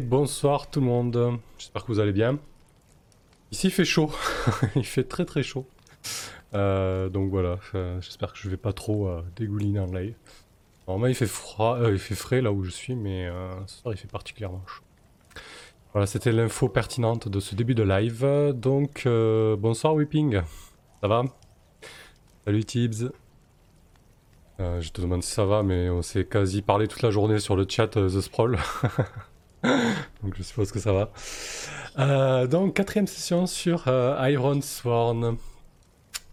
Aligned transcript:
Bonsoir 0.00 0.70
tout 0.70 0.80
le 0.80 0.86
monde, 0.86 1.38
j'espère 1.56 1.84
que 1.84 1.92
vous 1.92 2.00
allez 2.00 2.12
bien. 2.12 2.38
Ici 3.52 3.68
il 3.68 3.70
fait 3.70 3.84
chaud, 3.84 4.10
il 4.76 4.84
fait 4.84 5.04
très 5.04 5.24
très 5.24 5.42
chaud. 5.42 5.66
Euh, 6.54 7.08
donc 7.08 7.30
voilà, 7.30 7.58
euh, 7.74 8.00
j'espère 8.00 8.32
que 8.32 8.38
je 8.38 8.48
vais 8.48 8.56
pas 8.56 8.72
trop 8.72 9.06
euh, 9.06 9.22
dégouliner 9.36 9.78
en 9.78 9.86
live. 9.86 10.14
Normalement 10.88 11.06
il 11.06 11.14
fait 11.14 11.26
froid, 11.26 11.78
il 11.88 11.98
fait 11.98 12.16
frais 12.16 12.40
là 12.40 12.50
où 12.50 12.64
je 12.64 12.70
suis, 12.70 12.96
mais 12.96 13.28
ce 13.66 13.76
soir 13.76 13.94
il 13.94 13.96
fait 13.98 14.10
particulièrement 14.10 14.62
chaud. 14.66 14.82
Voilà, 15.92 16.06
c'était 16.06 16.32
l'info 16.32 16.68
pertinente 16.68 17.28
de 17.28 17.38
ce 17.38 17.54
début 17.54 17.76
de 17.76 17.84
live. 17.84 18.26
Donc 18.54 19.06
bonsoir 19.06 19.94
Whipping, 19.94 20.40
ça 21.00 21.08
va? 21.08 21.22
Salut 22.44 22.64
Tibbs. 22.64 23.12
je 24.58 24.88
te 24.88 25.00
demande 25.00 25.22
si 25.22 25.30
ça 25.30 25.44
va, 25.44 25.62
mais 25.62 25.88
on 25.88 26.02
s'est 26.02 26.24
quasi 26.24 26.62
parlé 26.62 26.88
toute 26.88 27.02
la 27.02 27.10
journée 27.10 27.38
sur 27.38 27.54
le 27.54 27.64
chat 27.68 27.88
The 27.88 28.20
Sprawl. 28.20 28.58
donc 30.22 30.36
je 30.36 30.42
suppose 30.42 30.70
que 30.70 30.78
ça 30.78 30.92
va. 30.92 31.10
Euh, 31.98 32.46
donc 32.46 32.74
quatrième 32.74 33.06
session 33.06 33.46
sur 33.46 33.88
euh, 33.88 34.30
Iron 34.30 34.60
Sworn. 34.60 35.38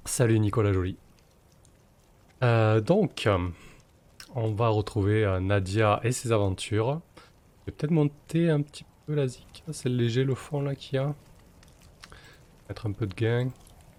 Salut 0.03 0.39
Nicolas 0.39 0.73
Joly. 0.73 0.97
Euh, 2.43 2.81
donc 2.81 3.29
on 4.35 4.51
va 4.51 4.67
retrouver 4.67 5.39
Nadia 5.41 6.01
et 6.03 6.11
ses 6.11 6.31
aventures. 6.31 6.99
Je 7.61 7.71
vais 7.71 7.77
peut-être 7.77 7.91
monter 7.91 8.49
un 8.49 8.61
petit 8.61 8.85
peu 9.05 9.13
la 9.13 9.27
zik. 9.27 9.63
C'est 9.71 9.89
léger 9.89 10.25
le 10.25 10.35
fond 10.35 10.61
là 10.61 10.75
qu'il 10.75 10.95
y 10.95 10.99
a. 10.99 11.13
Mettre 12.67 12.85
un 12.87 12.91
peu 12.91 13.05
de 13.05 13.13
gain. 13.13 13.49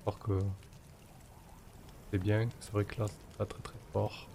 Voir 0.05 0.19
que 0.19 0.33
c'est 2.11 2.19
bien. 2.19 2.49
C'est 2.61 2.73
vrai 2.73 2.84
que 2.84 3.01
là 3.01 3.06
c'est 3.09 3.39
pas 3.39 3.47
très 3.47 3.62
très 3.62 3.78
fort. 3.95 4.28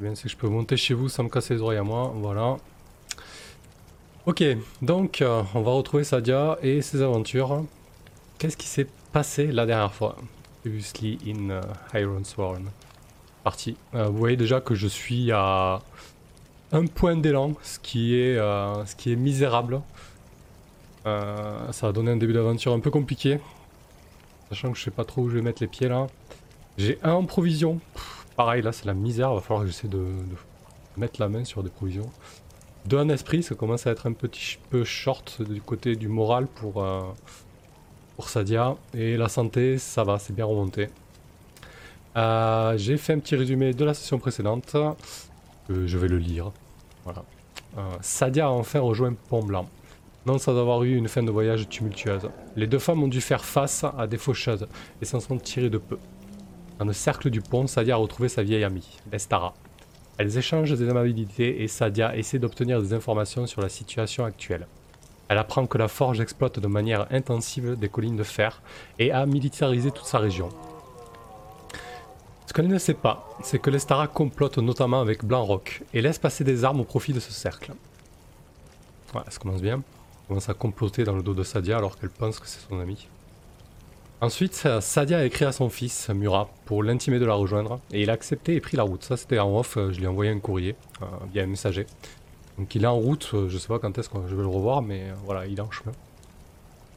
bien 0.00 0.14
c'est 0.14 0.24
que 0.24 0.28
je 0.30 0.36
peux 0.36 0.48
monter 0.48 0.78
chez 0.78 0.94
vous 0.94 1.10
sans 1.10 1.24
me 1.24 1.28
casser 1.28 1.54
les 1.54 1.60
oreilles 1.60 1.78
à 1.78 1.84
moi. 1.84 2.12
Voilà. 2.14 2.56
Ok, 4.28 4.44
donc 4.82 5.22
euh, 5.22 5.42
on 5.54 5.62
va 5.62 5.72
retrouver 5.72 6.04
Sadia 6.04 6.58
et 6.62 6.82
ses 6.82 7.00
aventures. 7.00 7.64
Qu'est-ce 8.36 8.58
qui 8.58 8.66
s'est 8.66 8.86
passé 9.10 9.46
la 9.46 9.64
dernière 9.64 9.94
fois? 9.94 10.16
Previously 10.60 11.18
in 11.26 11.48
uh, 11.48 11.98
Iron 11.98 12.24
Sworn. 12.24 12.66
Parti. 13.42 13.78
Euh, 13.94 14.08
vous 14.08 14.18
voyez 14.18 14.36
déjà 14.36 14.60
que 14.60 14.74
je 14.74 14.86
suis 14.86 15.32
à 15.32 15.80
un 16.72 16.84
point 16.84 17.16
d'élan, 17.16 17.54
ce 17.62 17.78
qui 17.78 18.16
est 18.16 18.36
euh, 18.36 18.84
ce 18.84 18.96
qui 18.96 19.12
est 19.12 19.16
misérable. 19.16 19.80
ça 21.06 21.86
va 21.86 21.92
donner 21.92 22.10
un 22.10 22.18
début 22.18 22.34
d'aventure 22.34 22.74
un 22.74 22.80
peu 22.80 22.90
compliqué. 22.90 23.40
Sachant 24.50 24.72
que 24.72 24.76
je 24.76 24.84
sais 24.84 24.90
pas 24.90 25.06
trop 25.06 25.22
où 25.22 25.30
je 25.30 25.36
vais 25.36 25.42
mettre 25.42 25.62
les 25.62 25.68
pieds 25.68 25.88
là. 25.88 26.06
J'ai 26.76 26.98
un 27.02 27.12
en 27.12 27.24
provision. 27.24 27.80
pareil 28.36 28.60
là 28.60 28.72
c'est 28.72 28.84
la 28.84 28.92
misère, 28.92 29.32
va 29.32 29.40
falloir 29.40 29.62
que 29.62 29.70
j'essaie 29.70 29.88
de 29.88 30.04
mettre 30.98 31.18
la 31.18 31.30
main 31.30 31.46
sur 31.46 31.62
des 31.62 31.70
provisions 31.70 32.10
d'un 32.86 33.08
esprit, 33.08 33.42
ça 33.42 33.54
commence 33.54 33.86
à 33.86 33.90
être 33.90 34.06
un 34.06 34.12
petit 34.12 34.58
peu 34.70 34.84
short 34.84 35.42
du 35.42 35.60
côté 35.60 35.96
du 35.96 36.08
moral 36.08 36.46
pour, 36.46 36.82
euh, 36.82 37.02
pour 38.16 38.28
Sadia. 38.28 38.76
Et 38.94 39.16
la 39.16 39.28
santé, 39.28 39.78
ça 39.78 40.04
va, 40.04 40.18
c'est 40.18 40.34
bien 40.34 40.44
remonté. 40.44 40.88
Euh, 42.16 42.76
j'ai 42.76 42.96
fait 42.96 43.12
un 43.12 43.18
petit 43.18 43.36
résumé 43.36 43.74
de 43.74 43.84
la 43.84 43.94
session 43.94 44.18
précédente. 44.18 44.76
je 45.68 45.98
vais 45.98 46.08
le 46.08 46.18
lire. 46.18 46.52
Voilà. 47.04 47.24
Euh, 47.76 47.80
Sadia 48.00 48.46
a 48.46 48.50
enfin 48.50 48.80
rejoint 48.80 49.14
Pont 49.28 49.42
Blanc. 49.42 49.68
Non 50.26 50.38
sans 50.38 50.58
avoir 50.58 50.82
eu 50.82 50.96
une 50.96 51.08
fin 51.08 51.22
de 51.22 51.30
voyage 51.30 51.68
tumultueuse. 51.68 52.28
Les 52.56 52.66
deux 52.66 52.78
femmes 52.78 53.02
ont 53.02 53.08
dû 53.08 53.20
faire 53.20 53.44
face 53.44 53.84
à 53.96 54.06
des 54.06 54.18
faucheuses 54.18 54.66
et 55.00 55.04
s'en 55.04 55.20
sont 55.20 55.38
tirées 55.38 55.70
de 55.70 55.78
peu. 55.78 55.98
Dans 56.78 56.84
le 56.84 56.92
cercle 56.92 57.30
du 57.30 57.40
pont, 57.40 57.66
Sadia 57.66 57.94
a 57.94 57.98
retrouvé 57.98 58.28
sa 58.28 58.42
vieille 58.42 58.64
amie, 58.64 58.98
Lestara. 59.10 59.54
Elles 60.18 60.36
échangent 60.36 60.76
des 60.76 60.88
amabilités 60.88 61.62
et 61.62 61.68
Sadia 61.68 62.16
essaie 62.16 62.40
d'obtenir 62.40 62.82
des 62.82 62.92
informations 62.92 63.46
sur 63.46 63.62
la 63.62 63.68
situation 63.68 64.24
actuelle. 64.24 64.66
Elle 65.28 65.38
apprend 65.38 65.66
que 65.66 65.78
la 65.78 65.86
forge 65.86 66.20
exploite 66.20 66.58
de 66.58 66.66
manière 66.66 67.06
intensive 67.12 67.76
des 67.78 67.88
collines 67.88 68.16
de 68.16 68.24
fer 68.24 68.60
et 68.98 69.12
a 69.12 69.24
militarisé 69.26 69.92
toute 69.92 70.06
sa 70.06 70.18
région. 70.18 70.48
Ce 72.46 72.52
qu'elle 72.52 72.66
ne 72.66 72.78
sait 72.78 72.94
pas, 72.94 73.28
c'est 73.44 73.60
que 73.60 73.70
l'Estara 73.70 74.08
complote 74.08 74.58
notamment 74.58 75.00
avec 75.00 75.24
Blanc-Rock 75.24 75.82
et 75.94 76.00
laisse 76.00 76.18
passer 76.18 76.42
des 76.42 76.64
armes 76.64 76.80
au 76.80 76.84
profit 76.84 77.12
de 77.12 77.20
ce 77.20 77.30
cercle. 77.30 77.72
Voilà, 79.12 79.30
ça 79.30 79.38
commence 79.38 79.62
bien. 79.62 79.76
Elle 79.76 80.28
commence 80.28 80.48
à 80.48 80.54
comploter 80.54 81.04
dans 81.04 81.14
le 81.14 81.22
dos 81.22 81.34
de 81.34 81.44
Sadia 81.44 81.76
alors 81.76 81.96
qu'elle 81.96 82.10
pense 82.10 82.40
que 82.40 82.46
c'est 82.48 82.66
son 82.66 82.80
ami. 82.80 83.06
Ensuite, 84.20 84.66
Sadia 84.80 85.18
a 85.18 85.24
écrit 85.24 85.44
à 85.44 85.52
son 85.52 85.68
fils, 85.68 86.08
Murat, 86.08 86.48
pour 86.64 86.82
l'intimer 86.82 87.20
de 87.20 87.24
la 87.24 87.34
rejoindre, 87.34 87.78
et 87.92 88.02
il 88.02 88.10
a 88.10 88.14
accepté 88.14 88.56
et 88.56 88.60
pris 88.60 88.76
la 88.76 88.82
route. 88.82 89.04
Ça, 89.04 89.16
c'était 89.16 89.38
en 89.38 89.56
off, 89.56 89.74
je 89.76 89.96
lui 89.96 90.04
ai 90.04 90.06
envoyé 90.08 90.32
un 90.32 90.40
courrier 90.40 90.74
euh, 91.02 91.06
via 91.32 91.44
un 91.44 91.46
messager. 91.46 91.86
Donc 92.58 92.74
il 92.74 92.82
est 92.82 92.88
en 92.88 92.96
route, 92.96 93.30
euh, 93.34 93.48
je 93.48 93.56
sais 93.58 93.68
pas 93.68 93.78
quand 93.78 93.96
est-ce 93.96 94.08
que 94.08 94.18
je 94.28 94.34
vais 94.34 94.42
le 94.42 94.48
revoir, 94.48 94.82
mais 94.82 95.02
euh, 95.02 95.14
voilà, 95.24 95.46
il 95.46 95.56
est 95.56 95.60
en 95.60 95.70
chemin. 95.70 95.92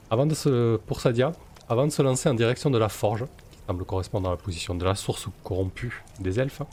Avant 0.10 0.26
de 0.26 0.34
se, 0.34 0.78
pour 0.78 1.00
Sadia, 1.00 1.32
avant 1.70 1.86
de 1.86 1.92
se 1.92 2.02
lancer 2.02 2.28
en 2.28 2.34
direction 2.34 2.72
de 2.72 2.80
la 2.80 2.90
forge, 2.90 3.26
qui 3.52 3.60
semble 3.68 3.86
correspondre 3.86 4.28
à 4.28 4.32
la 4.32 4.38
position 4.38 4.74
de 4.74 4.84
la 4.84 4.96
source 4.96 5.28
corrompue 5.44 6.04
des 6.20 6.40
elfes, 6.40 6.64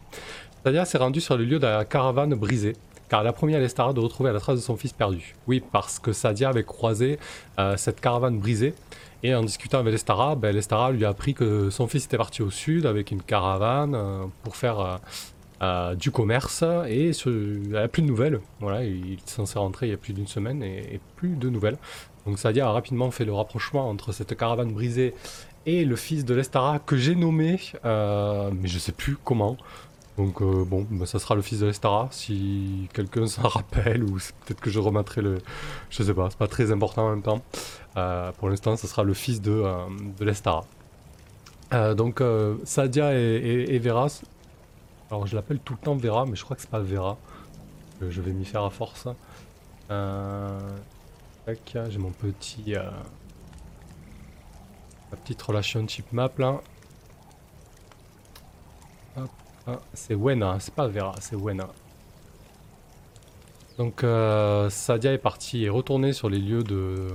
Sadia 0.65 0.87
s'est 0.87 0.97
rendu 0.97 1.21
sur 1.21 1.37
le 1.37 1.45
lieu 1.45 1.59
de 1.59 1.67
la 1.67 1.85
caravane 1.85 2.35
brisée, 2.35 2.75
car 3.11 3.21
elle 3.21 3.27
a 3.27 3.35
promis 3.35 3.55
à 3.55 3.59
Lestara 3.59 3.93
de 3.93 4.01
retrouver 4.01 4.33
la 4.33 4.41
trace 4.41 4.57
de 4.57 4.63
son 4.63 4.79
fils 4.79 4.95
perdu. 4.95 5.37
Oui, 5.47 5.63
parce 5.73 5.99
que 5.99 6.15
Sadia 6.15 6.49
avait 6.49 6.65
croisé 6.65 7.19
cette 7.77 8.01
caravane 8.01 8.39
brisée, 8.39 8.75
et 9.23 9.35
en 9.35 9.43
discutant 9.43 9.79
avec 9.79 9.93
Lestara, 9.93 10.37
ben 10.37 10.55
Lestara 10.55 10.93
lui 10.93 11.05
a 11.05 11.09
appris 11.09 11.35
que 11.35 11.71
son 11.71 11.89
fils 11.89 12.05
était 12.05 12.17
parti 12.17 12.43
au 12.43 12.51
sud 12.51 12.87
avec 12.87 13.11
une 13.11 13.23
caravane 13.23 13.95
euh, 13.95 14.25
pour 14.45 14.55
faire 14.55 14.81
euh, 14.81 14.97
euh, 15.63 15.95
du 15.97 16.13
commerce 16.13 16.63
et 16.87 17.11
il 17.11 17.71
n'a 17.71 17.89
plus 17.89 18.03
de 18.03 18.07
nouvelles. 18.07 18.41
Voilà, 18.61 18.85
il 18.85 19.15
est 19.15 19.29
censé 19.29 19.59
rentrer 19.59 19.87
il 19.87 19.91
y 19.91 19.95
a 19.95 19.97
plus 19.97 20.13
d'une 20.13 20.29
semaine 20.29 20.63
et, 20.63 21.01
plus 21.17 21.37
de 21.37 21.49
nouvelles. 21.49 21.79
Donc 22.27 22.39
Sadia 22.39 22.69
a 22.69 22.73
rapidement 22.73 23.11
fait 23.11 23.25
le 23.25 23.33
rapprochement 23.33 23.89
entre 23.89 24.13
cette 24.13 24.37
caravane 24.37 24.73
brisée 24.73 25.15
et 25.67 25.85
le 25.85 25.97
fils 25.97 26.25
de 26.25 26.35
Lestara 26.35 26.79
que 26.79 26.97
j'ai 26.97 27.17
nommé, 27.17 27.59
mais 27.85 28.69
je 28.69 28.79
sais 28.79 28.93
plus 28.93 29.17
comment. 29.23 29.57
Donc 30.19 30.43
bon, 30.43 30.85
ben, 30.91 31.07
ça 31.07 31.21
sera 31.21 31.37
le 31.37 31.43
fils 31.43 31.61
de 31.61 31.67
Lestara, 31.67 32.09
si 32.11 32.89
quelqu'un 32.93 33.27
s'en 33.29 33.47
rappelle, 33.47 34.03
ou 34.03 34.19
peut-être 34.45 34.61
que 34.61 34.69
je 34.69 34.81
remettrai 34.81 35.23
le... 35.23 35.39
Je 35.91 36.03
sais 36.03 36.13
pas, 36.13 36.29
c'est 36.29 36.39
pas 36.39 36.49
très 36.49 36.73
important 36.73 37.07
en 37.07 37.11
même 37.11 37.23
temps. 37.23 37.41
Euh, 37.97 38.33
pour 38.33 38.49
l'instant, 38.49 38.77
ce 38.77 38.89
sera 38.89 39.05
le 39.05 39.15
fils 39.15 39.41
de, 39.41 39.53
euh, 39.53 39.87
de 40.19 40.25
l'Estara. 40.25 40.65
Euh, 41.73 41.95
donc 41.95 42.21
Sadia 42.65 43.15
et, 43.15 43.79
Vera. 43.79 44.09
Alors 45.11 45.27
je 45.27 45.37
l'appelle 45.37 45.61
tout 45.61 45.75
le 45.75 45.79
temps 45.79 45.95
Vera, 45.95 46.27
mais 46.27 46.35
je 46.35 46.43
crois 46.43 46.57
que 46.57 46.63
c'est 46.63 46.71
pas 46.71 46.81
Vera. 46.81 47.17
Je 48.01 48.21
vais 48.21 48.33
m'y 48.33 48.45
faire 48.45 48.65
à 48.65 48.71
force. 48.71 49.07
J'ai 49.89 49.95
mon 51.99 52.11
petit. 52.11 52.75
ma 55.11 55.17
petite 55.17 55.41
relation 55.43 55.87
chip 55.87 56.13
map 56.13 56.31
là. 56.39 56.61
C'est 59.93 60.15
Wena, 60.15 60.57
c'est 60.61 60.75
pas 60.75 60.87
Vera, 60.87 61.15
c'est 61.21 61.37
Wena. 61.37 61.69
Donc 63.79 64.05
Sadia 64.71 65.13
est 65.13 65.19
partie 65.19 65.65
et 65.65 65.69
retournée 65.69 66.13
sur 66.13 66.29
les 66.29 66.39
lieux 66.39 66.65
de, 66.65 67.09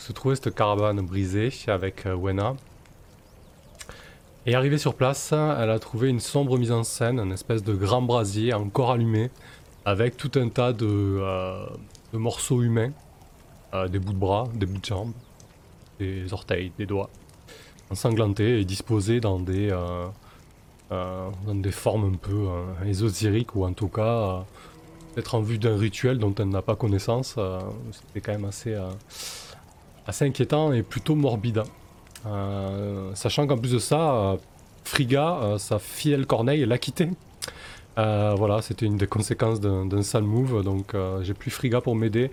se 0.00 0.12
trouvait 0.12 0.34
cette 0.34 0.54
caravane 0.54 1.00
brisée 1.02 1.50
avec 1.68 2.06
euh, 2.06 2.14
Wena. 2.14 2.54
Et 4.46 4.54
arrivée 4.54 4.78
sur 4.78 4.94
place, 4.94 5.32
elle 5.32 5.70
a 5.70 5.78
trouvé 5.78 6.08
une 6.08 6.20
sombre 6.20 6.58
mise 6.58 6.72
en 6.72 6.82
scène, 6.82 7.20
une 7.20 7.32
espèce 7.32 7.62
de 7.62 7.74
grand 7.74 8.00
brasier 8.00 8.54
encore 8.54 8.90
allumé, 8.90 9.30
avec 9.84 10.16
tout 10.16 10.32
un 10.36 10.48
tas 10.48 10.72
de, 10.72 10.86
euh, 10.88 11.66
morceaux 12.14 12.62
humains, 12.62 12.92
euh, 13.74 13.86
des 13.88 13.98
bouts 13.98 14.14
de 14.14 14.18
bras, 14.18 14.48
des 14.54 14.64
bouts 14.64 14.80
de 14.80 14.84
jambes, 14.84 15.12
des 15.98 16.32
orteils, 16.32 16.72
des 16.78 16.86
doigts, 16.86 17.10
ensanglantés 17.90 18.60
et 18.60 18.64
disposés 18.64 19.20
dans 19.20 19.38
des, 19.38 19.70
dans 20.90 21.54
des 21.54 21.70
formes 21.70 22.14
un 22.14 22.16
peu 22.16 22.48
ésotériques 22.84 23.54
ou 23.54 23.64
en 23.64 23.72
tout 23.72 23.88
cas 23.88 24.44
peut-être 25.14 25.36
en 25.36 25.40
vue 25.40 25.58
d'un 25.58 25.76
rituel 25.76 26.18
dont 26.18 26.34
elle 26.36 26.48
n'a 26.48 26.62
pas 26.62 26.74
connaissance. 26.74 27.36
C'était 27.92 28.20
quand 28.20 28.32
même 28.32 28.44
assez 28.44 28.76
assez 30.06 30.24
inquiétant 30.24 30.72
et 30.72 30.82
plutôt 30.82 31.14
morbide. 31.14 31.62
Euh, 32.26 33.14
sachant 33.14 33.46
qu'en 33.46 33.56
plus 33.56 33.72
de 33.72 33.78
ça, 33.78 34.12
euh, 34.12 34.36
Friga, 34.84 35.38
euh, 35.42 35.58
sa 35.58 35.78
fidèle 35.78 36.26
Corneille, 36.26 36.66
l'a 36.66 36.78
quitté. 36.78 37.08
voilà, 37.96 38.62
c'était 38.62 38.86
une 38.86 38.96
des 38.96 39.06
conséquences 39.06 39.60
d'un 39.60 40.02
sale 40.02 40.24
move, 40.24 40.62
donc 40.64 40.94
j'ai 41.22 41.34
plus 41.34 41.50
Friga 41.50 41.80
pour 41.80 41.94
m'aider. 41.94 42.30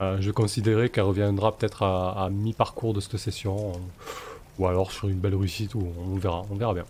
je 0.00 0.30
considérais 0.30 0.88
qu'elle 0.88 1.04
reviendra 1.04 1.52
peut-être 1.52 1.82
à, 1.82 2.28
mi-parcours 2.30 2.94
de 2.94 3.00
cette 3.00 3.18
session, 3.18 3.72
ou 4.58 4.66
alors 4.66 4.92
sur 4.92 5.08
une 5.08 5.18
belle 5.18 5.34
réussite, 5.34 5.74
ou 5.74 5.82
on 5.98 6.16
verra, 6.16 6.42
on 6.50 6.54
verra 6.54 6.72
bien. 6.72 6.86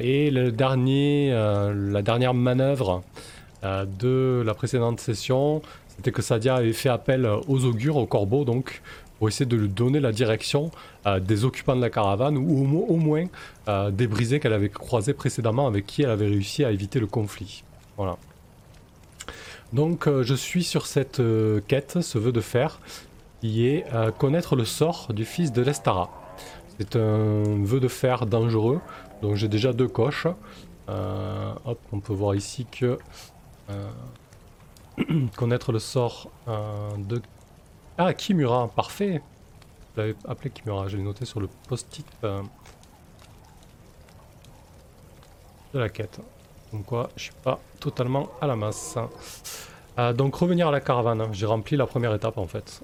Et 0.00 0.30
le 0.30 0.50
dernier, 0.50 1.30
la 1.30 2.02
dernière 2.02 2.34
manœuvre 2.34 3.02
de 3.62 4.42
la 4.44 4.54
précédente 4.54 5.00
session, 5.00 5.62
c'était 5.96 6.12
que 6.12 6.22
Sadia 6.22 6.56
avait 6.56 6.72
fait 6.72 6.88
appel 6.88 7.28
aux 7.46 7.64
augures, 7.64 7.96
aux 7.96 8.06
corbeaux 8.06 8.44
donc, 8.44 8.82
pour 9.18 9.28
essayer 9.28 9.46
de 9.46 9.56
lui 9.56 9.68
donner 9.68 10.00
la 10.00 10.12
direction 10.12 10.70
euh, 11.06 11.20
des 11.20 11.44
occupants 11.44 11.76
de 11.76 11.80
la 11.80 11.90
caravane 11.90 12.36
ou 12.36 12.84
au, 12.88 12.96
moins 12.96 13.26
euh, 13.68 13.90
des 13.90 14.06
brisés 14.06 14.40
qu'elle 14.40 14.52
avait 14.52 14.68
croisés 14.68 15.14
précédemment 15.14 15.66
avec 15.66 15.86
qui 15.86 16.02
elle 16.02 16.10
avait 16.10 16.26
réussi 16.26 16.64
à 16.64 16.70
éviter 16.70 16.98
le 16.98 17.06
conflit. 17.06 17.62
Voilà. 17.96 18.16
Donc 19.72 20.08
je 20.08 20.34
suis 20.34 20.62
sur 20.62 20.86
cette 20.86 21.20
quête, 21.66 22.00
ce 22.00 22.18
vœu 22.18 22.30
de 22.30 22.40
fer, 22.40 22.78
qui 23.40 23.66
est 23.66 23.84
connaître 24.18 24.54
le 24.54 24.64
sort 24.64 25.12
du 25.12 25.24
fils 25.24 25.52
de 25.52 25.62
l'Estara. 25.62 26.10
C'est 26.78 26.94
un 26.94 27.42
vœu 27.64 27.80
de 27.80 27.88
fer 27.88 28.26
dangereux, 28.26 28.80
donc 29.24 29.36
j'ai 29.36 29.48
déjà 29.48 29.72
deux 29.72 29.88
coches. 29.88 30.26
hop, 30.86 31.78
on 31.92 32.00
peut 32.00 32.12
voir 32.12 32.34
ici 32.34 32.66
que 32.70 32.98
connaître 35.36 35.72
le 35.72 35.78
sort 35.78 36.30
de... 36.98 37.22
Ah, 37.96 38.12
Kimura, 38.12 38.68
parfait 38.68 39.22
Je 39.94 40.00
l'avais 40.00 40.16
appelé 40.28 40.50
Kimura, 40.50 40.88
je 40.88 40.96
l'ai 40.96 41.02
noté 41.02 41.24
sur 41.24 41.40
le 41.40 41.48
post-it 41.68 42.06
de 45.74 45.78
la 45.78 45.88
quête. 45.88 46.20
Donc 46.72 46.86
quoi, 46.86 47.10
je 47.16 47.24
suis 47.24 47.32
pas 47.42 47.60
totalement 47.80 48.28
à 48.40 48.46
la 48.46 48.56
masse. 48.56 48.96
Euh, 49.98 50.12
donc 50.12 50.34
revenir 50.34 50.68
à 50.68 50.70
la 50.70 50.80
caravane, 50.80 51.32
j'ai 51.32 51.46
rempli 51.46 51.76
la 51.76 51.86
première 51.86 52.14
étape 52.14 52.38
en 52.38 52.46
fait. 52.46 52.82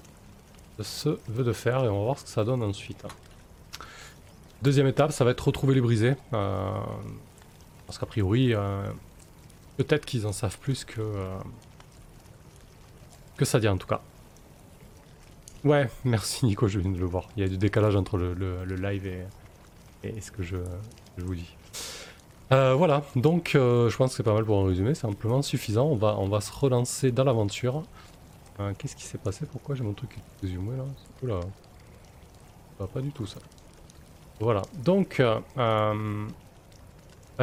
Ce 0.79 1.19
vœu 1.27 1.43
de 1.43 1.53
faire 1.53 1.83
et 1.83 1.89
on 1.89 1.99
va 1.99 2.05
voir 2.05 2.19
ce 2.19 2.23
que 2.23 2.29
ça 2.29 2.43
donne 2.43 2.63
ensuite. 2.63 3.03
Deuxième 4.61 4.87
étape, 4.87 5.11
ça 5.11 5.25
va 5.25 5.31
être 5.31 5.45
retrouver 5.45 5.73
les 5.73 5.81
brisés. 5.81 6.15
Euh, 6.33 6.71
parce 7.87 7.97
qu'a 7.97 8.05
priori, 8.05 8.53
euh, 8.53 8.83
peut-être 9.77 10.05
qu'ils 10.05 10.27
en 10.27 10.31
savent 10.31 10.57
plus 10.59 10.85
que, 10.85 11.01
que 13.37 13.45
ça 13.45 13.59
dit 13.59 13.67
en 13.67 13.77
tout 13.77 13.87
cas. 13.87 14.01
Ouais, 15.63 15.87
merci 16.05 16.45
Nico, 16.45 16.67
je 16.67 16.79
viens 16.79 16.89
de 16.89 16.97
le 16.97 17.05
voir. 17.05 17.29
Il 17.37 17.43
y 17.43 17.45
a 17.45 17.49
du 17.49 17.57
décalage 17.57 17.95
entre 17.95 18.17
le, 18.17 18.63
live 18.75 19.05
et, 20.03 20.21
ce 20.21 20.31
que 20.31 20.41
je, 20.41 20.57
vous 21.17 21.35
dis. 21.35 21.55
Euh, 22.51 22.73
voilà, 22.73 23.03
donc 23.15 23.53
euh, 23.53 23.87
je 23.89 23.95
pense 23.95 24.11
que 24.11 24.17
c'est 24.17 24.23
pas 24.23 24.33
mal 24.33 24.43
pour 24.43 24.59
un 24.59 24.67
résumé, 24.67 24.95
c'est 24.95 25.05
amplement 25.05 25.41
suffisant. 25.43 25.85
On 25.85 26.27
va, 26.27 26.41
se 26.41 26.51
relancer 26.51 27.11
dans 27.11 27.23
l'aventure. 27.23 27.83
Euh, 28.59 28.73
qu'est-ce 28.77 28.95
qui 28.95 29.03
s'est 29.03 29.19
passé? 29.19 29.45
Pourquoi 29.45 29.75
j'ai 29.75 29.83
mon 29.83 29.93
truc 29.93 30.17
qui 30.39 30.47
est 30.47 30.55
là? 30.55 30.85
Oula, 31.21 31.39
pas 32.87 33.01
du 33.01 33.11
tout 33.11 33.27
ça. 33.27 33.39
Voilà, 34.41 34.63
donc 34.83 35.21
bah, 35.55 35.93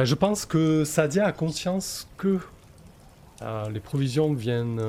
je 0.03 0.15
pense 0.15 0.45
que 0.45 0.83
Sadia 0.83 1.25
a 1.25 1.31
conscience 1.31 2.07
que 2.17 2.39
les 3.71 3.79
provisions 3.79 4.33
viennent 4.33 4.81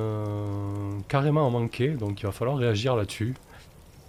carrément 1.09 1.47
en 1.47 1.51
manquer, 1.51 1.91
donc 1.91 2.21
il 2.21 2.27
va 2.27 2.33
falloir 2.33 2.57
réagir 2.57 2.97
là-dessus. 2.97 3.35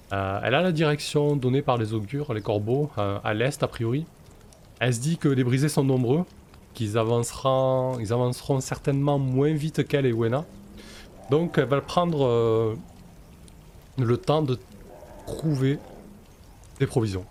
elle 0.10 0.18
a 0.18 0.62
la 0.62 0.72
direction 0.72 1.36
donnée 1.36 1.62
par 1.62 1.78
les 1.78 1.94
augures, 1.94 2.34
les 2.34 2.42
corbeaux, 2.42 2.90
à 2.98 3.34
l'est 3.34 3.62
a 3.62 3.68
priori. 3.68 4.06
Elle 4.80 4.96
se 4.96 5.00
dit 5.00 5.18
que 5.18 5.30
les 5.30 5.44
brisés 5.44 5.70
sont 5.70 5.84
nombreux, 5.84 6.26
qu'ils 6.74 6.98
avanceront, 6.98 8.00
avanceront 8.00 8.62
certainement 8.62 9.20
moins 9.20 9.54
vite 9.54 9.88
qu'elle 9.88 10.08
et 10.08 10.14
Wena. 10.14 10.44
Donc 11.30 11.60
elle 11.60 11.66
va 11.66 11.82
prendre 11.82 12.26
euh, 12.26 12.76
le 13.98 14.18
temps 14.18 14.42
de 14.42 14.58
trouver 15.28 15.78
des 16.80 16.88
provisions. 16.88 17.26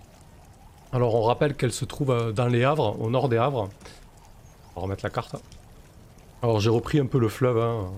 Alors 0.92 1.14
on 1.14 1.22
rappelle 1.22 1.54
qu'elle 1.54 1.72
se 1.72 1.84
trouve 1.84 2.10
euh, 2.10 2.32
dans 2.32 2.48
les 2.48 2.64
Havres, 2.64 3.00
au 3.00 3.10
nord 3.10 3.28
des 3.28 3.37
Havres. 3.37 3.69
On 4.75 4.81
va 4.81 4.82
remettre 4.82 5.04
la 5.04 5.10
carte. 5.10 5.37
Alors 6.42 6.58
j'ai 6.58 6.70
repris 6.70 6.98
un 6.98 7.06
peu 7.06 7.20
le 7.20 7.28
fleuve, 7.28 7.58
hein, 7.58 7.90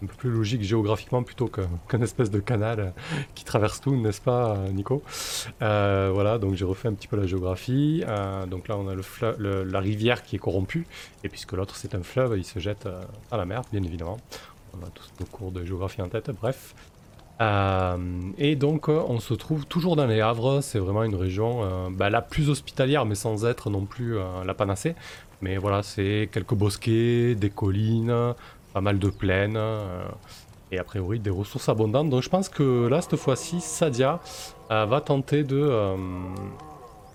un 0.00 0.06
peu 0.06 0.14
plus 0.14 0.30
logique 0.30 0.62
géographiquement 0.62 1.24
plutôt 1.24 1.50
qu'un 1.88 2.02
espèce 2.02 2.30
de 2.30 2.38
canal 2.38 2.78
euh, 2.78 2.90
qui 3.34 3.44
traverse 3.44 3.80
tout, 3.80 3.96
n'est-ce 3.96 4.20
pas, 4.20 4.54
euh, 4.54 4.70
Nico? 4.70 5.02
Voilà, 5.60 6.38
donc 6.38 6.54
j'ai 6.54 6.64
refait 6.64 6.86
un 6.86 6.92
petit 6.92 7.08
peu 7.08 7.16
la 7.16 7.26
géographie. 7.26 8.04
donc 8.48 8.68
là, 8.68 8.76
on 8.76 8.86
a 8.88 8.94
la 9.42 9.80
rivière 9.80 10.22
qui 10.22 10.36
est 10.36 10.38
corrompue, 10.38 10.86
et 11.24 11.28
puisque 11.28 11.52
l'autre 11.52 11.74
c'est 11.74 11.96
un 11.96 12.02
fleuve, 12.02 12.38
il 12.38 12.44
se 12.44 12.60
jette 12.60 12.88
à 13.32 13.36
la 13.36 13.44
mer, 13.44 13.62
bien 13.72 13.82
évidemment. 13.82 14.18
On 14.72 14.86
a 14.86 14.90
tous 14.90 15.10
nos 15.18 15.26
cours 15.26 15.50
de 15.50 15.64
géographie 15.64 16.02
en 16.02 16.08
tête, 16.08 16.30
bref. 16.30 16.74
Et 17.40 18.56
donc 18.56 18.88
on 18.88 19.20
se 19.20 19.34
trouve 19.34 19.66
toujours 19.66 19.94
dans 19.94 20.06
les 20.06 20.20
Havres, 20.20 20.62
c'est 20.62 20.78
vraiment 20.78 21.04
une 21.04 21.14
région 21.14 21.90
bah, 21.90 22.08
la 22.08 22.22
plus 22.22 22.48
hospitalière 22.48 23.04
mais 23.04 23.14
sans 23.14 23.44
être 23.44 23.68
non 23.68 23.84
plus 23.84 24.16
la 24.44 24.54
panacée. 24.54 24.94
Mais 25.42 25.58
voilà, 25.58 25.82
c'est 25.82 26.28
quelques 26.32 26.54
bosquets, 26.54 27.34
des 27.34 27.50
collines, 27.50 28.34
pas 28.72 28.80
mal 28.80 28.98
de 28.98 29.08
plaines. 29.10 29.56
Euh, 29.56 30.04
et 30.72 30.78
a 30.78 30.84
priori 30.84 31.20
des 31.20 31.30
ressources 31.30 31.68
abondantes. 31.68 32.10
Donc 32.10 32.22
je 32.22 32.28
pense 32.28 32.48
que 32.48 32.88
là, 32.88 33.00
cette 33.00 33.16
fois-ci, 33.16 33.60
Sadia 33.60 34.20
euh, 34.70 34.84
va 34.86 35.00
tenter 35.00 35.44
de 35.44 35.60
euh, 35.60 35.96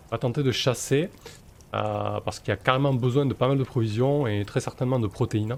va 0.10 0.18
tenter 0.18 0.44
de 0.44 0.52
chasser. 0.52 1.10
parce 1.72 2.40
qu'il 2.40 2.50
y 2.50 2.52
a 2.52 2.58
carrément 2.58 2.94
besoin 2.94 3.26
de 3.26 3.34
pas 3.34 3.48
mal 3.48 3.58
de 3.58 3.64
provisions 3.64 4.28
et 4.28 4.46
très 4.46 4.60
certainement 4.60 5.00
de 5.00 5.08
protéines. 5.08 5.58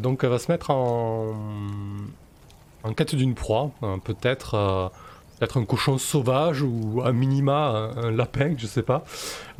donc 0.00 0.24
elle 0.24 0.30
va 0.30 0.38
se 0.38 0.52
mettre 0.52 0.70
en, 0.70 1.34
en 2.84 2.92
quête 2.92 3.14
d'une 3.14 3.34
proie, 3.34 3.70
peut-être 4.04 4.90
peut-être 5.42 5.58
un 5.58 5.64
cochon 5.64 5.98
sauvage 5.98 6.62
ou 6.62 7.02
à 7.04 7.10
minima 7.10 7.90
un, 7.96 8.12
lapin, 8.12 8.54
je 8.56 8.68
sais 8.68 8.84
pas. 8.84 9.02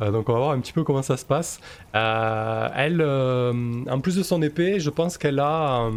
Euh, 0.01 0.11
donc 0.11 0.29
on 0.29 0.33
va 0.33 0.39
voir 0.39 0.51
un 0.51 0.61
petit 0.61 0.71
peu 0.71 0.85
comment 0.85 1.01
ça 1.01 1.17
se 1.17 1.25
passe. 1.25 1.59
Euh, 1.93 2.69
elle, 2.73 3.01
euh, 3.01 3.83
en 3.89 3.99
plus 3.99 4.15
de 4.15 4.23
son 4.23 4.41
épée, 4.41 4.79
je 4.79 4.89
pense 4.89 5.17
qu'elle 5.17 5.39
a, 5.39 5.89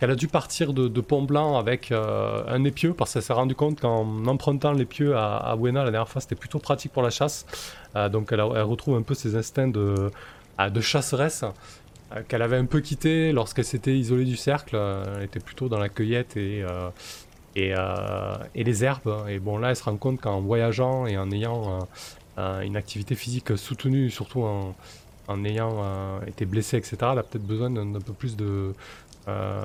a 0.00 0.14
dû 0.14 0.28
partir 0.28 0.72
de, 0.72 1.00
Pont 1.00 1.22
Blanc 1.22 1.58
avec 1.58 1.90
un 1.90 2.62
épieu 2.62 2.94
parce 2.94 3.12
qu'elle 3.12 3.22
s'est 3.22 3.32
rendu 3.32 3.56
compte 3.56 3.80
qu'en 3.80 4.24
empruntant 4.26 4.70
l'épieu 4.70 5.16
à, 5.16 5.36
à 5.36 5.56
Buena 5.56 5.82
la 5.82 5.90
dernière 5.90 6.08
fois, 6.08 6.20
c'était 6.20 6.36
plutôt 6.36 6.60
pratique 6.60 6.92
pour 6.92 7.02
la 7.02 7.10
chasse. 7.10 7.44
donc 8.12 8.30
elle, 8.30 8.40
retrouve 8.40 8.96
un 8.96 9.02
peu 9.02 9.14
ses 9.14 9.34
instincts 9.34 9.66
de, 9.66 10.12
de 10.70 10.80
chasseresse 10.80 11.44
qu'elle 12.28 12.42
avait 12.42 12.56
un 12.56 12.66
peu 12.66 12.80
quitté 12.80 13.32
lorsqu'elle 13.32 13.64
s'était 13.64 13.96
isolée 13.96 14.24
du 14.24 14.36
cercle. 14.36 14.76
Elle 15.16 15.24
était 15.24 15.40
plutôt 15.40 15.68
dans 15.68 15.78
la 15.78 15.88
cueillette 15.88 16.36
et, 16.36 16.64
euh, 17.56 18.36
et, 18.54 18.64
les 18.64 18.84
herbes. 18.84 19.26
Et 19.28 19.38
bon, 19.38 19.58
là, 19.58 19.70
elle 19.70 19.76
se 19.76 19.84
rend 19.84 19.96
compte 19.96 20.20
qu'en 20.20 20.40
voyageant 20.40 21.06
et 21.06 21.16
en 21.18 21.30
ayant 21.30 21.80
euh, 21.80 21.84
euh, 22.38 22.60
une 22.62 22.76
activité 22.76 23.14
physique 23.14 23.56
soutenue, 23.56 24.10
surtout 24.10 24.42
en, 24.42 24.74
ayant 25.44 26.20
été 26.26 26.44
blessée, 26.44 26.76
etc., 26.76 26.96
elle 27.00 27.18
a 27.18 27.22
peut-être 27.22 27.46
besoin 27.46 27.70
d'un 27.70 28.00
peu 28.00 28.12
plus 28.12 28.36
de, 28.36 28.74
de, 29.26 29.64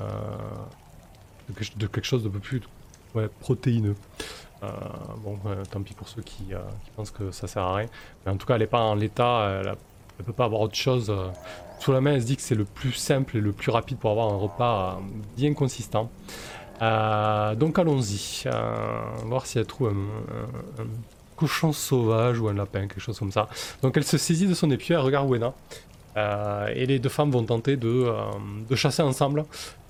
quelque 1.86 2.04
chose 2.04 2.22
de 2.22 2.30
peu 2.30 2.38
plus 2.38 2.62
protéineux. 3.40 3.96
bon, 4.62 5.38
tant 5.70 5.82
pis 5.82 5.92
pour 5.92 6.08
ceux 6.08 6.22
qui, 6.22 6.44
pensent 6.96 7.10
que 7.10 7.30
ça 7.32 7.46
sert 7.48 7.62
à 7.62 7.76
rien. 7.76 7.88
Mais 8.24 8.32
en 8.32 8.36
tout 8.36 8.46
cas, 8.46 8.54
elle 8.54 8.60
n'est 8.60 8.66
pas 8.66 8.80
en 8.80 8.94
l'état, 8.94 9.60
elle, 9.60 9.74
ne 10.20 10.24
peut 10.24 10.32
pas 10.32 10.46
avoir 10.46 10.62
autre 10.62 10.76
chose 10.76 11.12
sous 11.78 11.92
la 11.92 12.00
main. 12.00 12.14
Elle 12.14 12.22
se 12.22 12.26
dit 12.26 12.36
que 12.36 12.42
c'est 12.42 12.54
le 12.54 12.64
plus 12.64 12.92
simple 12.92 13.36
et 13.36 13.40
le 13.40 13.52
plus 13.52 13.70
rapide 13.70 13.98
pour 13.98 14.10
avoir 14.10 14.32
un 14.32 14.36
repas 14.36 15.00
bien 15.36 15.54
consistant. 15.54 16.10
Euh, 16.82 17.54
donc 17.54 17.78
allons-y. 17.78 18.44
Euh, 18.46 18.80
voir 19.24 19.46
si 19.46 19.58
elle 19.58 19.66
trouve 19.66 19.88
un, 19.88 20.84
cochon 21.36 21.72
sauvage 21.72 22.40
ou 22.40 22.48
un 22.48 22.54
lapin, 22.54 22.80
quelque 22.80 23.00
chose 23.00 23.18
comme 23.18 23.32
ça. 23.32 23.48
Donc 23.82 23.96
elle 23.96 24.04
se 24.04 24.18
saisit 24.18 24.46
de 24.46 24.54
son 24.54 24.70
épieu, 24.70 24.94
elle 24.94 25.02
regarde 25.02 25.30
Wena. 25.30 25.54
Euh, 26.16 26.66
et 26.74 26.86
les 26.86 26.98
deux 26.98 27.08
femmes 27.08 27.30
vont 27.30 27.44
tenter 27.44 27.76
de, 27.76 28.06
chasser 28.74 29.02
ensemble. 29.02 29.44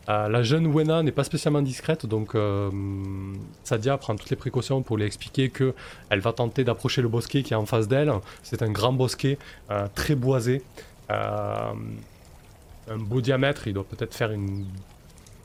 la 0.08 0.42
jeune 0.42 0.66
Wena 0.66 1.02
n'est 1.02 1.12
pas 1.12 1.24
spécialement 1.24 1.62
discrète, 1.62 2.04
donc 2.04 2.36
Sadia 3.64 3.96
prend 3.96 4.14
toutes 4.14 4.28
les 4.28 4.36
précautions 4.36 4.82
pour 4.82 4.98
lui 4.98 5.04
expliquer 5.04 5.48
que 5.48 5.74
elle 6.10 6.20
va 6.20 6.34
tenter 6.34 6.64
d'approcher 6.64 7.00
le 7.00 7.08
bosquet 7.08 7.42
qui 7.42 7.54
est 7.54 7.56
en 7.56 7.66
face 7.66 7.88
d'elle. 7.88 8.12
C'est 8.42 8.62
un 8.62 8.70
grand 8.70 8.92
bosquet, 8.92 9.38
très 9.94 10.16
boisé. 10.16 10.62
Un 11.08 11.74
beau 12.98 13.20
diamètre, 13.20 13.66
il 13.66 13.74
doit 13.74 13.84
peut-être 13.84 14.14
faire 14.14 14.30
une 14.30 14.66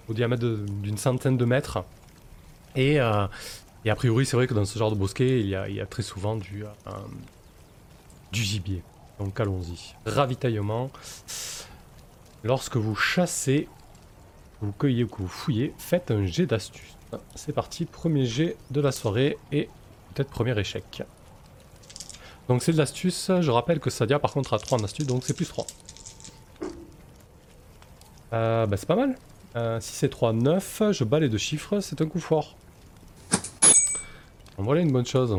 au 0.09 0.13
diamètre 0.13 0.43
d'une 0.43 0.97
centaine 0.97 1.37
de 1.37 1.45
mètres. 1.45 1.83
Et, 2.75 2.99
euh, 2.99 3.27
et 3.85 3.89
a 3.89 3.95
priori, 3.95 4.25
c'est 4.25 4.35
vrai 4.35 4.47
que 4.47 4.53
dans 4.53 4.65
ce 4.65 4.77
genre 4.77 4.91
de 4.91 4.95
bosquet, 4.95 5.39
il 5.39 5.47
y 5.47 5.55
a, 5.55 5.69
il 5.69 5.75
y 5.75 5.81
a 5.81 5.85
très 5.85 6.03
souvent 6.03 6.35
du, 6.35 6.63
euh, 6.63 6.91
du 8.31 8.41
gibier. 8.43 8.81
Donc 9.19 9.39
allons-y. 9.39 9.95
Ravitaillement. 10.05 10.89
Lorsque 12.43 12.75
vous 12.75 12.95
chassez, 12.95 13.67
vous 14.61 14.71
cueillez 14.73 15.03
ou 15.03 15.07
que 15.07 15.17
vous 15.17 15.27
fouillez, 15.27 15.73
faites 15.77 16.11
un 16.11 16.25
jet 16.25 16.45
d'astuce. 16.45 16.97
C'est 17.35 17.53
parti, 17.53 17.85
premier 17.85 18.25
jet 18.25 18.57
de 18.71 18.81
la 18.81 18.91
soirée 18.91 19.37
et 19.51 19.69
peut-être 20.13 20.29
premier 20.29 20.57
échec. 20.59 21.03
Donc 22.47 22.61
c'est 22.61 22.73
de 22.73 22.77
l'astuce, 22.77 23.31
je 23.39 23.51
rappelle 23.51 23.79
que 23.79 23.89
Sadia 23.89 24.19
par 24.19 24.33
contre 24.33 24.53
a 24.53 24.59
3 24.59 24.79
en 24.79 24.83
astuce, 24.83 25.07
donc 25.07 25.23
c'est 25.23 25.33
plus 25.33 25.47
3. 25.47 25.65
Euh, 28.33 28.65
bah 28.65 28.77
c'est 28.77 28.87
pas 28.87 28.95
mal. 28.95 29.17
Euh, 29.55 29.79
si 29.79 29.93
c'est 29.93 30.09
3, 30.09 30.33
9, 30.33 30.83
je 30.91 31.03
bats 31.03 31.19
les 31.19 31.29
deux 31.29 31.37
chiffres, 31.37 31.79
c'est 31.79 32.01
un 32.01 32.07
coup 32.07 32.19
fort. 32.19 32.57
voilà 34.57 34.81
une 34.81 34.91
bonne 34.91 35.05
chose. 35.05 35.37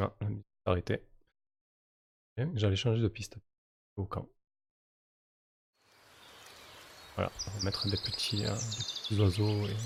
Ah, 0.00 0.12
la 0.20 0.28
musique 0.28 0.44
arrêtée. 0.66 1.02
J'allais 2.54 2.76
changer 2.76 3.00
de 3.00 3.08
piste 3.08 3.36
au 3.96 4.04
camp. 4.04 4.28
Voilà, 7.14 7.32
on 7.46 7.58
va 7.58 7.64
mettre 7.64 7.88
des 7.88 7.96
petits, 7.96 8.44
euh, 8.46 8.54
oiseaux 9.18 9.66
et 9.66 9.76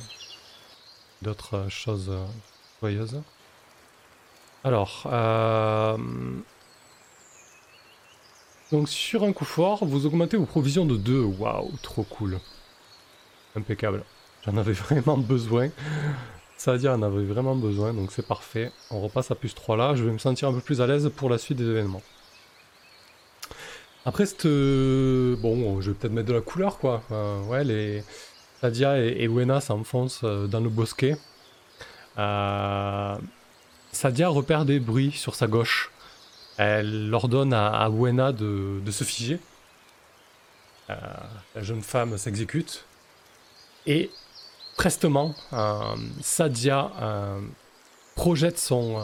d'autres 1.22 1.54
euh, 1.54 1.68
choses 1.70 2.12
joyeuses. 2.80 3.22
Alors, 4.64 5.08
euh, 5.12 5.96
donc 8.70 8.88
sur 8.88 9.24
un 9.24 9.32
coup 9.32 9.44
fort, 9.44 9.84
vous 9.84 10.06
augmentez 10.06 10.36
vos 10.36 10.46
provisions 10.46 10.86
de 10.86 10.96
2. 10.96 11.22
Waouh, 11.22 11.70
trop 11.82 12.04
cool. 12.04 12.38
Impeccable. 13.56 14.04
J'en 14.44 14.56
avais 14.56 14.72
vraiment 14.90 15.18
besoin. 15.18 15.70
Ça 16.56 16.72
veut 16.72 16.78
dire 16.78 16.92
en 16.92 17.02
avait 17.02 17.24
vraiment 17.24 17.56
besoin, 17.56 17.92
donc 17.92 18.12
c'est 18.12 18.26
parfait. 18.26 18.70
On 18.90 19.00
repasse 19.00 19.30
à 19.32 19.34
plus 19.34 19.54
3 19.54 19.76
là, 19.76 19.94
je 19.96 20.04
vais 20.04 20.12
me 20.12 20.18
sentir 20.18 20.48
un 20.48 20.52
peu 20.52 20.60
plus 20.60 20.80
à 20.80 20.86
l'aise 20.86 21.10
pour 21.16 21.28
la 21.28 21.38
suite 21.38 21.58
des 21.58 21.68
événements. 21.68 22.02
Après, 24.04 24.26
cette... 24.26 24.46
bon, 24.46 25.80
je 25.80 25.90
vais 25.90 25.96
peut-être 25.96 26.12
mettre 26.12 26.28
de 26.28 26.32
la 26.32 26.40
couleur, 26.40 26.78
quoi. 26.78 27.02
Euh, 27.12 27.40
ouais, 27.44 27.62
les 27.62 28.02
Sadia 28.60 28.98
et, 28.98 29.28
Wena 29.28 29.60
s'enfoncent 29.60 30.22
euh, 30.24 30.46
dans 30.46 30.60
le 30.60 30.68
bosquet. 30.68 31.16
Euh... 32.18 33.16
Sadia 33.92 34.28
repère 34.28 34.64
des 34.64 34.80
bruits 34.80 35.12
sur 35.12 35.34
sa 35.34 35.46
gauche. 35.46 35.90
Elle 36.56 37.12
ordonne 37.12 37.52
à, 37.52 37.68
à 37.68 37.88
de, 37.88 38.90
se 38.90 39.04
figer. 39.04 39.38
Euh, 40.90 40.96
la 41.54 41.62
jeune 41.62 41.82
femme 41.82 42.16
s'exécute. 42.18 42.84
Et 43.86 44.10
prestement, 44.76 45.34
euh, 45.52 45.96
Sadia 46.22 46.90
euh, 47.00 47.40
projette 48.14 48.58
son 48.58 49.00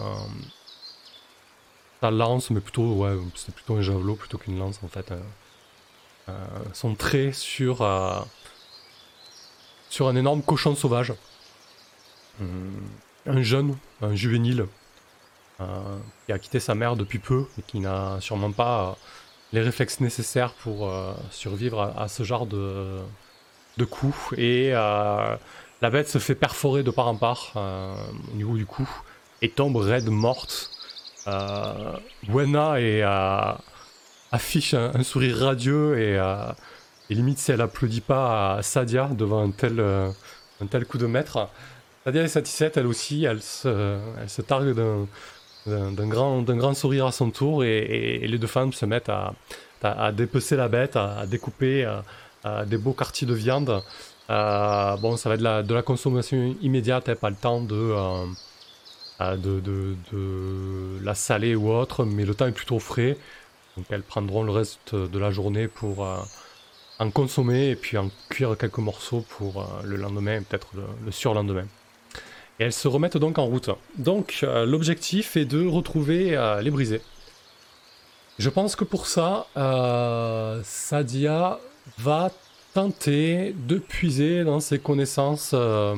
sa 2.00 2.10
lance, 2.10 2.50
mais 2.50 2.60
plutôt 2.60 2.94
ouais, 2.94 3.16
c'est 3.34 3.54
plutôt 3.54 3.74
un 3.76 3.82
javelot 3.82 4.14
plutôt 4.14 4.38
qu'une 4.38 4.58
lance 4.58 4.80
en 4.84 4.88
fait. 4.88 5.12
son 6.72 6.94
trait 6.94 7.32
sur 7.32 7.84
sur 9.90 10.08
un 10.08 10.16
énorme 10.16 10.42
cochon 10.42 10.76
sauvage, 10.76 11.12
un 13.26 13.42
jeune, 13.42 13.76
un 14.00 14.14
juvénile, 14.14 14.66
qui 16.26 16.32
a 16.32 16.38
quitté 16.38 16.60
sa 16.60 16.74
mère 16.74 16.94
depuis 16.94 17.18
peu 17.18 17.46
et 17.58 17.62
qui 17.62 17.80
n'a 17.80 18.18
sûrement 18.20 18.52
pas 18.52 18.96
les 19.52 19.60
réflexes 19.60 20.00
nécessaires 20.00 20.52
pour 20.52 20.92
survivre 21.30 21.92
à, 21.96 22.08
ce 22.08 22.22
genre 22.22 22.46
de 22.46 23.00
de 23.78 23.84
coups 23.84 24.34
et 24.36 24.72
euh, 24.74 25.36
la 25.80 25.90
bête 25.90 26.08
se 26.08 26.18
fait 26.18 26.34
perforer 26.34 26.82
de 26.82 26.90
part 26.90 27.08
en 27.08 27.16
part 27.16 27.52
euh, 27.56 27.94
au 28.32 28.36
niveau 28.36 28.56
du 28.56 28.66
cou 28.66 28.86
et 29.40 29.48
tombe 29.48 29.76
raide 29.76 30.08
morte. 30.08 30.70
Euh, 31.28 31.96
Wena 32.28 32.80
et, 32.80 33.02
affiche 34.30 34.74
un, 34.74 35.02
sourire 35.02 35.38
radieux 35.38 35.98
et, 35.98 37.14
limite 37.14 37.38
si 37.38 37.52
elle 37.52 37.60
applaudit 37.60 38.02
pas 38.02 38.56
à 38.56 38.62
Sadia 38.62 39.08
devant 39.08 39.42
un 39.42 39.50
tel, 39.50 39.80
un 39.80 40.66
tel 40.66 40.84
coup 40.84 40.98
de 40.98 41.06
maître. 41.06 41.48
Sadia 42.04 42.22
est 42.22 42.28
satisfaite 42.28 42.76
elle 42.76 42.86
aussi, 42.86 43.24
elle 43.24 43.42
se, 43.42 43.98
elle 44.20 44.28
se 44.28 44.42
targue 44.42 44.74
d'un 44.74 45.06
grand, 46.06 46.42
grand 46.42 46.74
sourire 46.74 47.06
à 47.06 47.12
son 47.12 47.30
tour 47.30 47.64
et, 47.64 48.18
les 48.26 48.38
deux 48.38 48.46
femmes 48.46 48.72
se 48.72 48.86
mettent 48.86 49.08
à, 49.08 49.34
à, 49.82 50.12
dépecer 50.12 50.56
la 50.56 50.68
bête, 50.68 50.96
à, 50.96 51.26
découper, 51.26 51.86
euh, 52.46 52.64
des 52.64 52.78
beaux 52.78 52.92
quartiers 52.92 53.26
de 53.26 53.34
viande. 53.34 53.82
Euh, 54.30 54.96
bon, 54.98 55.16
ça 55.16 55.28
va 55.28 55.34
être 55.34 55.40
de 55.40 55.44
la, 55.44 55.62
de 55.62 55.74
la 55.74 55.82
consommation 55.82 56.54
immédiate, 56.62 57.08
hein, 57.08 57.16
pas 57.16 57.30
le 57.30 57.36
temps 57.36 57.66
euh, 57.72 58.26
de, 59.36 59.60
de, 59.60 59.96
de, 60.12 61.04
la 61.04 61.14
saler 61.14 61.56
ou 61.56 61.70
autre, 61.70 62.04
mais 62.04 62.24
le 62.24 62.34
temps 62.34 62.46
est 62.46 62.52
plutôt 62.52 62.78
frais. 62.78 63.16
Donc 63.76 63.86
elles 63.90 64.02
prendront 64.02 64.44
le 64.44 64.52
reste 64.52 64.94
de 64.94 65.18
la 65.18 65.30
journée 65.30 65.66
pour 65.68 66.06
en 66.98 67.10
consommer 67.10 67.70
et 67.70 67.76
puis 67.76 67.96
en 67.96 68.10
cuire 68.28 68.56
quelques 68.56 68.78
morceaux 68.78 69.24
pour 69.28 69.64
le 69.84 69.96
lendemain, 69.96 70.42
peut-être 70.42 70.68
le, 70.74 71.12
surlendemain. 71.12 71.66
Et 72.60 72.64
elles 72.64 72.72
se 72.72 72.88
remettent 72.88 73.16
donc 73.16 73.38
en 73.38 73.46
route. 73.46 73.70
Donc 73.96 74.44
l'objectif 74.66 75.36
est 75.36 75.44
de 75.44 75.64
retrouver 75.64 76.30
les 76.62 76.70
brisés. 76.70 77.02
Je 78.38 78.50
pense 78.50 78.74
que 78.74 78.84
pour 78.84 79.06
ça, 79.06 79.46
Sadia 80.64 81.58
va 81.98 82.30
tenter 82.74 83.54
de 83.66 83.78
puiser 83.78 84.44
dans 84.44 84.60
ses 84.60 84.78
connaissances 84.78 85.50
euh, 85.54 85.96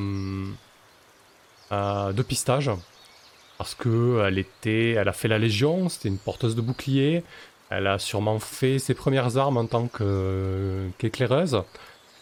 euh, 1.73 2.13
de 2.13 2.23
pistage. 2.23 2.71
Parce 3.59 3.75
que 3.75 4.25
elle 4.27 4.39
était, 4.39 4.93
elle 4.93 5.09
a 5.09 5.13
fait 5.13 5.29
la 5.29 5.39
Légion, 5.39 5.89
c'était 5.91 6.09
une 6.09 6.19
porteuse 6.19 6.57
de 6.57 6.63
bouclier. 6.63 7.23
Elle 7.69 7.87
a 7.87 7.99
sûrement 7.99 8.39
fait 8.39 8.79
ses 8.79 8.95
premières 8.95 9.37
armes 9.37 9.59
en 9.59 9.67
tant 9.67 9.89
qu'éclaireuse 10.99 11.63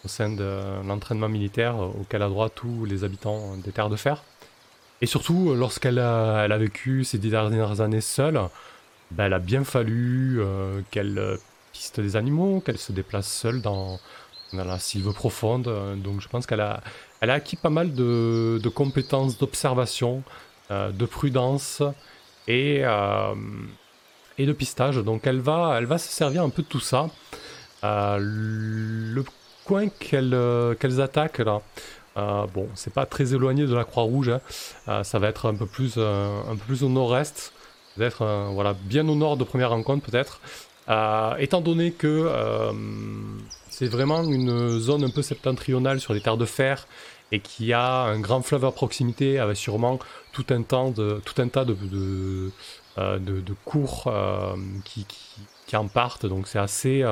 au 0.05 0.09
sein 0.09 0.31
de 0.31 0.61
l'entraînement 0.85 1.29
militaire 1.29 1.77
auquel 1.79 2.23
a 2.23 2.29
droit 2.29 2.51
tous 2.51 2.85
les 2.85 3.05
habitants 3.05 3.57
des 3.57 3.71
terres 3.71 3.89
de 3.89 3.97
fer. 3.97 4.25
Et 5.01 5.07
surtout, 5.07 5.55
lorsqu'elle 5.55 5.99
a, 5.99 6.45
elle 6.45 6.53
a 6.53 6.59
vécu 6.59 7.05
ces 7.05 7.19
dix 7.19 7.31
dernières 7.31 7.81
années 7.81 8.01
seule, 8.01 8.41
ben, 9.11 9.27
elle 9.27 9.35
a 9.35 9.39
bien 9.39 9.65
fallu 9.65 10.41
euh, 10.41 10.81
qu'elle 10.91 11.39
des 11.97 12.17
animaux, 12.17 12.61
qu'elle 12.61 12.79
se 12.79 12.93
déplace 12.93 13.31
seule 13.31 13.61
dans, 13.61 13.99
la 14.53 14.79
sylve 14.79 15.13
profonde. 15.13 15.71
Donc 16.03 16.21
je 16.21 16.29
pense 16.29 16.47
qu'elle 16.47 16.61
a, 16.61 16.81
elle 17.21 17.31
a 17.31 17.35
acquis 17.35 17.57
pas 17.57 17.71
mal 17.71 17.93
de, 17.95 18.69
compétences 18.75 19.39
d'observation, 19.39 20.23
euh, 20.71 20.91
de 20.91 21.07
prudence 21.07 21.83
et, 22.47 22.81
euh, 22.85 23.35
et 24.39 24.47
de 24.47 24.53
pistage. 24.53 24.97
Donc 24.97 25.27
elle 25.27 25.41
va, 25.41 25.77
elle 25.79 25.87
va 25.87 25.99
se 25.99 26.09
servir 26.09 26.43
un 26.43 26.51
peu 26.51 26.63
de 26.63 26.69
tout 26.69 26.81
ça. 26.81 27.09
Euh, 27.85 28.19
le 28.21 29.25
coin 29.65 29.89
qu'elles 29.89 31.01
attaquent 31.01 31.39
là, 31.39 31.61
bon, 32.55 32.69
c'est 32.75 32.93
pas 32.93 33.07
très 33.07 33.35
éloigné 33.35 33.67
de 33.67 33.75
la 33.75 33.85
Croix-Rouge. 33.85 34.31
Hein. 34.87 35.05
ça 35.05 35.19
va 35.19 35.29
être 35.29 35.49
un 35.49 35.55
peu 35.55 35.67
plus, 35.67 35.99
un 35.99 36.57
peu 36.57 36.65
plus 36.67 36.83
au 36.83 36.89
nord-est, 36.89 37.53
peut-être 37.97 38.25
voilà, 38.53 38.75
bien 38.75 39.09
au 39.09 39.15
nord 39.15 39.37
de 39.37 39.45
première 39.45 39.71
rencontre 39.71 40.05
peut-être. 40.05 40.41
Euh, 40.89 41.37
étant 41.37 41.61
donné 41.61 41.93
que 41.93 42.07
euh, 42.07 42.73
c'est 43.69 43.89
vraiment 43.89 44.23
une 44.23 44.79
zone 44.79 45.05
un 45.05 45.11
peu 45.11 45.21
septentrionale 45.21 46.01
sur 46.01 46.15
les 46.15 46.21
terres 46.21 46.39
de 46.39 46.47
fer 46.47 46.87
et 47.31 47.41
qu'il 47.41 47.67
y 47.67 47.75
a 47.75 48.05
un 48.05 48.19
grand 48.21 48.41
fleuve 48.41 48.65
à 48.65 48.73
proximité 48.73 49.39
avec 49.39 49.59
sûrement 49.59 49.99
tout 50.33 50.47
un, 50.49 50.63
temps 50.63 50.91
de, 50.91 51.21
tout 51.27 51.43
un 51.43 51.49
tas 51.49 51.67
de, 51.67 51.75
de, 51.75 52.51
euh, 52.97 53.19
cours 53.67 54.11
qui, 54.87 55.07
qui, 55.67 55.77
en 55.77 55.89
partent. 55.89 56.25
Donc 56.25 56.49
c'est 56.49 56.59
assez, 56.59 57.05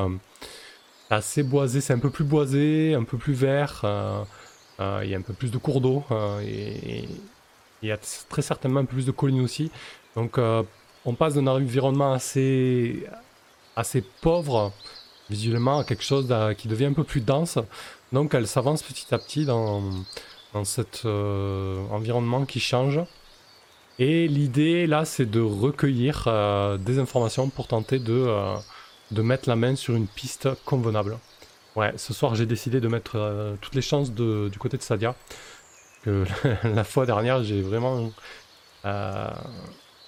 assez 1.10 1.42
boisé, 1.42 1.82
c'est 1.82 1.92
un 1.92 1.98
peu 1.98 2.10
plus 2.10 2.24
boisé, 2.24 2.94
un 2.94 3.04
peu 3.04 3.18
plus 3.18 3.34
vert. 3.34 3.84
Il 4.78 5.08
y 5.08 5.14
a 5.14 5.18
un 5.18 5.22
peu 5.22 5.32
plus 5.32 5.50
de 5.50 5.58
cours 5.58 5.80
d'eau 5.80 6.04
et 6.42 7.08
il 7.82 7.88
y 7.88 7.92
a 7.92 7.98
très 8.28 8.42
certainement 8.42 8.80
un 8.80 8.84
peu 8.84 8.94
plus 8.94 9.06
de 9.06 9.12
collines 9.12 9.40
aussi. 9.40 9.70
Donc 10.16 10.38
on 10.38 11.14
passe 11.14 11.34
d'un 11.34 11.46
environnement 11.46 12.12
assez, 12.12 13.06
assez 13.76 14.02
pauvre 14.20 14.72
visuellement 15.30 15.78
à 15.78 15.84
quelque 15.84 16.04
chose 16.04 16.32
qui 16.58 16.68
devient 16.68 16.86
un 16.86 16.92
peu 16.92 17.04
plus 17.04 17.20
dense. 17.20 17.58
Donc 18.12 18.34
elle 18.34 18.46
s'avance 18.46 18.82
petit 18.82 19.14
à 19.14 19.18
petit 19.18 19.44
dans, 19.44 19.82
dans 20.52 20.64
cet 20.64 21.02
euh, 21.04 21.84
environnement 21.90 22.44
qui 22.44 22.60
change. 22.60 23.00
Et 23.98 24.28
l'idée 24.28 24.86
là 24.86 25.04
c'est 25.04 25.26
de 25.26 25.40
recueillir 25.40 26.24
euh, 26.26 26.76
des 26.76 26.98
informations 26.98 27.48
pour 27.48 27.66
tenter 27.66 27.98
de, 27.98 28.12
euh, 28.12 28.56
de 29.10 29.22
mettre 29.22 29.48
la 29.48 29.56
main 29.56 29.74
sur 29.74 29.94
une 29.94 30.06
piste 30.06 30.48
convenable. 30.64 31.18
Ouais, 31.76 31.92
ce 31.96 32.12
soir 32.12 32.34
j'ai 32.34 32.46
décidé 32.46 32.80
de 32.80 32.88
mettre 32.88 33.56
toutes 33.60 33.74
les 33.74 33.82
chances 33.82 34.12
du 34.12 34.58
côté 34.58 34.76
de 34.76 34.82
Sadia. 34.82 35.14
La 36.06 36.84
fois 36.84 37.06
dernière 37.06 37.42
j'ai 37.42 37.60
vraiment 37.62 38.10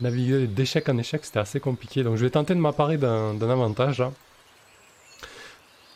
naviguer 0.01 0.47
d'échec 0.47 0.89
en 0.89 0.99
échec, 0.99 1.25
c'était 1.25 1.39
assez 1.39 1.61
compliqué. 1.61 2.03
Donc 2.03 2.17
je 2.17 2.25
vais 2.25 2.31
tenter 2.31 2.55
de 2.55 2.61
m'apparer 2.61 2.97
d'un 2.97 3.51
avantage. 3.51 4.03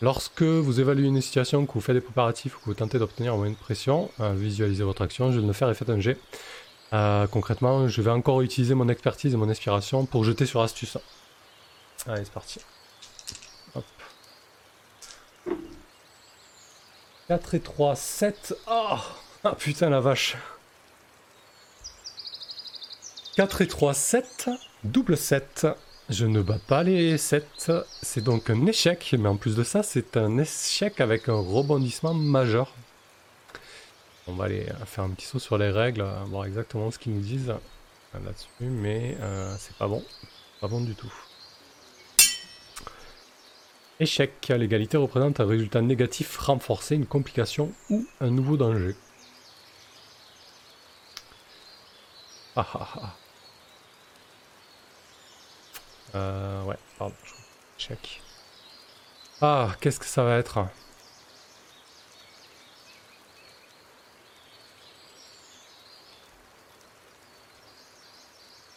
Lorsque 0.01 0.43
vous 0.43 0.81
évaluez 0.81 1.07
une 1.07 1.21
situation, 1.21 1.65
que 1.65 1.73
vous 1.75 1.81
faites 1.81 1.95
des 1.95 2.01
préparatifs 2.01 2.57
que 2.57 2.65
vous 2.65 2.75
tentez 2.75 2.99
d'obtenir 2.99 3.35
un 3.35 3.37
moyen 3.37 3.53
de 3.53 3.57
pression, 3.57 4.11
euh, 4.19 4.33
visualisez 4.35 4.83
votre 4.83 5.03
action, 5.03 5.31
je 5.31 5.39
vais 5.39 5.47
le 5.47 5.53
faire 5.53 5.71
et 5.71 5.75
faites 5.75 5.91
un. 5.91 6.01
Euh, 6.93 7.27
concrètement, 7.29 7.87
je 7.87 8.03
vais 8.03 8.11
encore 8.11 8.43
utiliser 8.43 8.75
mon 8.75 8.89
expertise 8.89 9.33
et 9.33 9.37
mon 9.37 9.49
inspiration 9.49 10.05
pour 10.05 10.25
jeter 10.25 10.45
sur 10.45 10.61
astuce. 10.61 10.99
Allez, 12.09 12.25
c'est 12.25 12.33
parti. 12.33 12.59
4 17.29 17.55
et 17.55 17.61
3, 17.61 17.97
7. 17.97 18.55
Oh 18.69 18.97
ah 19.45 19.55
putain 19.57 19.91
la 19.91 20.01
vache 20.01 20.37
4 23.37 23.63
et 23.63 23.69
3, 23.69 23.95
7. 23.95 24.51
Double 24.85 25.17
7. 25.17 25.69
Je 26.11 26.27
ne 26.27 26.43
bats 26.43 26.59
pas 26.67 26.83
les 26.83 27.17
7. 27.17 27.73
C'est 28.03 28.23
donc 28.23 28.51
un 28.51 28.67
échec, 28.67 29.15
mais 29.19 29.29
en 29.29 29.37
plus 29.37 29.57
de 29.57 29.63
ça, 29.63 29.83
c'est 29.83 30.17
un 30.17 30.37
échec 30.39 31.01
avec 31.01 31.29
un 31.29 31.41
rebondissement 31.41 32.13
majeur. 32.13 32.75
On 34.27 34.35
va 34.35 34.45
aller 34.45 34.67
faire 34.87 35.05
un 35.05 35.11
petit 35.11 35.27
saut 35.27 35.39
sur 35.39 35.59
les 35.59 35.71
règles, 35.71 36.05
voir 36.27 36.45
exactement 36.45 36.91
ce 36.91 36.99
qu'ils 36.99 37.15
nous 37.15 37.21
disent 37.21 37.55
là-dessus, 38.13 38.49
mais 38.61 39.17
euh, 39.21 39.55
c'est 39.59 39.77
pas 39.77 39.89
bon. 39.89 40.05
Pas 40.61 40.69
bon 40.69 40.81
du 40.81 40.95
tout. 40.95 41.13
Échec. 44.03 44.49
L'égalité 44.49 44.97
représente 44.97 45.39
un 45.39 45.47
résultat 45.47 45.81
négatif 45.81 46.37
renforcé, 46.37 46.97
une 46.97 47.07
complication 47.07 47.73
ou 47.89 48.05
un 48.21 48.31
nouveau 48.31 48.57
danger. 48.57 48.97
Ah 52.57 52.67
ah 52.75 52.89
ah. 53.03 53.17
Euh, 56.15 56.65
ouais, 56.65 56.79
pardon. 56.99 57.15
Échec. 57.79 58.21
Ah, 59.43 59.77
qu'est-ce 59.81 60.01
que 60.01 60.07
ça 60.07 60.25
va 60.25 60.37
être? 60.39 60.67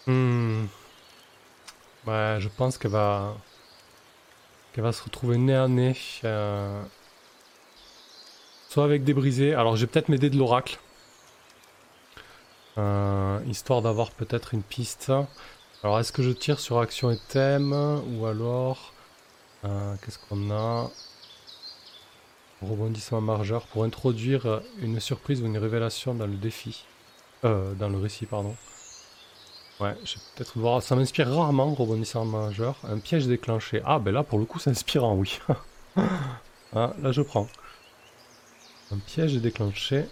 Hmm. 0.07 0.67
Ouais, 2.07 2.37
je 2.39 2.47
pense 2.49 2.77
qu'elle 2.77 2.91
va 2.91 3.35
qu'elle 4.75 4.83
va 4.83 4.91
se 4.91 5.01
retrouver 5.03 5.37
nez 5.37 5.55
à 5.55 5.69
nez. 5.69 5.95
euh, 6.25 6.83
Soit 8.69 8.83
avec 8.83 9.05
des 9.05 9.13
brisés. 9.13 9.53
Alors, 9.53 9.77
je 9.77 9.85
vais 9.85 9.87
peut-être 9.87 10.09
m'aider 10.09 10.29
de 10.29 10.37
l'oracle. 10.37 10.77
Euh, 12.77 13.39
histoire 13.47 13.81
d'avoir 13.81 14.11
peut-être 14.11 14.53
une 14.53 14.63
piste. 14.63 15.13
Alors, 15.81 15.97
est-ce 15.99 16.11
que 16.11 16.21
je 16.21 16.31
tire 16.31 16.59
sur 16.59 16.79
action 16.79 17.09
et 17.09 17.17
thème 17.29 17.71
Ou 18.17 18.25
alors... 18.25 18.91
euh, 19.63 19.95
Qu'est-ce 20.03 20.19
qu'on 20.19 20.51
a? 20.51 20.91
Rebondissement 22.61 23.21
margeur 23.21 23.67
pour 23.67 23.85
introduire 23.85 24.59
une 24.81 24.99
surprise 24.99 25.41
ou 25.41 25.45
une 25.45 25.57
révélation 25.57 26.13
dans 26.13 26.27
le 26.27 26.35
défi. 26.35 26.83
Dans 27.43 27.89
le 27.89 27.97
récit, 27.97 28.25
pardon. 28.25 28.55
Ouais, 29.79 29.95
je 30.05 30.15
vais 30.15 30.21
peut-être 30.35 30.57
voir. 30.57 30.81
Ça 30.81 30.95
m'inspire 30.95 31.29
rarement, 31.29 31.73
rebondissement 31.73 32.25
majeur. 32.25 32.77
Un 32.87 32.99
piège 32.99 33.27
déclenché. 33.27 33.81
Ah, 33.85 33.99
ben 33.99 34.13
là, 34.13 34.23
pour 34.23 34.39
le 34.39 34.45
coup, 34.45 34.59
c'est 34.59 34.69
inspirant, 34.69 35.15
oui. 35.15 35.39
ah, 36.75 36.93
là, 37.01 37.11
je 37.11 37.21
prends. 37.21 37.47
Un 38.91 38.97
piège 38.99 39.35
déclenché. 39.35 40.05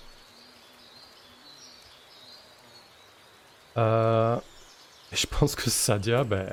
Euh, 3.77 4.37
je 5.11 5.25
pense 5.27 5.55
que 5.55 5.69
Sadia, 5.69 6.23
ben, 6.23 6.45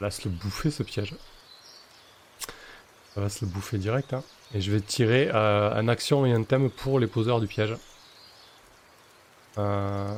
va 0.00 0.10
se 0.10 0.26
le 0.28 0.34
bouffer, 0.34 0.70
ce 0.70 0.82
piège. 0.82 1.14
Elle 3.16 3.22
va 3.22 3.28
se 3.28 3.44
le 3.44 3.50
bouffer 3.50 3.78
direct. 3.78 4.14
Hein. 4.14 4.22
Et 4.54 4.60
je 4.60 4.72
vais 4.72 4.80
tirer 4.80 5.30
euh, 5.32 5.72
un 5.74 5.88
action 5.88 6.24
et 6.24 6.32
un 6.32 6.42
thème 6.44 6.70
pour 6.70 6.98
les 6.98 7.06
poseurs 7.06 7.40
du 7.40 7.46
piège. 7.46 7.76
Euh, 9.58 10.16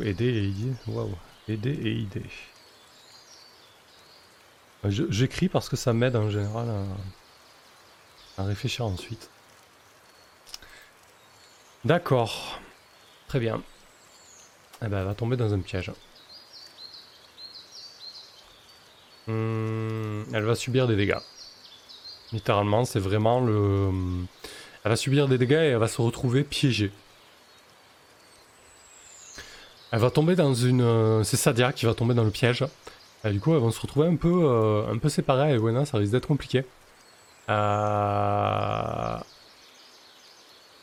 aider 0.00 0.26
et 0.26 0.44
aider. 0.44 0.72
Waouh. 0.86 1.14
Aider 1.48 1.70
et. 1.72 2.06
Euh, 4.84 4.90
je- 4.90 5.10
J'écris 5.10 5.48
parce 5.48 5.68
que 5.68 5.76
ça 5.76 5.92
m'aide 5.92 6.16
en 6.16 6.30
général 6.30 6.68
à, 8.36 8.44
réfléchir 8.44 8.84
ensuite. 8.84 9.30
D'accord. 11.84 12.60
Très 13.28 13.40
bien. 13.40 13.62
Eh 14.82 14.86
ben, 14.88 14.98
elle 14.98 15.06
va 15.06 15.14
tomber 15.14 15.36
dans 15.36 15.52
un 15.52 15.60
piège. 15.60 15.90
Hmm, 19.26 20.22
elle 20.32 20.44
va 20.44 20.54
subir 20.54 20.86
des 20.86 20.96
dégâts. 20.96 21.18
Littéralement, 22.32 22.84
c'est 22.84 23.00
vraiment 23.00 23.40
le... 23.40 23.90
Elle 24.84 24.90
va 24.90 24.96
subir 24.96 25.28
des 25.28 25.38
dégâts 25.38 25.52
et 25.52 25.70
elle 25.70 25.78
va 25.78 25.88
se 25.88 26.00
retrouver 26.00 26.44
piégée. 26.44 26.92
Elle 29.90 30.00
va 30.00 30.10
tomber 30.10 30.36
dans 30.36 30.54
une... 30.54 30.82
euh, 30.82 31.22
C'est 31.22 31.36
Sadia 31.36 31.72
qui 31.72 31.86
va 31.86 31.94
tomber 31.94 32.14
dans 32.14 32.24
le 32.24 32.30
piège. 32.30 32.64
Et 33.24 33.30
du 33.30 33.40
coup, 33.40 33.52
elles 33.54 33.60
vont 33.60 33.70
se 33.70 33.80
retrouver 33.80 34.06
un 34.06 34.16
peu, 34.16 34.42
euh, 34.44 34.92
un 34.92 34.98
peu 34.98 35.08
séparées. 35.08 35.54
Et 35.54 35.58
Wena, 35.58 35.86
ça 35.86 35.98
risque 35.98 36.12
d'être 36.12 36.26
compliqué. 36.26 36.64
Euh... 37.48 39.16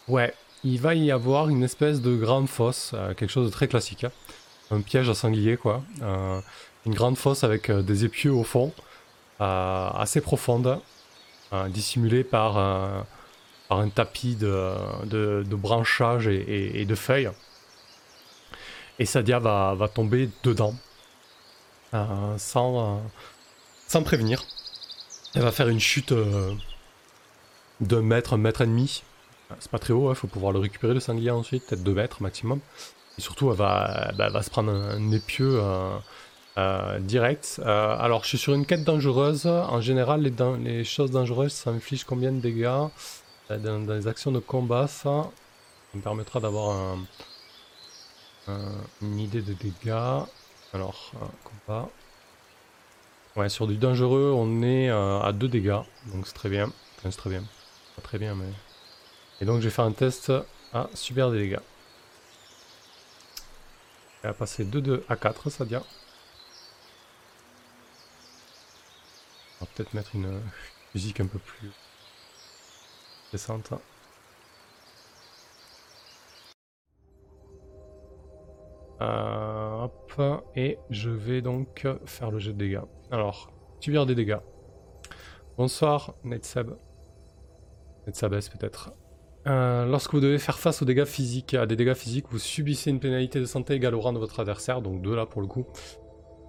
Ouais, 0.08 0.34
il 0.64 0.80
va 0.80 0.96
y 0.96 1.12
avoir 1.12 1.50
une 1.50 1.64
espèce 1.64 2.02
de 2.02 2.16
grande 2.16 2.48
fosse, 2.48 2.92
euh, 2.94 3.14
quelque 3.14 3.30
chose 3.30 3.48
de 3.48 3.52
très 3.52 3.68
classique. 3.68 4.06
Un 4.72 4.82
piège 4.82 5.10
à 5.10 5.14
sanglier, 5.14 5.58
quoi. 5.58 5.84
Une 6.88 6.94
grande 6.96 7.18
fosse 7.18 7.44
avec 7.44 7.70
des 7.70 8.04
épieux 8.04 8.34
au 8.34 8.44
fond, 8.44 8.74
assez 9.40 10.22
profonde, 10.22 10.80
dissimulée 11.70 12.24
par, 12.24 12.54
par 13.70 13.80
un 13.80 13.90
tapis 13.90 14.36
de, 14.36 14.74
de, 15.06 15.44
de 15.48 15.56
branchages 15.56 16.28
et 16.28 16.84
de 16.84 16.96
feuilles. 16.96 17.30
Et 18.98 19.06
Sadia 19.06 19.40
va, 19.40 19.76
va 19.76 19.90
tomber 19.90 20.30
dedans, 20.44 20.74
euh, 21.94 22.38
sans, 22.38 22.80
euh, 22.80 23.00
sans 23.88 24.04
prévenir. 24.04 24.44
Elle 25.34 25.42
va 25.42 25.52
faire 25.52 25.68
une 25.68 25.82
chute 25.82 26.14
euh, 26.14 26.54
d'un 27.82 28.02
mètre, 28.02 28.34
un 28.34 28.38
mètre 28.38 28.62
et 28.62 28.66
demi. 28.66 29.04
C'est 29.60 29.70
pas 29.70 29.80
très 29.80 29.94
haut, 29.94 30.12
il 30.12 30.16
faut 30.16 30.28
pouvoir 30.28 30.54
le 30.54 30.60
récupérer 30.60 30.94
le 30.94 31.02
sanglier 31.02 31.30
ensuite, 31.30 31.66
peut-être 31.68 31.84
2 31.84 31.94
mètres 31.94 32.22
maximum. 32.22 32.60
Et 33.18 33.22
surtout, 33.22 33.52
elle 33.52 33.58
va, 33.58 34.12
bah, 34.18 34.30
va 34.30 34.42
se 34.42 34.50
prendre 34.50 34.72
un, 34.72 35.12
épieu 35.12 35.62
direct. 37.00 37.62
Alors, 37.64 38.24
je 38.24 38.30
suis 38.30 38.38
sur 38.38 38.54
une 38.54 38.66
quête 38.66 38.84
dangereuse. 38.84 39.46
En 39.46 39.82
général, 39.82 40.22
les, 40.22 40.84
choses 40.84 41.12
dangereuses, 41.12 41.54
ça 41.54 41.70
inflige 41.70 42.06
combien 42.06 42.32
de 42.32 42.40
dégâts? 42.40 42.88
Dans, 43.50 43.86
dans 43.86 43.94
les 43.94 44.08
actions 44.08 44.32
de 44.32 44.40
combat, 44.40 44.88
ça, 44.88 45.30
ça 45.92 45.98
me 45.98 46.02
permettra 46.02 46.40
d'avoir 46.40 46.72
un- 46.72 47.06
une 49.02 49.20
idée 49.20 49.42
de 49.42 49.54
dégâts. 49.54 50.24
Alors, 50.74 51.12
un 51.22 51.32
combat. 51.44 51.90
Ouais, 53.36 53.50
sur 53.50 53.68
du 53.68 53.76
dangereux, 53.76 54.32
on 54.34 54.62
est 54.62 54.90
euh, 54.90 55.20
à 55.20 55.34
2 55.34 55.48
dégâts, 55.50 55.82
donc 56.08 56.26
c'est 56.26 56.34
très 56.34 56.50
bien. 56.50 56.72
Enfin, 56.98 57.12
c'est 57.12 57.18
très 57.18 57.30
bien. 57.30 57.44
Pas 57.96 58.02
très 58.02 58.18
bien, 58.18 58.34
mais. 58.34 58.50
Et 59.42 59.46
donc, 59.46 59.60
je 59.60 59.66
vais 59.66 59.70
faire 59.70 59.86
un 59.86 59.92
test 59.92 60.32
à 60.74 60.90
subir 60.94 61.32
des 61.32 61.40
dégâts. 61.40 61.60
Elle 64.24 64.30
a 64.30 64.34
passé 64.34 64.64
2 64.64 64.82
2 64.82 65.06
à 65.10 65.16
4, 65.16 65.50
ça 65.50 65.66
vient. 65.66 65.84
On 69.60 69.66
va 69.66 69.72
peut-être 69.76 69.94
mettre 69.94 70.16
une 70.16 70.42
musique 70.96 71.20
un 71.20 71.28
peu 71.28 71.40
plus 71.40 71.72
descente. 73.32 73.74
Hop, 79.00 80.22
et 80.56 80.78
je 80.90 81.10
vais 81.10 81.42
donc 81.42 81.88
faire 82.06 82.32
le 82.32 82.40
jet 82.40 82.54
de 82.54 82.58
dégâts. 82.58 82.82
Alors, 83.12 83.52
subir 83.80 84.06
des 84.06 84.16
dégâts. 84.16 84.40
Bonsoir, 85.58 86.16
Netseb. 86.24 86.72
Netsabes 88.08 88.40
peut-être. 88.52 88.92
Euh, 89.48 89.86
lorsque 89.86 90.14
vous 90.14 90.20
devez 90.20 90.40
faire 90.40 90.58
face 90.58 90.82
aux 90.82 90.86
dégâts 90.86 91.06
physiques, 91.06 91.54
à 91.54 91.66
des 91.66 91.76
dégâts 91.76 91.94
physiques, 91.94 92.26
vous 92.32 92.40
subissez 92.40 92.90
une 92.90 93.00
pénalité 93.00 93.40
de 93.40 93.46
santé 93.46 93.76
égale 93.76 93.96
au 93.96 94.02
rang 94.02 94.12
de 94.12 94.20
votre 94.20 94.40
adversaire, 94.40 94.82
donc 94.82 95.02
2 95.02 95.16
là 95.16 95.26
pour 95.26 95.42
le 95.42 95.48
coup. 95.48 95.66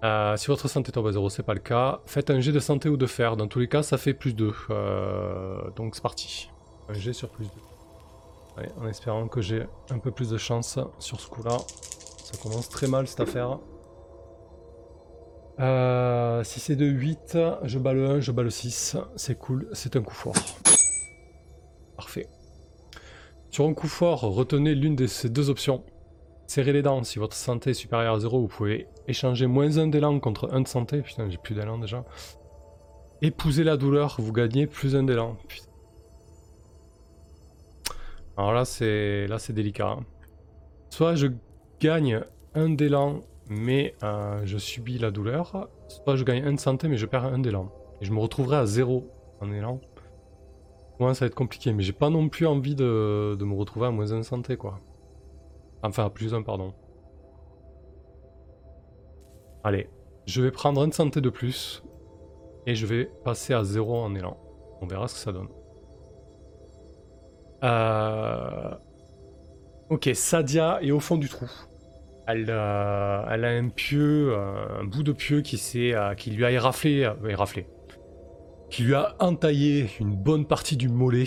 Euh, 0.03 0.37
si 0.37 0.47
votre 0.47 0.69
santé 0.69 0.93
tombe 0.93 1.07
à 1.07 1.13
0, 1.13 1.29
c'est 1.29 1.43
pas 1.43 1.55
le 1.55 1.61
cas. 1.61 2.01
Faites 2.07 2.31
un 2.31 2.41
jet 2.41 2.53
de 2.53 2.59
santé 2.59 2.89
ou 2.89 2.97
de 2.97 3.07
fer, 3.07 3.37
dans 3.37 3.49
tous 3.49 3.59
les 3.59 3.69
cas 3.69 3.83
ça 3.83 3.99
fait 3.99 4.15
plus 4.15 4.35
2. 4.35 4.53
Euh, 4.71 5.71
donc 5.77 5.95
c'est 5.95 6.03
parti. 6.03 6.51
Un 6.89 6.95
jet 6.95 7.13
sur 7.13 7.29
plus 7.29 7.47
2. 7.47 7.51
Allez, 8.57 8.71
en 8.81 8.87
espérant 8.89 9.29
que 9.29 9.43
j'ai 9.43 9.67
un 9.91 9.99
peu 9.99 10.11
plus 10.11 10.31
de 10.31 10.39
chance 10.39 10.79
sur 10.99 11.21
ce 11.21 11.29
coup-là. 11.29 11.59
Ça 12.27 12.37
commence 12.43 12.69
très 12.69 12.89
mal 12.89 13.07
cette 13.07 13.21
affaire. 13.21 13.61
Euh, 15.61 16.43
si 16.43 16.59
c'est 16.59 16.75
de 16.75 16.85
8, 16.85 17.39
je 17.63 17.79
bats 17.79 17.93
le 17.93 18.05
1, 18.05 18.21
je 18.21 18.33
bats 18.33 18.43
le 18.43 18.51
6. 18.51 18.97
C'est 19.15 19.39
cool, 19.39 19.69
c'est 19.73 19.95
un 19.95 20.03
coup 20.03 20.13
fort. 20.13 20.35
Parfait. 21.97 22.27
Sur 23.53 23.67
un 23.67 23.75
coup 23.75 23.87
fort, 23.87 24.23
retenez 24.23 24.75
l'une 24.75 24.97
de 24.97 25.07
ces 25.07 25.29
deux 25.29 25.51
options. 25.51 25.85
Serrez 26.49 26.73
les 26.73 26.83
dents. 26.83 27.05
Si 27.05 27.21
votre 27.21 27.37
santé 27.37 27.71
est 27.71 27.75
supérieure 27.75 28.15
à 28.15 28.19
0, 28.19 28.41
vous 28.41 28.49
pouvez 28.49 28.89
échanger 29.07 29.47
moins 29.47 29.79
1 29.79 29.87
d'élan 29.87 30.19
contre 30.19 30.53
1 30.53 30.63
de 30.63 30.69
santé. 30.69 31.03
Putain, 31.03 31.31
j'ai 31.31 31.39
plus 31.39 31.55
d'élan 31.55 31.79
déjà. 31.79 32.05
Épousez 33.23 33.63
la 33.63 33.77
douleur, 33.77 34.17
vous 34.19 34.33
gagnez 34.33 34.67
plus 34.67 34.97
1 34.97 35.05
d'élan. 35.05 35.37
Putain. 35.47 35.71
Alors 38.37 38.53
là, 38.53 38.65
c'est 38.65 39.29
là 39.29 39.39
c'est 39.39 39.53
délicat. 39.53 39.91
hein. 39.91 40.05
Soit 40.91 41.15
je 41.15 41.29
gagne 41.81 42.23
un 42.55 42.71
d'élan, 42.71 43.21
mais 43.49 43.95
euh, 44.03 44.41
je 44.45 44.59
subis 44.59 44.99
la 44.99 45.11
douleur. 45.11 45.69
Soit 45.89 46.17
je 46.17 46.25
gagne 46.25 46.45
1 46.45 46.53
de 46.55 46.61
santé, 46.61 46.89
mais 46.89 46.97
je 46.97 47.07
perds 47.07 47.25
un 47.25 47.39
d'élan. 47.39 47.71
Et 48.01 48.05
je 48.05 48.13
me 48.13 48.19
retrouverai 48.19 48.57
à 48.57 48.67
0 48.67 49.07
en 49.41 49.53
élan. 49.53 49.81
Ouais, 50.99 51.15
ça 51.15 51.25
va 51.25 51.27
être 51.27 51.35
compliqué, 51.35 51.73
mais 51.73 51.83
j'ai 51.83 51.93
pas 51.93 52.11
non 52.11 52.29
plus 52.29 52.47
envie 52.47 52.75
de, 52.75 53.37
de 53.39 53.45
me 53.45 53.55
retrouver 53.55 53.87
à 53.87 53.91
moins 53.91 54.13
1 54.13 54.23
santé, 54.23 54.57
quoi. 54.57 54.81
Enfin, 55.83 56.07
à 56.07 56.11
plus 56.11 56.35
1, 56.35 56.43
pardon. 56.43 56.73
Allez, 59.63 59.89
je 60.27 60.43
vais 60.43 60.51
prendre 60.51 60.83
une 60.85 60.93
santé 60.93 61.21
de 61.21 61.29
plus, 61.29 61.83
et 62.67 62.75
je 62.75 62.87
vais 62.87 63.11
passer 63.25 63.53
à 63.53 63.63
0 63.65 63.97
en 63.97 64.15
élan. 64.15 64.37
On 64.81 64.87
verra 64.87 65.09
ce 65.09 65.15
que 65.15 65.21
ça 65.21 65.33
donne. 65.33 65.49
Euh... 67.65 68.75
Ok, 69.89 70.11
Sadia 70.15 70.81
est 70.83 70.91
au 70.91 70.99
fond 70.99 71.17
du 71.17 71.29
trou. 71.29 71.49
Elle, 72.27 72.47
euh, 72.49 73.23
a 73.25 73.49
un 73.49 73.69
pieu, 73.69 74.33
euh, 74.33 74.81
un 74.81 74.85
bout 74.85 75.05
de 75.05 75.13
pieu 75.13 75.43
qui, 75.43 75.61
euh, 75.95 76.15
qui 76.15 76.33
lui 76.33 76.45
a 76.45 76.51
éraflé, 76.51 77.05
euh, 77.05 77.15
éraflé, 77.29 77.69
qui 78.69 78.83
lui 78.83 78.95
a 78.97 79.15
entaillé 79.21 79.89
une 80.01 80.17
bonne 80.17 80.45
partie 80.45 80.77
du 80.77 80.89
mollet. 80.89 81.27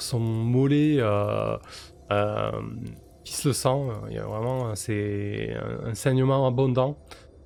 Son 0.00 0.18
mollet 0.18 1.00
pisse 3.22 3.44
le 3.44 3.52
sang. 3.52 3.90
Il 4.10 4.16
y 4.16 4.18
a 4.18 4.24
vraiment 4.24 4.74
c'est 4.74 5.54
un, 5.84 5.94
saignement 5.94 6.48
abondant. 6.48 6.98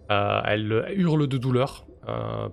Elle 0.08 0.94
hurle 0.96 1.26
de 1.26 1.36
douleur 1.36 1.86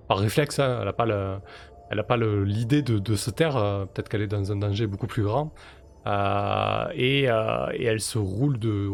par 0.06 0.18
réflexe. 0.18 0.58
hein, 0.58 0.80
elle 0.80 1.96
n'a 1.96 2.02
pas 2.02 2.16
l'idée 2.18 2.82
de, 2.82 2.98
de 2.98 3.16
se 3.16 3.30
taire. 3.30 3.54
Peut-être 3.94 4.10
qu'elle 4.10 4.22
est 4.22 4.26
dans 4.26 4.52
un 4.52 4.56
danger 4.56 4.86
beaucoup 4.86 5.06
plus 5.06 5.22
grand. 5.22 5.54
Euh, 6.06 6.86
et, 6.94 7.30
euh, 7.30 7.66
et 7.72 7.84
elle 7.84 8.00
se 8.00 8.18
roule 8.18 8.58
de, 8.58 8.88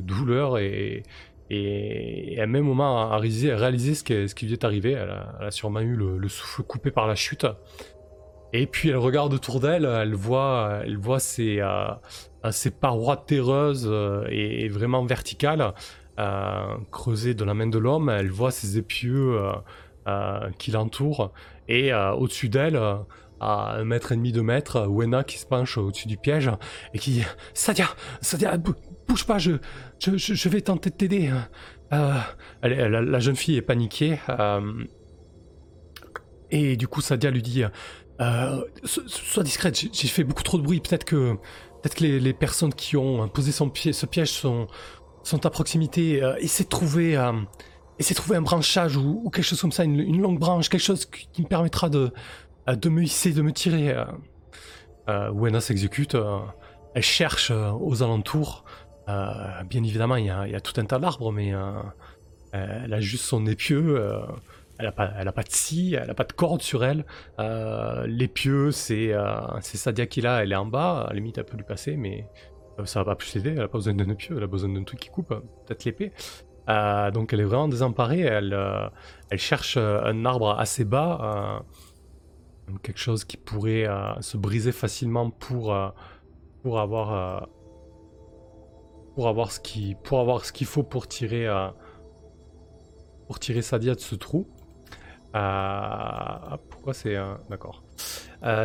douleur 0.00 0.58
et, 0.58 1.02
et, 1.50 2.40
à 2.40 2.46
même 2.46 2.64
moment 2.64 3.10
a 3.10 3.18
réalisé, 3.18 3.94
ce, 3.94 4.34
qui, 4.34 4.46
lui 4.46 4.52
est 4.52 4.64
arrivé. 4.64 4.92
Elle 4.92 5.10
a, 5.10 5.50
sûrement 5.50 5.80
eu 5.80 5.96
le, 5.96 6.28
souffle 6.28 6.62
coupé 6.62 6.90
par 6.90 7.06
la 7.06 7.14
chute. 7.14 7.46
Et 8.52 8.66
puis 8.66 8.88
elle 8.88 8.96
regarde 8.96 9.34
autour 9.34 9.60
d'elle, 9.60 9.84
elle 9.84 10.14
voit, 10.14 10.80
elle 10.84 10.96
voit 10.96 11.20
ses, 11.20 11.60
parois 12.80 13.16
terreuses 13.16 13.90
et, 14.30 14.68
vraiment 14.68 15.04
verticales 15.04 15.74
creusées 16.90 17.34
de 17.34 17.44
la 17.44 17.54
main 17.54 17.66
de 17.66 17.78
l'homme. 17.78 18.08
Elle 18.08 18.30
voit 18.30 18.52
ces 18.52 18.78
épieux 18.78 19.40
qui 20.58 20.70
l'entourent. 20.70 21.32
Et 21.68 21.92
au-dessus 21.92 22.48
d'elle, 22.48 22.80
à 23.40 23.76
un 23.76 23.84
mètre 23.84 24.12
et 24.12 24.16
demi, 24.16 24.32
deux 24.32 24.42
mètres, 24.42 24.86
Wena 24.88 25.24
qui 25.24 25.38
se 25.38 25.46
penche 25.46 25.78
au-dessus 25.78 26.08
du 26.08 26.16
piège 26.16 26.50
et 26.94 26.98
qui 26.98 27.12
dit 27.12 27.24
Sadia, 27.54 27.88
Sadia, 28.20 28.56
bouge 29.08 29.24
pas, 29.24 29.38
je, 29.38 30.48
vais 30.48 30.60
tenter 30.60 30.90
de 30.90 30.94
t'aider. 30.94 31.32
Euh, 31.92 32.18
la, 32.62 33.20
jeune 33.20 33.36
fille 33.36 33.56
est 33.56 33.62
paniquée. 33.62 34.18
Euh, 34.28 34.84
et 36.50 36.76
du 36.76 36.88
coup, 36.88 37.00
Sadia 37.00 37.30
lui 37.30 37.42
dit 37.42 37.64
euh, 38.20 38.60
Sois 38.84 39.42
discrète, 39.42 39.78
j'ai 39.92 40.08
fait 40.08 40.24
beaucoup 40.24 40.42
trop 40.42 40.58
de 40.58 40.62
bruit. 40.62 40.80
Peut-être 40.80 41.04
que, 41.04 41.36
peut 41.82 41.88
que 41.88 42.04
les, 42.04 42.32
personnes 42.32 42.74
qui 42.74 42.96
ont 42.96 43.28
posé 43.28 43.52
ce 43.52 44.06
piège 44.06 44.30
sont, 44.30 44.66
sont 45.22 45.46
à 45.46 45.50
proximité. 45.50 46.22
essaie 46.38 46.64
de 46.64 46.68
trouver. 46.68 47.12
essaie 47.98 48.14
de 48.14 48.18
trouver 48.18 48.36
un 48.36 48.42
branchage 48.42 48.96
ou, 48.96 49.30
quelque 49.30 49.44
chose 49.44 49.60
comme 49.60 49.72
ça, 49.72 49.84
une, 49.84 50.20
longue 50.20 50.38
branche, 50.38 50.68
quelque 50.68 50.80
chose 50.80 51.06
qui 51.06 51.42
me 51.42 51.48
permettra 51.48 51.88
de, 51.88 52.12
de 52.76 52.88
me 52.88 53.02
hisser, 53.02 53.32
de 53.32 53.42
me 53.42 53.52
tirer. 53.52 53.96
Euh, 55.08 55.30
Wena 55.30 55.60
s'exécute, 55.60 56.16
elle 56.94 57.02
cherche 57.02 57.50
aux 57.50 58.02
alentours 58.02 58.64
euh, 59.08 59.62
bien 59.64 59.82
évidemment, 59.82 60.16
il 60.16 60.26
y, 60.26 60.30
a, 60.30 60.60
tout 60.60 60.78
un 60.80 60.84
tas 60.84 60.98
d'arbres, 60.98 61.32
mais 61.32 61.54
euh, 61.54 61.72
elle 62.52 62.92
a 62.92 63.00
juste 63.00 63.24
son 63.24 63.46
épieu. 63.46 63.98
Euh, 63.98 64.20
elle 64.78 64.86
n'a 64.86 64.92
pas, 64.92 65.04
a 65.06 65.32
pas 65.32 65.42
de 65.42 65.50
scie, 65.50 65.96
elle 66.00 66.06
n'a 66.06 66.14
pas 66.14 66.24
de 66.24 66.32
corde 66.32 66.62
sur 66.62 66.84
elle. 66.84 67.04
L'épieu, 68.06 68.70
c'est 68.70 69.12
Sadia 69.60 70.06
qui 70.06 70.20
l'a, 70.20 70.42
elle 70.42 70.52
est 70.52 70.56
en 70.56 70.66
bas. 70.66 71.02
À 71.02 71.08
la 71.08 71.14
limite, 71.14 71.38
elle 71.38 71.44
peut 71.44 71.56
lui 71.56 71.64
passer, 71.64 71.96
mais 71.96 72.26
ça 72.84 73.00
va 73.00 73.06
pas 73.06 73.16
plus 73.16 73.34
l'aider. 73.34 73.50
Elle 73.50 73.56
n'a 73.56 73.68
pas 73.68 73.78
besoin 73.78 73.94
d'un 73.94 74.08
épieu, 74.08 74.36
elle 74.36 74.44
a 74.44 74.46
besoin 74.46 74.68
d'un 74.68 74.84
truc 74.84 75.00
qui 75.00 75.08
coupe, 75.08 75.28
peut-être 75.30 75.84
l'épée. 75.84 76.12
donc 76.68 77.32
elle 77.32 77.40
est 77.40 77.44
vraiment 77.44 77.68
désemparée. 77.68 78.20
Elle 78.20 79.38
cherche 79.38 79.78
un 79.78 80.24
arbre 80.24 80.56
assez 80.58 80.84
bas, 80.84 81.64
quelque 82.82 82.98
chose 82.98 83.24
qui 83.24 83.36
pourrait 83.36 83.86
se 84.20 84.36
briser 84.36 84.72
facilement 84.72 85.30
pour, 85.30 85.76
pour 86.62 86.80
avoir 86.80 87.48
pour 89.18 89.26
avoir 89.26 89.50
ce 89.50 89.58
qui, 89.58 89.96
pour 90.04 90.20
avoir 90.20 90.44
ce 90.44 90.52
qu'il 90.52 90.68
faut 90.68 90.84
pour 90.84 91.08
tirer, 91.08 91.48
euh, 91.48 91.66
pour 93.26 93.40
tirer 93.40 93.62
Sadia 93.62 93.96
de 93.96 93.98
ce 93.98 94.14
trou. 94.14 94.46
Euh, 95.34 96.56
pourquoi 96.70 96.94
c'est 96.94 97.16
euh, 97.16 97.34
d'accord. 97.50 97.82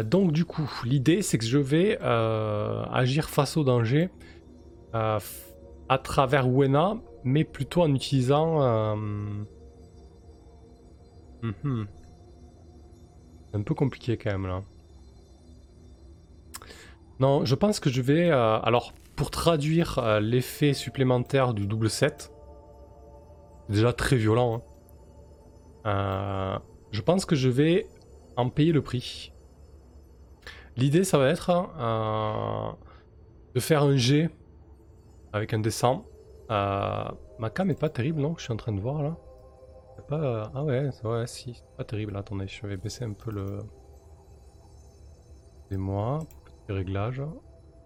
donc 0.04 0.32
du 0.32 0.46
coup, 0.46 0.70
l'idée 0.86 1.24
c'est 1.24 1.40
que 1.40 1.46
je 1.46 1.58
vais 1.58 1.98
agir 2.00 3.32
face 3.32 3.58
au 3.58 3.64
danger 3.64 4.12
à 4.94 5.98
travers 6.04 6.48
Wena, 6.48 6.98
mais 7.24 7.46
plutôt 7.46 7.82
en 7.82 7.92
utilisant. 7.92 8.96
Mhm. 11.42 11.88
Un 13.54 13.62
peu 13.62 13.74
compliqué 13.74 14.18
quand 14.18 14.32
même 14.32 14.48
là. 14.48 14.62
Non, 17.20 17.46
je 17.46 17.56
pense 17.56 17.80
que 17.80 17.90
je 17.90 18.02
vais. 18.02 18.32
alors, 18.32 18.94
pour 19.16 19.32
traduire 19.32 20.00
euh, 20.00 20.20
l'effet 20.20 20.74
supplémentaire 20.74 21.54
du 21.54 21.68
double 21.68 21.90
7, 21.90 22.32
déjà 23.70 23.94
très 23.94 24.16
violent, 24.16 24.64
hein. 25.86 25.90
euh, 25.90 26.60
je 26.92 27.02
pense 27.02 27.26
que 27.26 27.36
je 27.36 27.50
vais 27.50 27.88
en 28.36 28.50
payer 28.50 28.72
le 28.72 28.82
prix. 28.82 29.32
L'idée, 30.76 31.04
ça 31.04 31.20
va 31.20 31.30
être 31.30 31.52
euh, 31.52 32.72
de 33.54 33.60
faire 33.60 33.84
un 33.84 33.96
G 33.96 34.30
avec 35.32 35.54
un 35.54 35.60
descend. 35.60 36.04
ma 36.50 37.50
cam 37.54 37.70
est 37.70 37.80
pas 37.80 37.90
terrible, 37.90 38.20
non 38.20 38.36
Je 38.38 38.44
suis 38.44 38.54
en 38.54 38.58
train 38.58 38.72
de 38.72 38.82
voir 38.82 39.04
là. 39.04 39.16
Pas, 40.08 40.52
ah 40.54 40.64
ouais, 40.64 40.90
ouais, 41.04 41.28
si, 41.28 41.54
c'est 41.54 41.78
pas 41.78 41.84
terrible. 41.84 42.16
Attendez, 42.18 42.48
je 42.48 42.66
vais 42.68 42.78
baisser 42.78 43.06
un 43.06 43.14
peu 43.14 43.32
le. 43.32 43.60
Et 45.72 45.78
moi, 45.78 46.20
petit 46.46 46.72
réglage. 46.72 47.22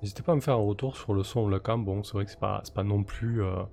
N'hésitez 0.01 0.21
pas 0.21 0.33
à 0.33 0.35
me 0.35 0.41
faire 0.41 0.55
un 0.55 0.63
retour 0.63 0.95
sur 0.95 1.13
le 1.13 1.23
son 1.23 1.41
ou 1.41 1.49
la 1.49 1.59
cam. 1.59 1.83
Bon, 1.83 2.03
c'est 2.03 2.13
vrai 2.13 2.25
que 2.25 2.31
c'est 2.31 2.39
pas, 2.39 2.61
pas, 2.75 2.83
non 2.83 3.03
plus, 3.03 3.43
euh, 3.43 3.63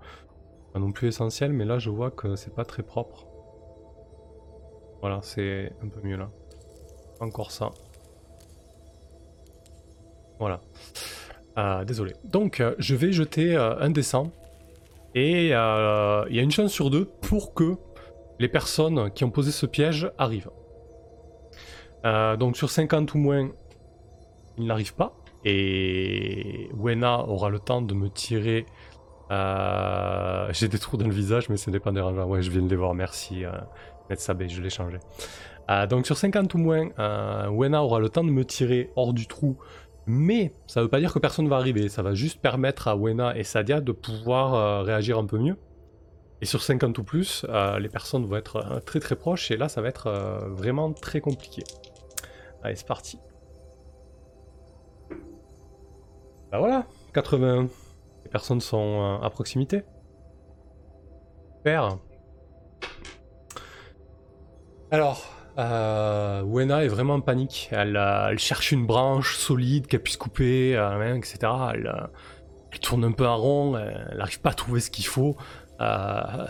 non 0.75 0.93
plus 0.93 1.09
essentiel, 1.09 1.53
mais 1.53 1.65
là 1.65 1.79
je 1.79 1.91
vois 1.91 2.11
que 2.11 2.37
c'est 2.37 2.55
pas 2.55 2.65
très 2.65 2.83
propre. 2.83 3.27
Voilà, 5.01 5.21
c'est 5.23 5.73
un 5.83 5.89
peu 5.89 6.01
mieux 6.03 6.17
là. 6.17 6.31
Encore 7.21 7.51
ça. 7.51 7.71
Voilà. 10.39 10.61
Euh, 11.59 11.85
désolé. 11.85 12.15
Donc, 12.25 12.61
euh, 12.61 12.75
je 12.79 12.95
vais 12.95 13.13
jeter 13.13 13.55
un 13.57 13.91
dessin. 13.91 14.31
Et 15.15 15.45
il 15.45 15.49
y 15.49 15.53
a 15.53 16.27
une 16.29 16.51
chance 16.51 16.73
sur 16.73 16.91
deux 16.91 17.05
pour 17.05 17.55
que 17.55 17.77
les 18.39 18.49
personnes 18.49 19.11
qui 19.13 19.25
ont 19.25 19.31
posé 19.31 19.51
ce 19.53 19.67
piège 19.67 20.11
arrivent. 20.19 20.51
donc 22.39 22.57
sur 22.57 22.71
50 22.71 23.15
ou 23.15 23.19
moins, 23.19 23.51
ils 24.59 24.67
n'arrivent 24.67 24.95
pas. 24.95 25.17
Et 25.45 26.71
Wena 26.73 27.21
aura 27.27 27.51
le 27.51 27.59
temps 27.59 27.83
de 27.83 27.95
me 27.95 28.09
tirer. 28.09 28.67
Euh, 29.31 30.49
j'ai 30.53 30.69
des 30.69 30.79
trous 30.79 30.97
dans 30.97 31.07
le 31.07 31.13
visage, 31.13 31.49
mais 31.49 31.57
ce 31.57 31.71
n'est 31.71 31.81
pas 31.81 31.93
dérangeant. 31.93 32.25
Ouais, 32.25 32.43
je 32.43 32.51
viens 32.51 32.63
de 32.63 32.69
les 32.69 32.77
voir, 32.77 32.95
merci. 32.95 33.45
Euh, 33.45 33.53
Netsabé, 34.11 34.49
je 34.49 34.63
l'ai 34.63 34.71
changé. 34.71 34.99
Euh, 35.71 35.87
donc 35.87 36.07
sur 36.07 36.17
50 36.17 36.53
ou 36.55 36.59
moins, 36.59 36.89
euh, 36.99 37.49
Wena 37.49 37.83
aura 37.83 38.01
le 38.01 38.09
temps 38.09 38.25
de 38.25 38.31
me 38.31 38.45
tirer 38.45 38.91
hors 38.97 39.13
du 39.13 39.27
trou. 39.27 39.57
Mais 40.07 40.53
ça 40.67 40.81
ne 40.81 40.85
veut 40.85 40.91
pas 40.91 41.01
dire 41.01 41.13
que 41.13 41.19
personne 41.19 41.47
ne 41.47 41.51
va 41.51 41.57
arriver. 41.57 41.89
Ça 41.89 42.03
va 42.03 42.15
juste 42.15 42.41
permettre 42.41 42.89
à 42.89 42.97
Wena 42.97 43.37
et 43.37 43.45
Sadia 43.45 43.81
de 43.81 43.93
pouvoir 43.93 44.85
réagir 44.85 45.19
un 45.19 45.25
peu 45.25 45.39
mieux. 45.39 45.57
Et 46.45 46.47
sur 46.47 46.63
50 46.63 46.99
ou 46.99 47.05
plus, 47.05 47.47
les 47.81 47.89
personnes 47.89 48.27
vont 48.27 48.37
être 48.37 48.83
très 48.85 49.01
très 49.01 49.17
proches. 49.17 49.51
Et 49.51 49.57
là, 49.57 49.71
ça 49.71 49.81
va 49.81 49.89
être 49.89 50.11
vraiment 50.51 50.93
très 50.93 51.23
compliqué. 51.23 51.65
Allez, 52.63 52.77
c'est 52.77 52.87
parti. 52.87 53.19
Bah 56.55 56.61
voilà, 56.61 56.87
80. 57.15 57.69
Les 58.25 58.31
personnes 58.31 58.61
sont 58.61 59.01
euh, 59.21 59.27
à 59.27 59.29
proximité. 59.29 59.83
Super. 61.57 61.99
Alors, 64.93 65.25
euh, 65.59 66.43
Wena 66.45 66.85
est 66.85 66.89
vraiment 66.89 67.15
en 67.15 67.21
panique. 67.21 67.71
Elle, 67.73 67.97
euh, 67.97 68.37
cherche 68.37 68.71
une 68.71 68.87
branche 68.87 69.37
solide 69.37 69.89
qu'elle 69.89 70.03
puisse 70.03 70.17
couper, 70.17 70.75
etc. 71.17 71.39
Elle, 71.73 72.09
tourne 72.81 73.05
un 73.05 73.13
peu 73.13 73.27
en 73.27 73.37
rond, 73.37 73.77
elle 73.77 74.17
n'arrive 74.17 74.41
pas 74.41 74.51
à 74.51 74.55
trouver 74.55 74.79
ce 74.81 74.91
qu'il 74.91 75.07
faut. 75.07 75.37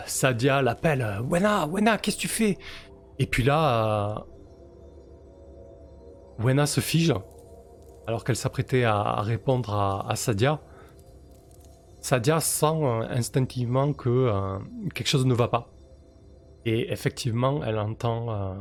Sadia 0.05 0.61
l'appelle 0.61 1.19
Wena, 1.29 1.67
Wena, 1.67 1.97
qu'est-ce 1.97 2.17
que 2.17 2.21
tu 2.21 2.27
fais? 2.27 2.57
Et 3.19 3.25
puis 3.25 3.43
là, 3.43 4.25
Wena 6.39 6.65
se 6.65 6.81
fige 6.81 7.13
alors 8.07 8.23
qu'elle 8.23 8.35
s'apprêtait 8.35 8.83
à, 8.83 9.21
répondre 9.21 9.73
à, 9.73 10.15
Sadia. 10.15 10.61
Sadia 12.01 12.39
sent 12.39 12.65
euh, 12.65 13.01
instinctivement 13.09 13.93
que 13.93 14.09
euh, 14.09 14.59
quelque 14.93 15.07
chose 15.07 15.25
ne 15.25 15.33
va 15.33 15.47
pas. 15.47 15.71
Et 16.65 16.91
effectivement, 16.91 17.63
elle 17.63 17.79
entend, 17.79 18.29
euh, 18.29 18.53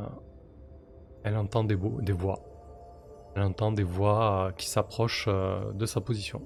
elle 1.25 1.37
entend 1.37 1.65
des, 1.65 1.75
voix. 1.75 2.41
Elle 3.37 3.43
entend 3.43 3.73
des 3.73 3.83
voix 3.83 4.53
qui 4.57 4.69
s'approchent 4.69 5.29
de 5.29 5.87
sa 5.87 6.01
position. 6.01 6.43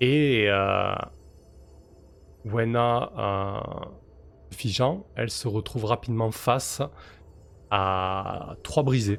Et 0.00 0.48
Wena 2.44 3.10
figeant, 4.54 5.06
elle 5.16 5.30
se 5.30 5.48
retrouve 5.48 5.84
rapidement 5.84 6.30
face 6.30 6.80
à 7.70 8.56
trois 8.62 8.82
brisés. 8.82 9.18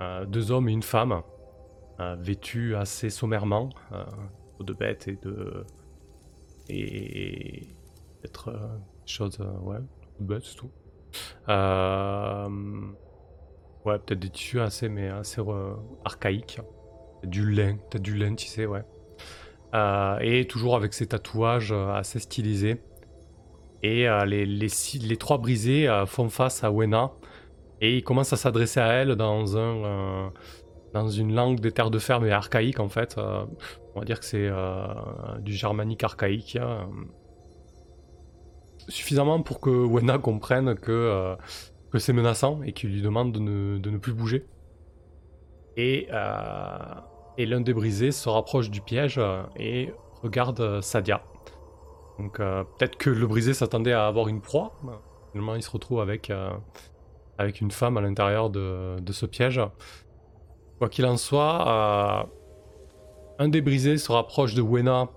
Euh, 0.00 0.24
deux 0.26 0.50
hommes 0.50 0.68
et 0.68 0.72
une 0.72 0.82
femme, 0.82 1.22
euh, 2.00 2.16
vêtus 2.18 2.74
assez 2.74 3.08
sommairement, 3.10 3.70
euh, 3.92 4.04
de 4.60 4.72
bêtes 4.72 5.08
et 5.08 5.16
de. 5.22 5.64
et. 6.68 7.68
être 8.24 8.52
choses. 9.06 9.38
ouais, 9.62 9.78
de 10.18 10.24
bêtes, 10.24 10.44
c'est 10.44 10.56
tout. 10.56 10.70
ouais, 13.84 13.98
peut-être 13.98 14.18
des 14.18 14.30
tissus 14.30 14.60
assez, 14.60 14.88
mais 14.88 15.08
assez 15.08 15.40
archaïques. 16.04 16.60
Du 17.22 17.50
lin, 17.50 17.76
peut-être 17.76 18.02
du 18.02 18.16
lin, 18.16 18.34
tu 18.34 18.46
sais, 18.46 18.66
ouais. 18.66 18.84
Et 19.74 20.46
toujours 20.48 20.76
avec 20.76 20.94
ces 20.94 21.06
tatouages 21.06 21.72
assez 21.72 22.20
stylisés. 22.20 22.80
Et 23.82 24.06
les, 24.26 24.46
les, 24.46 25.16
trois 25.16 25.38
brisés 25.38 25.88
font 26.06 26.28
face 26.28 26.64
à 26.64 26.70
Wena, 26.70 27.12
et 27.80 27.98
il 27.98 28.02
commence 28.02 28.32
à 28.32 28.36
s'adresser 28.36 28.80
à 28.80 28.92
elle 28.92 29.14
dans 29.16 29.58
un 29.58 29.84
euh, 29.84 30.28
dans 30.94 31.08
une 31.08 31.34
langue 31.34 31.60
des 31.60 31.72
terres 31.72 31.90
de 31.90 31.98
ferme 31.98 32.24
et 32.24 32.30
archaïque 32.30 32.80
en 32.80 32.88
fait. 32.88 33.16
Euh, 33.18 33.44
On 33.94 34.00
va 34.00 34.06
dire 34.06 34.20
que 34.20 34.24
c'est 34.24 34.50
du 35.40 35.52
germanique 35.52 36.02
archaïque. 36.02 36.56
Hein. 36.56 36.88
Suffisamment 38.88 39.42
pour 39.42 39.60
que 39.60 39.70
Wena 39.70 40.18
comprenne 40.18 40.74
que, 40.76 41.36
c'est 41.98 42.12
menaçant 42.12 42.62
et 42.62 42.72
qu'il 42.72 42.90
lui 42.90 43.02
demande 43.02 43.32
de 43.32 43.38
ne, 43.90 43.98
plus 43.98 44.14
bouger. 44.14 44.46
Et, 45.76 46.08
et 47.38 47.46
l'un 47.46 47.60
des 47.60 47.74
brisés 47.74 48.12
se 48.12 48.28
rapproche 48.28 48.70
du 48.70 48.80
piège 48.80 49.20
et 49.56 49.92
regarde 50.22 50.80
Sadia. 50.80 51.22
Donc 52.18 52.38
peut-être 52.38 52.96
que 52.96 53.10
le 53.10 53.26
brisé 53.26 53.54
s'attendait 53.54 53.92
à 53.92 54.06
avoir 54.06 54.28
une 54.28 54.40
proie. 54.40 54.72
Finalement, 55.32 55.56
il 55.56 55.62
se 55.62 55.70
retrouve 55.70 56.00
avec, 56.00 56.30
une 57.60 57.70
femme 57.70 57.96
à 57.96 58.00
l'intérieur 58.00 58.50
de, 58.50 59.00
de, 59.00 59.12
ce 59.12 59.26
piège. 59.26 59.60
Quoi 60.78 60.88
qu'il 60.88 61.06
en 61.06 61.16
soit, 61.16 62.28
un 63.38 63.48
des 63.48 63.60
brisés 63.60 63.98
se 63.98 64.12
rapproche 64.12 64.54
de 64.54 64.62
Wena 64.62 65.08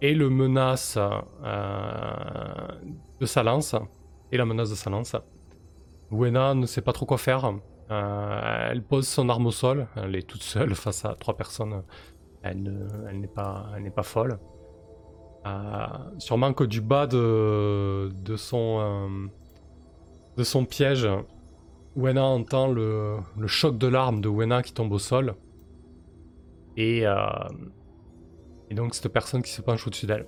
et 0.00 0.14
le 0.14 0.30
menace 0.30 0.98
euh, 0.98 2.68
de 3.20 3.26
sa 3.26 3.42
lance. 3.42 3.74
Et 4.32 4.36
la 4.36 4.44
menace 4.44 4.70
de 4.70 4.74
sa 4.74 4.90
lance. 4.90 5.16
Wena 6.10 6.54
ne 6.54 6.66
sait 6.66 6.80
pas 6.80 6.92
trop 6.92 7.06
quoi 7.06 7.18
faire. 7.18 7.52
Euh, 7.90 8.68
elle 8.70 8.82
pose 8.82 9.08
son 9.08 9.28
arme 9.28 9.46
au 9.46 9.50
sol. 9.50 9.86
Elle 9.96 10.16
est 10.16 10.26
toute 10.26 10.42
seule 10.42 10.74
face 10.74 11.04
à 11.04 11.14
trois 11.14 11.36
personnes. 11.36 11.82
Elle, 12.42 12.62
n'est 13.12 13.28
pas, 13.28 14.02
folle. 14.02 14.38
Euh, 15.46 15.86
sûrement 16.18 16.52
que 16.52 16.64
du 16.64 16.80
bas 16.80 17.06
de, 17.06 18.10
son, 18.36 19.28
de 20.36 20.44
son 20.44 20.64
piège, 20.64 21.08
Wena 21.96 22.24
entend 22.24 22.68
le, 22.68 23.18
choc 23.46 23.76
de 23.76 23.86
l'arme 23.86 24.20
de 24.20 24.28
Wena 24.28 24.62
qui 24.62 24.72
tombe 24.72 24.92
au 24.92 24.98
sol. 24.98 25.34
Et, 26.76 27.06
euh, 27.06 27.16
et 28.70 28.74
donc 28.74 28.94
cette 28.94 29.12
personne 29.12 29.42
qui 29.42 29.50
se 29.50 29.60
penche 29.60 29.86
au-dessus 29.86 30.06
d'elle. 30.06 30.26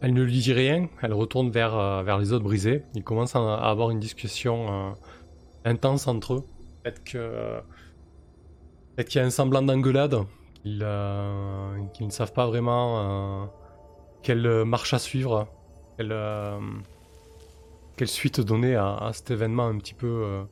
Elle 0.00 0.14
ne 0.14 0.22
lui 0.22 0.40
dit 0.40 0.52
rien, 0.52 0.88
elle 1.02 1.12
retourne 1.12 1.50
vers, 1.50 1.76
euh, 1.76 2.02
vers 2.02 2.18
les 2.18 2.32
autres 2.32 2.44
brisés. 2.44 2.84
Ils 2.94 3.02
commencent 3.02 3.34
à, 3.34 3.56
avoir 3.56 3.90
une 3.90 3.98
discussion 3.98 4.68
euh, 4.68 4.90
intense 5.64 6.06
entre 6.06 6.34
eux. 6.34 6.44
Peut-être 6.82 7.02
qu'il 7.02 7.20
y 9.20 9.22
a 9.22 9.26
un 9.26 9.30
semblant 9.30 9.62
d'engueulade, 9.62 10.18
qu'ils 10.64 10.78
ne 10.78 12.10
savent 12.10 12.32
pas 12.32 12.46
vraiment 12.46 13.50
quelle 14.22 14.64
marche 14.64 14.94
à 14.94 14.98
suivre, 14.98 15.48
quelle, 15.96 18.08
suite 18.08 18.40
donner 18.40 18.76
à, 18.76 19.10
cet 19.12 19.30
événement 19.30 19.66
un 19.66 19.78
petit 19.78 19.94
peu, 19.94 20.46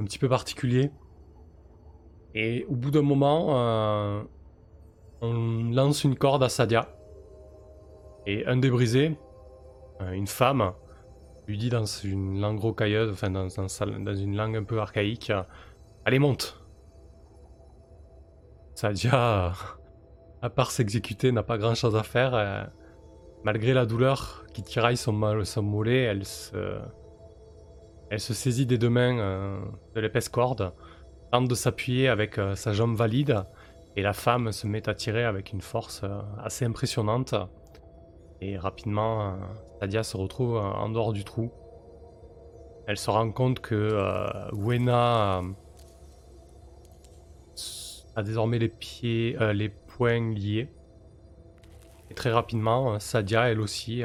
un 0.00 0.04
petit 0.04 0.18
peu 0.18 0.28
particulier. 0.28 0.90
Et 2.34 2.64
au 2.68 2.74
bout 2.74 2.90
d'un 2.90 3.02
moment, 3.02 3.48
euh, 3.50 4.22
on 5.20 5.70
lance 5.72 6.04
une 6.04 6.16
corde 6.16 6.42
à 6.42 6.48
Sadia. 6.48 6.88
Et 8.26 8.46
un 8.46 8.56
des 8.56 8.70
brisés, 8.70 9.16
euh, 10.00 10.12
une 10.12 10.26
femme, 10.26 10.72
lui 11.46 11.58
dit 11.58 11.70
dans 11.70 11.84
une 11.84 12.40
langue 12.40 12.60
rocailleuse, 12.60 13.10
enfin 13.12 13.30
dans, 13.30 13.48
une 14.14 14.36
langue 14.36 14.56
un 14.56 14.64
peu 14.64 14.78
archaïque, 14.80 15.32
Allez, 16.04 16.18
monte 16.18 16.58
Sadia, 18.74 19.52
à 20.40 20.50
part 20.50 20.70
s'exécuter, 20.70 21.32
n'a 21.32 21.42
pas 21.42 21.58
grand 21.58 21.74
chose 21.74 21.96
à 21.96 22.02
faire. 22.02 22.34
Euh, 22.34 22.64
malgré 23.44 23.74
la 23.74 23.84
douleur 23.84 24.44
qui 24.54 24.62
tiraille 24.62 24.96
son, 24.96 25.12
mollet, 25.12 26.02
elle 26.02 26.24
se, 26.24 26.80
saisit 28.16 28.66
des 28.66 28.78
deux 28.78 28.88
mains 28.88 29.60
de 29.94 30.00
l'épaisse 30.00 30.28
corde 30.28 30.72
tente 31.30 31.48
de 31.48 31.54
s'appuyer 31.54 32.08
avec 32.08 32.38
euh, 32.38 32.54
sa 32.54 32.72
jambe 32.72 32.96
valide 32.96 33.44
et 33.96 34.02
la 34.02 34.12
femme 34.12 34.52
se 34.52 34.66
met 34.66 34.88
à 34.88 34.94
tirer 34.94 35.24
avec 35.24 35.52
une 35.52 35.60
force 35.60 36.02
euh, 36.04 36.20
assez 36.42 36.64
impressionnante. 36.64 37.34
Et 38.40 38.56
rapidement, 38.56 39.36
Stadia 39.76 40.00
euh, 40.00 40.02
se 40.02 40.16
retrouve 40.16 40.56
en 40.56 40.88
dehors 40.88 41.12
du 41.12 41.24
trou. 41.24 41.50
Elle 42.86 42.96
se 42.96 43.10
rend 43.10 43.30
compte 43.30 43.60
que 43.60 44.50
Wena 44.52 45.42
a 48.16 48.22
désormais 48.22 48.58
les 48.58 48.68
pieds, 48.68 49.36
les 49.52 49.68
poings 49.68 50.34
liés. 50.34 50.68
Et 52.10 52.14
très 52.14 52.32
rapidement, 52.32 52.98
Sadia, 52.98 53.50
elle 53.50 53.60
aussi, 53.60 54.02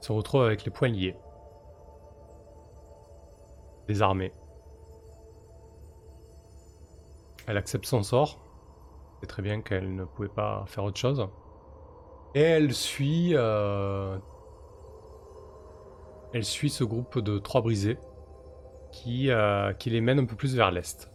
se 0.00 0.12
retrouve 0.12 0.42
avec 0.44 0.64
les 0.64 0.70
poings 0.70 0.88
liés. 0.88 1.16
Désarmée. 3.88 4.32
Elle 7.46 7.56
accepte 7.56 7.84
son 7.84 8.02
sort. 8.02 8.38
C'est 9.20 9.26
très 9.26 9.42
bien 9.42 9.60
qu'elle 9.60 9.94
ne 9.94 10.04
pouvait 10.04 10.28
pas 10.28 10.64
faire 10.66 10.84
autre 10.84 10.98
chose. 10.98 11.28
Et 12.34 12.40
elle 12.40 12.72
suit... 12.72 13.32
Euh, 13.34 14.16
elle 16.32 16.44
suit 16.44 16.70
ce 16.70 16.84
groupe 16.84 17.18
de 17.18 17.38
trois 17.38 17.60
brisés 17.60 17.98
qui, 18.92 19.30
euh, 19.30 19.72
qui 19.72 19.90
les 19.90 20.00
mène 20.00 20.20
un 20.20 20.24
peu 20.24 20.36
plus 20.36 20.54
vers 20.54 20.70
l'est. 20.70 21.10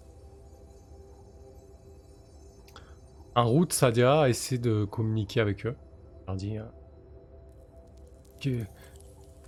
En 3.35 3.47
route, 3.47 3.71
Sadia 3.71 4.29
essaie 4.29 4.57
de 4.57 4.85
communiquer 4.85 5.39
avec 5.39 5.65
eux. 5.65 5.75
Elle 5.77 6.25
leur 6.27 6.35
dit 6.35 6.57
euh, 6.57 6.63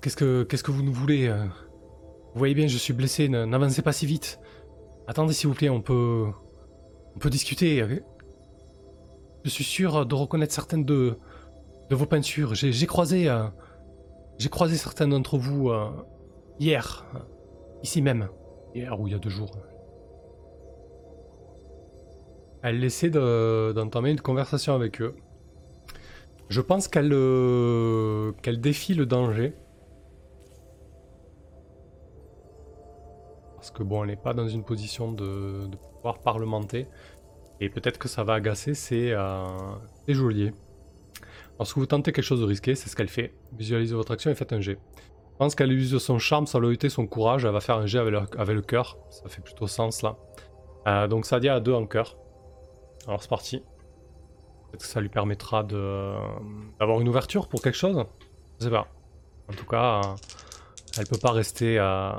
Qu'est-ce 0.01 0.15
que, 0.15 0.43
qu'est-ce 0.43 0.63
que 0.63 0.71
vous 0.71 0.83
nous 0.83 0.93
voulez 0.93 1.29
Vous 1.29 2.39
voyez 2.39 2.53
bien, 2.53 2.67
je 2.67 2.77
suis 2.77 2.93
blessé, 2.93 3.27
n'avancez 3.27 3.81
pas 3.81 3.93
si 3.93 4.05
vite. 4.05 4.39
Attendez, 5.07 5.33
s'il 5.33 5.49
vous 5.49 5.55
plaît, 5.55 5.69
on 5.69 5.81
peut, 5.81 6.27
on 7.15 7.19
peut 7.19 7.29
discuter. 7.29 7.85
Je 9.43 9.49
suis 9.49 9.63
sûr 9.63 10.05
de 10.05 10.15
reconnaître 10.15 10.53
certaines 10.53 10.85
de, 10.85 11.17
de 11.89 11.95
vos 11.95 12.05
peintures. 12.05 12.53
J'ai 12.55 12.87
croisé, 12.87 13.29
euh, 13.29 13.47
j'ai 14.37 14.49
croisé 14.49 14.75
certaines 14.75 15.11
d'entre 15.11 15.37
vous 15.37 15.69
euh, 15.69 15.89
hier, 16.59 17.05
ici 17.83 18.01
même. 18.01 18.29
Hier 18.75 18.99
ou 18.99 19.07
il 19.07 19.13
y 19.13 19.15
a 19.15 19.19
deux 19.19 19.29
jours. 19.29 19.51
Elle 22.63 22.83
essaie 22.83 23.09
d'entamer 23.09 24.11
une 24.11 24.21
conversation 24.21 24.73
avec 24.73 25.01
eux. 25.01 25.15
Je 26.49 26.61
pense 26.61 26.87
qu'elle 26.87 27.11
euh, 27.13 28.31
défie 28.45 28.93
le 28.93 29.05
danger. 29.05 29.53
Parce 33.55 33.71
que 33.71 33.83
bon, 33.83 34.03
elle 34.03 34.09
n'est 34.09 34.15
pas 34.15 34.33
dans 34.33 34.47
une 34.47 34.63
position 34.63 35.11
de 35.11 35.67
pouvoir 35.95 36.19
parlementer. 36.19 36.87
Et 37.59 37.69
peut-être 37.69 37.97
que 37.97 38.07
ça 38.07 38.23
va 38.23 38.35
agacer 38.35 38.73
ces, 38.73 39.11
euh, 39.11 39.45
geôliers. 40.07 40.53
Lorsque 41.59 41.77
vous 41.77 41.85
tentez 41.85 42.11
quelque 42.11 42.23
chose 42.23 42.41
de 42.41 42.45
risqué, 42.45 42.75
c'est 42.75 42.89
ce 42.89 42.95
qu'elle 42.95 43.09
fait. 43.09 43.33
Visualisez 43.53 43.95
votre 43.95 44.11
action 44.11 44.29
et 44.29 44.35
faites 44.35 44.53
un 44.53 44.61
jet. 44.61 44.79
Je 45.37 45.37
pense 45.37 45.55
qu'elle 45.55 45.71
use 45.71 45.97
son 45.97 46.19
charme, 46.19 46.47
sa 46.47 46.59
loyauté, 46.59 46.89
son 46.89 47.07
courage. 47.07 47.45
Elle 47.45 47.51
va 47.51 47.61
faire 47.61 47.77
un 47.77 47.85
jet 47.85 47.99
avec 47.99 48.55
le, 48.55 48.61
cœur. 48.61 48.97
Ça 49.09 49.27
fait 49.27 49.41
plutôt 49.41 49.67
sens 49.67 50.01
là. 50.01 50.17
Euh, 50.87 51.07
donc 51.07 51.25
Sadia 51.25 51.55
a 51.55 51.59
deux 51.59 51.73
en 51.73 51.85
cœur. 51.85 52.17
Alors 53.07 53.21
c'est 53.21 53.29
parti. 53.29 53.59
Peut-être 54.67 54.81
que 54.81 54.87
ça 54.87 54.99
lui 54.99 55.09
permettra 55.09 55.63
d'avoir 55.63 57.01
une 57.01 57.07
ouverture 57.07 57.47
pour 57.47 57.61
quelque 57.61 57.77
chose? 57.77 58.03
Je 58.59 58.65
sais 58.65 58.71
pas. 58.71 58.87
En 59.49 59.53
tout 59.53 59.65
cas, 59.65 60.01
euh, 60.03 60.15
elle 60.97 61.07
peut 61.07 61.19
pas 61.19 61.31
rester 61.31 61.79
euh, 61.79 62.11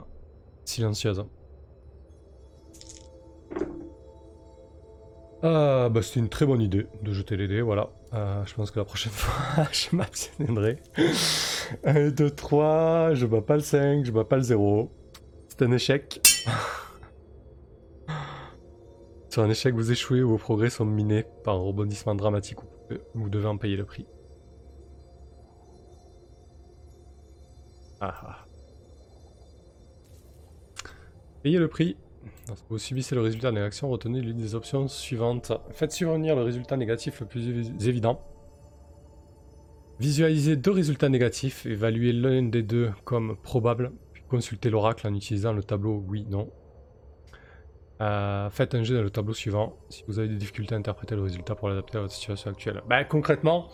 silencieuse. 0.65 1.25
Ah, 5.43 5.89
bah 5.91 6.03
c'est 6.03 6.19
une 6.19 6.29
très 6.29 6.47
bonne 6.47 6.61
idée 6.61 6.87
de 7.03 7.13
jeter 7.13 7.37
les 7.37 7.47
dés, 7.47 7.61
voilà. 7.61 7.91
Euh, 8.15 8.45
je 8.47 8.55
pense 8.55 8.71
que 8.71 8.79
la 8.79 8.85
prochaine 8.85 9.13
fois, 9.17 9.65
je 9.73 9.95
m'abstiendrai. 9.95 10.83
1, 11.85 12.09
2, 12.11 12.31
3, 12.31 13.15
je 13.15 13.27
bats 13.27 13.43
pas 13.43 13.57
le 13.57 13.63
5, 13.63 14.05
je 14.05 14.13
bats 14.13 14.25
pas 14.25 14.37
le 14.37 14.43
0. 14.43 14.91
C'est 15.49 15.63
un 15.63 15.73
échec. 15.73 16.21
Sur 19.29 19.43
un 19.43 19.51
échec, 19.51 19.75
vous 19.75 19.93
échouez 19.93 20.23
ou 20.23 20.31
vos 20.31 20.39
progrès 20.39 20.71
sont 20.71 20.87
minés 20.87 21.27
par 21.45 21.57
un 21.57 21.61
rebondissement 21.61 22.15
dramatique. 22.15 22.59
Vous 23.15 23.29
devez 23.29 23.47
en 23.47 23.59
payer 23.59 23.77
le 23.77 23.85
prix. 23.85 24.07
Ah 28.01 28.15
ah. 28.23 28.45
Payez 31.43 31.59
le 31.59 31.69
prix. 31.69 31.97
Lorsque 32.49 32.65
vous 32.71 32.79
subissez 32.79 33.15
le 33.15 33.21
résultat 33.21 33.51
d'une 33.51 33.61
action, 33.61 33.91
retenez 33.91 34.23
l'une 34.23 34.39
des 34.39 34.55
options 34.55 34.89
suivantes. 34.89 35.53
Faites 35.71 35.93
survenir 35.93 36.35
le 36.35 36.43
résultat 36.43 36.79
négatif 36.79 37.21
le 37.21 37.27
plus 37.27 37.47
évident. 37.87 38.23
Visualisez 40.01 40.57
deux 40.57 40.71
résultats 40.71 41.11
négatifs, 41.11 41.67
évaluez 41.67 42.13
l'un 42.13 42.45
des 42.45 42.63
deux 42.63 42.91
comme 43.05 43.37
probable, 43.37 43.93
puis 44.13 44.23
consultez 44.29 44.71
l'oracle 44.71 45.07
en 45.07 45.15
utilisant 45.15 45.53
le 45.53 45.63
tableau 45.63 46.03
oui-non. 46.09 46.49
Euh, 48.01 48.49
faites 48.49 48.75
un 48.75 48.83
jet 48.85 48.95
dans 48.95 49.03
le 49.03 49.11
tableau 49.11 49.35
suivant 49.35 49.77
si 49.91 50.05
vous 50.07 50.21
avez 50.21 50.29
des 50.29 50.37
difficultés 50.37 50.75
à 50.75 50.79
interpréter 50.79 51.17
le 51.17 51.23
résultat 51.23 51.57
pour 51.57 51.69
l'adapter 51.69 51.99
à 51.99 52.03
votre 52.03 52.15
situation 52.15 52.51
actuelle. 52.51 52.81
Bah, 52.89 53.05
concrètement, 53.05 53.69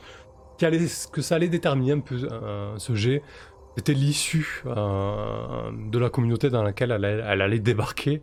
ce 0.59 1.07
que 1.09 1.21
ça 1.21 1.37
allait 1.37 1.49
déterminer 1.49 1.93
un 1.93 2.01
peu 2.01 2.17
euh, 2.33 2.77
ce 2.79 2.95
jet, 2.95 3.23
c'était 3.77 3.93
l'issue 3.93 4.63
euh, 4.67 5.71
de 5.91 5.99
la 5.99 6.09
communauté 6.09 6.49
dans 6.49 6.63
laquelle 6.63 6.91
elle 6.91 7.43
allait 7.43 7.59
débarquer 7.59 8.23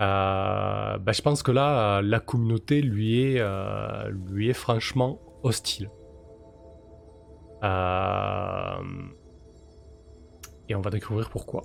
bah, 0.00 1.12
je 1.12 1.20
pense 1.22 1.42
que 1.42 1.52
là, 1.52 2.00
la 2.02 2.20
communauté 2.20 2.80
lui 2.80 3.22
est, 3.22 3.44
lui 4.30 4.48
est 4.48 4.54
franchement 4.54 5.20
hostile. 5.42 5.90
Et 10.68 10.74
on 10.74 10.80
va 10.80 10.90
découvrir 10.90 11.28
pourquoi. 11.28 11.62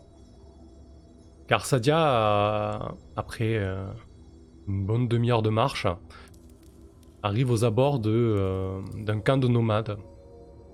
Car 1.47 1.65
Sadia, 1.65 2.93
après 3.15 3.57
une 4.67 4.85
bonne 4.85 5.07
demi-heure 5.07 5.41
de 5.41 5.49
marche, 5.49 5.87
arrive 7.23 7.51
aux 7.51 7.63
abords 7.63 7.99
d'un 7.99 9.19
camp 9.21 9.37
de 9.37 9.47
nomades 9.47 9.97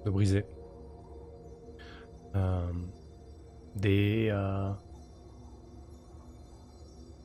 de 0.05 0.09
Brisé. 0.09 0.45
des, 3.75 4.31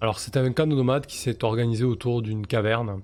alors 0.07 0.21
c'était 0.21 0.39
un 0.39 0.53
camp 0.53 0.69
de 0.69 0.77
nomades 0.77 1.05
qui 1.05 1.17
s'est 1.17 1.43
organisé 1.43 1.83
autour 1.83 2.23
d'une 2.23 2.47
caverne 2.47 3.03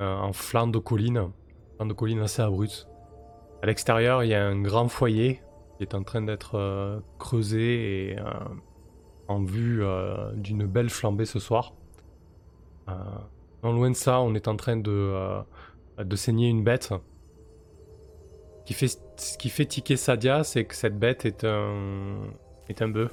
euh, 0.00 0.16
en 0.16 0.32
flanc 0.32 0.68
de 0.68 0.78
colline, 0.78 1.32
flanc 1.74 1.86
de 1.86 1.94
colline 1.94 2.20
assez 2.20 2.40
abrupte. 2.42 2.86
À 3.60 3.66
l'extérieur, 3.66 4.22
il 4.22 4.28
y 4.28 4.34
a 4.34 4.46
un 4.46 4.62
grand 4.62 4.86
foyer 4.86 5.42
qui 5.76 5.82
est 5.82 5.96
en 5.96 6.04
train 6.04 6.22
d'être 6.22 6.54
euh, 6.54 7.00
creusé 7.18 8.12
et 8.12 8.18
euh, 8.20 8.22
en 9.26 9.42
vue 9.42 9.82
d'une 10.34 10.64
belle 10.64 10.90
flambée 10.90 11.24
ce 11.24 11.40
soir. 11.40 11.74
non 13.64 13.72
loin 13.72 13.90
de 13.90 13.96
ça, 13.96 14.20
on 14.20 14.36
est 14.36 14.46
en 14.46 14.54
train 14.54 14.76
de, 14.76 15.12
de 15.98 16.16
saigner 16.16 16.48
une 16.48 16.62
bête. 16.62 16.94
Qui 18.64 18.74
fait, 18.74 18.96
ce 19.16 19.36
qui 19.38 19.48
fait 19.48 19.66
tiquer 19.66 19.96
Sadia, 19.96 20.44
c'est 20.44 20.66
que 20.66 20.76
cette 20.76 21.00
bête 21.00 21.24
est 21.24 21.42
un, 21.42 22.28
est 22.68 22.80
un 22.80 22.88
bœuf. 22.90 23.12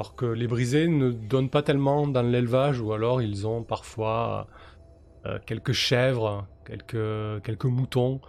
Alors 0.00 0.14
que 0.14 0.24
les 0.24 0.46
brisés 0.46 0.88
ne 0.88 1.10
donnent 1.10 1.50
pas 1.50 1.62
tellement 1.62 2.06
dans 2.06 2.22
l'élevage, 2.22 2.80
ou 2.80 2.94
alors 2.94 3.20
ils 3.20 3.46
ont 3.46 3.62
parfois 3.62 4.46
euh, 5.26 5.38
quelques 5.44 5.72
chèvres, 5.72 6.46
quelques, 6.64 7.66
moutons, 7.66 8.22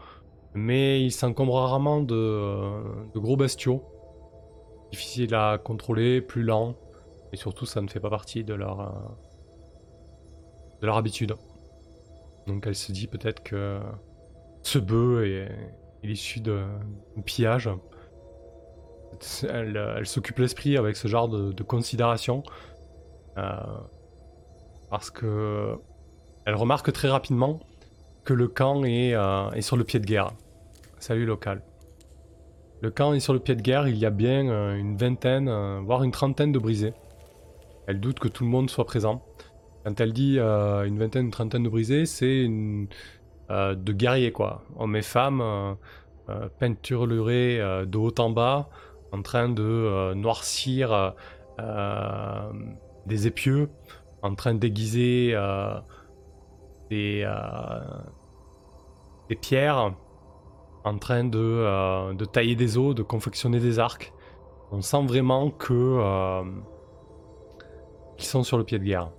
mais 0.53 1.01
ils 1.01 1.13
s'encombrent 1.13 1.55
rarement 1.55 2.01
de, 2.01 3.15
gros 3.15 3.37
bestiaux, 3.37 3.85
difficiles 4.91 5.33
à 5.33 5.57
contrôler, 5.63 6.19
plus 6.19 6.43
lents, 6.43 6.75
et 7.31 7.37
surtout 7.37 7.65
ça 7.65 7.79
ne 7.79 7.87
fait 7.87 8.01
pas 8.01 8.09
partie 8.09 8.43
de 8.43 8.53
leur, 8.53 8.81
euh, 10.83 10.91
habitude. 10.91 11.35
Donc 12.47 12.67
elle 12.67 12.75
se 12.75 12.91
dit 12.91 13.07
peut-être 13.07 13.43
que 13.43 13.79
ce 14.61 14.77
bœuf 14.77 15.23
est, 15.23 15.47
est 16.03 16.11
issu 16.11 16.41
d'un 16.41 16.81
pillage 17.23 17.69
elle, 19.49 20.05
s'occupe 20.05 20.39
l'esprit 20.39 20.77
avec 20.77 20.95
ce 20.95 21.07
genre 21.07 21.29
de, 21.29 21.63
considération. 21.63 22.43
Euh, 23.37 23.55
parce 24.89 25.09
que 25.09 25.75
elle 26.45 26.55
remarque 26.55 26.91
très 26.91 27.07
rapidement 27.07 27.59
que 28.25 28.33
le 28.33 28.47
camp 28.47 28.83
est, 28.83 29.13
euh, 29.13 29.49
est, 29.51 29.61
sur 29.61 29.77
le 29.77 29.83
pied 29.83 29.99
de 29.99 30.05
guerre. 30.05 30.31
Salut 30.99 31.25
local. 31.25 31.61
Le 32.81 32.89
camp 32.89 33.13
est 33.13 33.19
sur 33.19 33.33
le 33.33 33.39
pied 33.39 33.55
de 33.55 33.61
guerre, 33.61 33.87
il 33.87 33.97
y 33.97 34.05
a 34.05 34.09
bien 34.09 34.49
euh, 34.49 34.75
une 34.75 34.97
vingtaine, 34.97 35.49
voire 35.79 36.03
une 36.03 36.11
trentaine 36.11 36.51
de 36.51 36.59
brisés. 36.59 36.93
Elle 37.87 37.99
doute 37.99 38.19
que 38.19 38.27
tout 38.27 38.43
le 38.43 38.49
monde 38.49 38.69
soit 38.69 38.85
présent. 38.85 39.23
Quand 39.83 39.99
elle 39.99 40.13
dit 40.13 40.37
une 40.39 40.99
vingtaine, 40.99 41.25
une 41.25 41.31
trentaine 41.31 41.63
de 41.63 41.69
brisés, 41.69 42.05
c'est 42.05 42.47
de 43.49 43.93
guerriers 43.93 44.31
quoi. 44.31 44.63
Hommes 44.77 44.95
et 44.95 45.01
femmes, 45.01 45.75
peinturlurés 46.59 47.57
de 47.87 47.97
haut 47.97 48.13
en 48.19 48.29
bas, 48.29 48.69
en 49.11 49.21
train 49.21 49.49
de 49.49 49.63
euh, 49.63 50.13
noircir 50.15 51.13
euh, 51.59 52.51
des 53.05 53.27
épieux, 53.27 53.69
en 54.21 54.35
train 54.35 54.53
d'aiguiser 54.53 55.31
euh, 55.33 55.73
des, 56.89 57.29
des, 59.29 59.35
pierres, 59.35 59.93
en 60.83 60.97
train 60.97 61.23
de, 61.23 62.13
de, 62.13 62.25
tailler 62.25 62.55
des 62.55 62.77
os, 62.77 62.95
de 62.95 63.03
confectionner 63.03 63.59
des 63.59 63.79
arcs. 63.79 64.13
On 64.71 64.81
sent 64.81 65.05
vraiment 65.05 65.49
qu'ils 65.51 65.75
sont 68.25 68.43
sur 68.43 68.57
le 68.57 68.63
pied 68.63 68.79
de 68.79 68.83
guerre. 68.83 69.11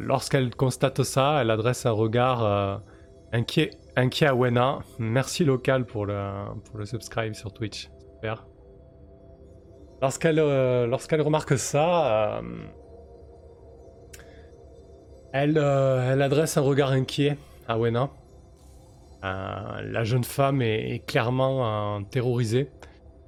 Lorsqu'elle 0.00 0.54
constate 0.54 1.02
ça, 1.02 1.38
elle 1.40 1.50
adresse 1.50 1.86
un 1.86 1.92
regard 1.92 2.80
inquiet 3.32 3.70
Inquiet 3.98 4.30
Wena, 4.30 4.80
merci 4.98 5.42
local 5.42 5.86
pour 5.86 6.04
le, 6.04 6.44
subscribe 6.84 7.32
sur 7.32 7.54
Twitch. 7.54 7.88
Super. 8.14 8.46
Lorsqu'elle 10.02 10.38
euh, 10.38 10.86
remarque 11.24 11.56
ça, 11.56 12.36
euh, 12.36 12.42
elle, 15.32 15.56
euh, 15.56 16.12
elle 16.12 16.20
adresse 16.20 16.58
un 16.58 16.60
regard 16.60 16.90
inquiet 16.90 17.38
à 17.66 17.78
Wena. 17.78 18.10
la 19.22 20.04
jeune 20.04 20.24
femme 20.24 20.60
est, 20.60 21.02
clairement 21.06 22.02
terrorisée. 22.02 22.68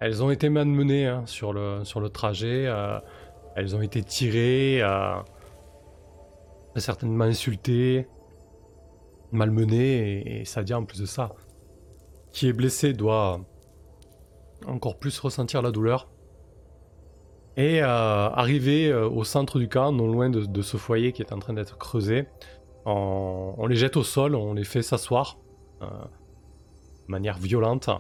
Elles 0.00 0.22
ont 0.22 0.30
été 0.30 0.50
malmenées 0.50 1.06
hein, 1.06 1.22
sur, 1.24 1.54
le, 1.54 1.82
sur 1.84 2.00
le 2.00 2.10
trajet. 2.10 2.70
elles 3.56 3.74
ont 3.74 3.80
été 3.80 4.02
tirées, 4.02 4.82
certainement 6.76 7.24
insultées 7.24 8.06
malmené 9.32 10.40
et, 10.40 10.44
ça 10.44 10.54
Sadia 10.54 10.78
en 10.78 10.84
plus 10.84 11.00
de 11.00 11.06
ça, 11.06 11.34
qui 12.32 12.48
est 12.48 12.52
blessé, 12.52 12.92
doit 12.92 13.40
encore 14.66 14.98
plus 14.98 15.18
ressentir 15.18 15.62
la 15.62 15.70
douleur. 15.70 16.08
Et 17.56 17.82
euh, 17.82 17.86
arrivé 17.86 18.88
euh, 18.88 19.08
au 19.08 19.24
centre 19.24 19.58
du 19.58 19.68
camp, 19.68 19.90
non 19.92 20.06
loin 20.06 20.30
de, 20.30 20.62
ce 20.62 20.76
foyer 20.76 21.12
qui 21.12 21.22
est 21.22 21.32
en 21.32 21.38
train 21.38 21.54
d'être 21.54 21.76
creusé, 21.76 22.26
on, 22.84 23.66
les 23.68 23.76
jette 23.76 23.96
au 23.96 24.04
sol, 24.04 24.34
on 24.34 24.54
les 24.54 24.64
fait 24.64 24.82
s'asseoir 24.82 25.38
euh, 25.82 25.86
de 25.86 27.10
manière 27.10 27.38
violente. 27.38 27.90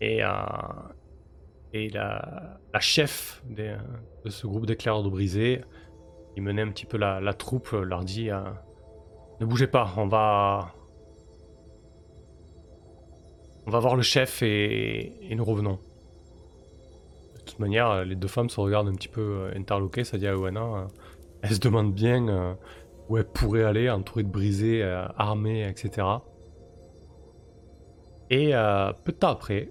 Et, 0.00 0.20
et 1.72 1.88
la, 1.90 2.58
chef 2.80 3.42
de 3.48 3.76
ce 4.28 4.46
groupe 4.46 4.66
d'éclaireurs 4.66 5.04
de 5.04 5.08
brisés, 5.08 5.62
qui 6.34 6.40
menait 6.40 6.62
un 6.62 6.70
petit 6.70 6.86
peu 6.86 6.98
la, 6.98 7.20
la 7.20 7.34
troupe, 7.34 7.70
leur 7.70 8.04
dit 8.04 8.28
ne 9.42 9.46
bougez 9.46 9.66
pas, 9.66 9.92
on 9.96 10.06
va... 10.06 10.72
On 13.66 13.70
va 13.70 13.78
voir 13.78 13.96
le 13.96 14.02
chef 14.02 14.42
et, 14.42 15.12
nous 15.30 15.44
revenons. 15.44 15.78
De 17.34 17.40
toute 17.40 17.58
manière, 17.58 18.04
les 18.04 18.16
deux 18.16 18.28
femmes 18.28 18.50
se 18.50 18.60
regardent 18.60 18.88
un 18.88 18.94
petit 18.94 19.08
peu 19.08 19.20
euh, 19.20 19.52
interloquées, 19.56 20.04
ça 20.04 20.18
dit 20.18 20.26
à 20.26 20.36
Owana. 20.36 20.62
Euh, 20.62 20.86
elle 21.42 21.54
se 21.54 21.60
demande 21.60 21.92
bien 21.92 22.28
euh, 22.28 22.54
où 23.08 23.18
elle 23.18 23.24
pourrait 23.24 23.64
aller, 23.64 23.88
entourée 23.90 24.22
de 24.24 24.28
brisés, 24.28 24.82
armée, 25.16 25.68
etc. 25.68 26.06
Et 28.30 28.52
peu 29.04 29.12
de 29.12 29.16
temps 29.16 29.30
après, 29.30 29.70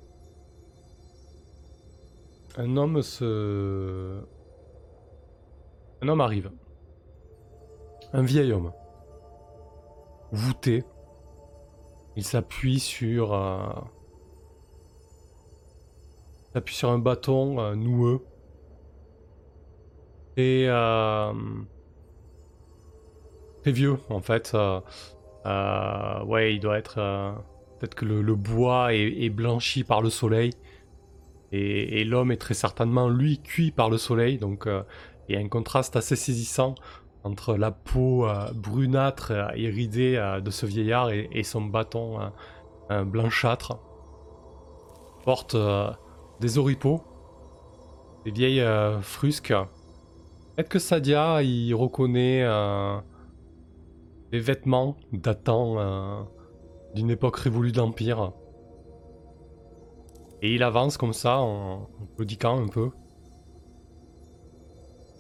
un 2.58 2.78
homme 2.78 3.02
se... 3.02 4.22
Un 6.02 6.08
homme 6.08 6.22
arrive. 6.22 6.52
Un 8.14 8.24
vieil 8.24 8.52
homme 8.52 8.72
voûté. 10.32 10.84
Il 12.16 12.24
s'appuie 12.24 12.80
sur, 12.80 13.34
euh, 13.34 13.70
un 16.84 16.98
bâton 16.98 17.60
euh, 17.60 17.76
noueux. 17.76 18.26
Et 20.38 20.66
euh, 20.68 21.34
très 23.62 23.72
vieux 23.72 23.98
en 24.10 24.22
fait. 24.22 24.54
Euh, 24.54 26.24
ouais, 26.24 26.54
il 26.56 26.60
doit 26.60 26.78
être 26.78 26.96
peut-être 27.80 27.96
que 27.96 28.06
le, 28.06 28.36
bois 28.36 28.94
est, 28.94 29.30
blanchi 29.30 29.84
par 29.84 30.02
le 30.02 30.10
soleil. 30.10 30.52
Et, 31.52 32.06
l'homme 32.06 32.32
est 32.32 32.38
très 32.38 32.54
certainement 32.54 33.10
lui 33.10 33.42
cuit 33.42 33.72
par 33.72 33.90
le 33.90 33.98
soleil. 33.98 34.38
Donc 34.38 34.68
il 35.28 35.36
y 35.36 35.38
a 35.38 35.42
un 35.42 35.50
contraste 35.50 35.96
assez 35.96 36.16
saisissant 36.16 36.76
entre 37.24 37.56
la 37.56 37.72
peau 37.72 38.26
euh, 38.26 38.52
brunâtre 38.54 39.32
et 39.56 39.70
ridée 39.70 40.16
euh, 40.16 40.42
de 40.42 40.50
ce 40.50 40.66
vieillard 40.66 41.12
et, 41.12 41.44
son 41.44 41.62
bâton 41.62 42.20
euh, 42.90 43.04
blanchâtre. 43.04 43.80
Porte 45.24 45.56
des 46.40 46.58
oripeaux, 46.58 47.02
des 48.26 48.32
vieilles 48.32 48.66
frusques. 49.02 49.54
Peut-être 50.56 50.68
que 50.68 50.80
Sadia 50.80 51.44
y 51.44 51.72
reconnaît 51.76 52.44
des 54.32 54.40
vêtements 54.40 54.98
datant 55.14 56.26
d'une 56.96 57.12
époque 57.12 57.38
révolue 57.38 57.72
d'Empire. 57.72 58.32
Et 60.42 60.56
il 60.56 60.64
avance 60.64 60.98
comme 60.98 61.14
ça 61.14 61.38
en, 61.38 61.88
en 62.18 62.58
un 62.58 62.68
peu. 62.68 62.90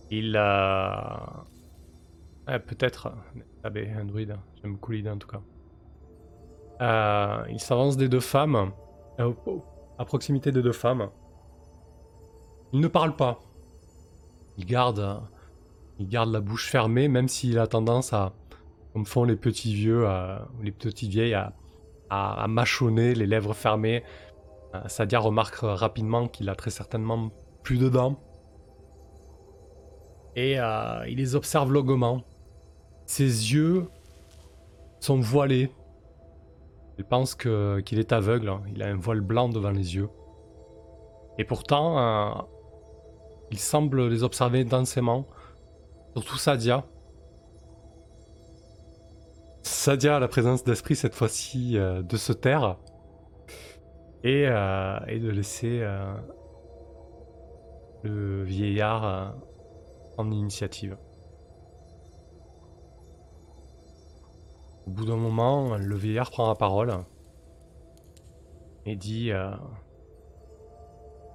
Il, 0.10 0.36
peut-être. 2.46 3.12
Ah 3.64 3.70
ben, 3.70 3.98
un 3.98 4.06
druide. 4.06 4.38
J'aime 4.62 4.74
beaucoup 4.74 4.92
l'idée 4.92 5.10
en 5.10 5.18
tout 5.18 5.28
cas. 5.28 5.42
Euh, 6.82 7.46
il 7.50 7.60
s'avance 7.60 7.98
des 7.98 8.10
deux 8.10 8.20
femmes. 8.20 8.72
Euh, 9.20 9.34
à 10.00 10.06
proximité 10.06 10.52
des 10.52 10.62
deux 10.62 10.72
femmes. 10.72 11.10
Il 12.74 12.80
ne 12.80 12.88
parle 12.88 13.16
pas. 13.16 13.40
il 14.58 14.66
garde, 14.66 15.22
il 16.00 16.08
garde 16.08 16.32
la 16.32 16.40
bouche 16.40 16.70
fermée, 16.70 17.08
même 17.08 17.28
s'il 17.28 17.60
a 17.60 17.68
tendance 17.68 18.14
à, 18.14 18.34
comme 18.94 19.06
font 19.06 19.24
les 19.26 19.36
petits 19.36 19.74
vieux, 19.74 20.08
les 20.64 20.72
petites 20.72 21.12
vieilles, 21.12 21.34
à, 21.34 21.54
à, 22.12 22.48
mâchonner, 22.48 23.16
les 23.16 23.26
lèvres 23.26 23.54
fermées. 23.54 24.04
Euh, 24.76 24.88
Sadia 24.88 25.20
remarque 25.20 25.60
rapidement 25.62 26.28
qu'il 26.28 26.50
a 26.50 26.56
très 26.56 26.70
certainement 26.70 27.32
plus 27.64 27.78
de 27.78 27.90
dents. 27.90 28.20
Et 30.36 30.60
euh, 30.60 31.06
il 31.08 31.18
les 31.18 31.36
observe 31.36 31.72
longuement. 31.72 32.22
Ses 33.12 33.52
yeux 33.52 33.90
sont 35.02 35.20
voilés. 35.20 35.70
Il 36.98 37.04
pense 37.04 37.36
qu'il 37.36 38.00
est 38.00 38.14
aveugle. 38.14 38.48
Hein. 38.48 38.62
Il 38.74 38.82
a 38.82 38.88
un 38.88 38.96
voile 38.96 39.20
blanc 39.20 39.50
devant 39.50 39.72
les 39.72 39.96
yeux. 39.96 40.08
Et 41.38 41.44
pourtant, 41.44 42.00
euh, 42.00 42.42
il 43.52 43.60
semble 43.60 44.08
les 44.08 44.24
observer 44.24 44.62
intensément. 44.62 45.28
Surtout 46.14 46.38
Sadia. 46.38 46.86
Sadia 49.62 50.16
a 50.16 50.20
la 50.22 50.30
présence 50.30 50.64
d'esprit 50.64 50.96
cette 50.96 51.14
fois-ci 51.14 51.78
euh, 51.78 52.04
de 52.04 52.16
se 52.16 52.32
taire 52.32 52.78
et, 54.24 54.46
euh, 54.48 54.98
et 55.10 55.20
de 55.20 55.30
laisser 55.30 55.86
le 58.04 58.44
vieillard 58.46 59.36
en 60.18 60.32
initiative. 60.32 60.96
Au 64.92 64.94
bout 64.94 65.06
d'un 65.06 65.16
moment, 65.16 65.78
le 65.78 65.96
vieillard 65.96 66.32
prend 66.32 66.50
la 66.50 66.56
parole 66.56 66.94
et 68.86 68.98
dit 68.98 69.32
euh, 69.32 69.56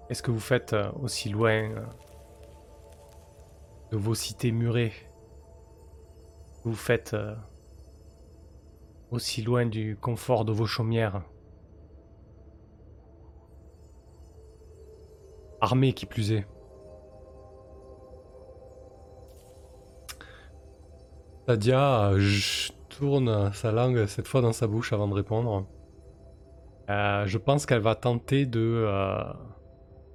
Qu'est-ce 0.07 0.23
que 0.23 0.31
vous 0.31 0.39
faites 0.41 0.75
euh, 0.75 0.93
aussi 1.01 1.31
loin 1.31 1.71
euh, 1.71 1.87
de 3.93 3.97
vos 3.97 4.15
cités 4.15 4.53
murées 4.53 4.93
Vous 6.65 6.75
faites 6.75 7.17
aussi 9.11 9.41
loin 9.41 9.65
du 9.65 9.97
confort 9.97 10.45
de 10.45 10.53
vos 10.53 10.67
chaumières? 10.67 11.23
Armée 15.63 15.95
qui 15.95 16.05
plus 16.05 16.31
est. 16.31 16.47
Sadia 21.47 22.13
tourne 22.97 23.53
sa 23.53 23.73
langue 23.73 24.07
cette 24.07 24.27
fois 24.27 24.41
dans 24.41 24.53
sa 24.53 24.67
bouche 24.67 24.93
avant 24.93 25.09
de 25.09 25.15
répondre. 25.15 25.67
Euh, 26.89 27.27
je 27.27 27.39
pense 27.39 27.67
qu'elle 27.67 27.81
va 27.81 27.95
tenter 27.95 28.47
de... 28.47 28.85
Euh, 28.87 29.23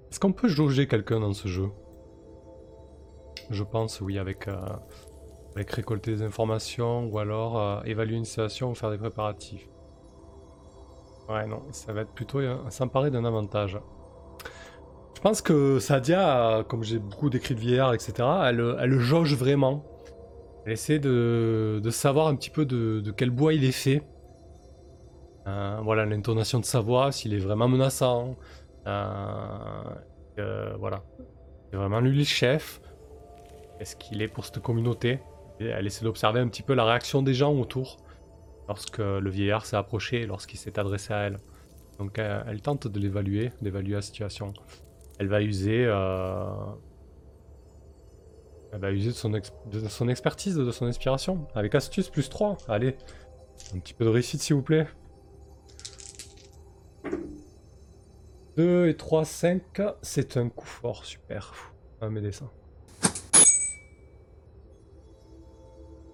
est-ce 0.10 0.20
qu'on 0.20 0.32
peut 0.32 0.48
jauger 0.48 0.88
quelqu'un 0.88 1.20
dans 1.20 1.34
ce 1.34 1.48
jeu? 1.48 1.70
Je 3.50 3.64
pense 3.64 4.02
oui, 4.02 4.18
avec, 4.18 4.48
euh, 4.48 4.56
avec 5.56 5.72
récolter 5.72 6.16
des 6.16 6.24
informations 6.24 7.06
ou 7.08 7.20
alors 7.20 7.86
évaluer 7.86 8.16
une 8.16 8.26
situation 8.26 8.72
ou 8.72 8.76
faire 8.76 8.90
des 8.90 8.98
préparatifs. 8.98 9.68
Ouais, 11.30 11.46
non, 11.46 11.62
ça 11.72 11.94
va 11.94 12.02
être 12.02 12.14
plutôt 12.14 12.40
s'emparer 12.70 13.12
d'un 13.12 13.26
avantage. 13.26 13.80
Je 15.16 15.22
pense 15.22 15.42
que 15.42 15.80
Sadia, 15.80 16.66
comme 16.68 16.84
j'ai 16.84 17.00
beaucoup 17.00 17.30
décrit 17.30 17.54
de 17.54 17.60
vieillard, 17.60 17.94
etc., 17.94 18.14
elle, 18.46 18.76
elle 18.80 19.00
jauge 19.00 19.36
vraiment. 19.36 19.91
Elle 20.66 20.74
essaie 20.74 20.99
de, 20.99 21.82
savoir 21.89 22.28
un 22.28 22.36
petit 22.36 22.49
peu 22.49 22.66
de, 22.66 23.12
quel 23.16 23.30
bois 23.30 23.53
il 23.53 23.64
est 23.64 23.72
fait. 23.72 24.03
Euh, 25.47 25.80
voilà, 25.82 26.05
l'intonation 26.05 26.59
de 26.59 26.66
sa 26.66 26.82
voix, 26.82 27.12
s'il 27.12 27.34
est 27.34 27.39
vraiment 27.39 27.68
menaçant. 27.68 28.36
Euh, 28.86 29.84
euh, 30.39 30.76
voilà. 30.80 31.03
C'est 31.70 31.78
vraiment 31.78 31.99
lui 31.99 32.18
le 32.18 32.24
chef. 32.24 32.82
Est-ce 33.80 33.95
qu'il 33.95 34.22
est 34.22 34.28
pour 34.28 34.45
cette 34.45 34.59
communauté? 34.59 35.20
Elle 35.59 35.86
essaie 35.86 36.03
d'observer 36.03 36.39
un 36.39 36.47
petit 36.47 36.64
peu 36.64 36.74
la 36.74 36.86
réaction 36.86 37.22
des 37.22 37.34
gens 37.34 37.53
autour 37.53 37.97
lorsque 38.68 38.99
le 38.99 39.30
vieillard 39.30 39.66
s'est 39.66 39.76
approché, 39.76 40.26
lorsqu'il 40.26 40.59
s'est 40.59 40.80
adressé 40.80 41.14
à 41.14 41.20
elle. 41.24 41.39
Donc 41.99 42.18
elle 42.18 42.62
tente 42.62 42.88
de 42.88 42.99
l'évaluer, 42.99 43.51
d'évaluer 43.62 43.93
la 43.93 44.01
situation. 44.01 44.53
Elle 45.20 45.28
va 45.28 45.41
user 45.41 45.86
elle 48.72 48.80
va 48.80 48.91
user 48.91 49.09
de 49.09 49.15
son, 49.15 49.30
de 49.30 49.39
son 49.89 50.07
expertise, 50.07 50.55
de 50.55 50.72
son 50.72 50.86
inspiration. 50.86 51.47
Avec 51.55 51.76
astuce 51.76 52.09
plus 52.09 52.30
3. 52.30 52.57
Allez. 52.67 52.95
Un 53.76 53.80
petit 53.80 53.93
peu 53.93 54.05
de 54.05 54.09
réussite 54.09 54.41
s'il 54.41 54.55
vous 54.55 54.61
plaît. 54.61 54.88
2 58.57 58.88
et 58.88 58.95
3, 58.95 59.26
5. 59.26 59.82
C'est 60.01 60.38
un 60.38 60.49
coup 60.49 60.65
fort. 60.65 61.03
Super. 61.05 61.53
Un 61.99 62.09
mes 62.09 62.22
dessins. 62.22 62.49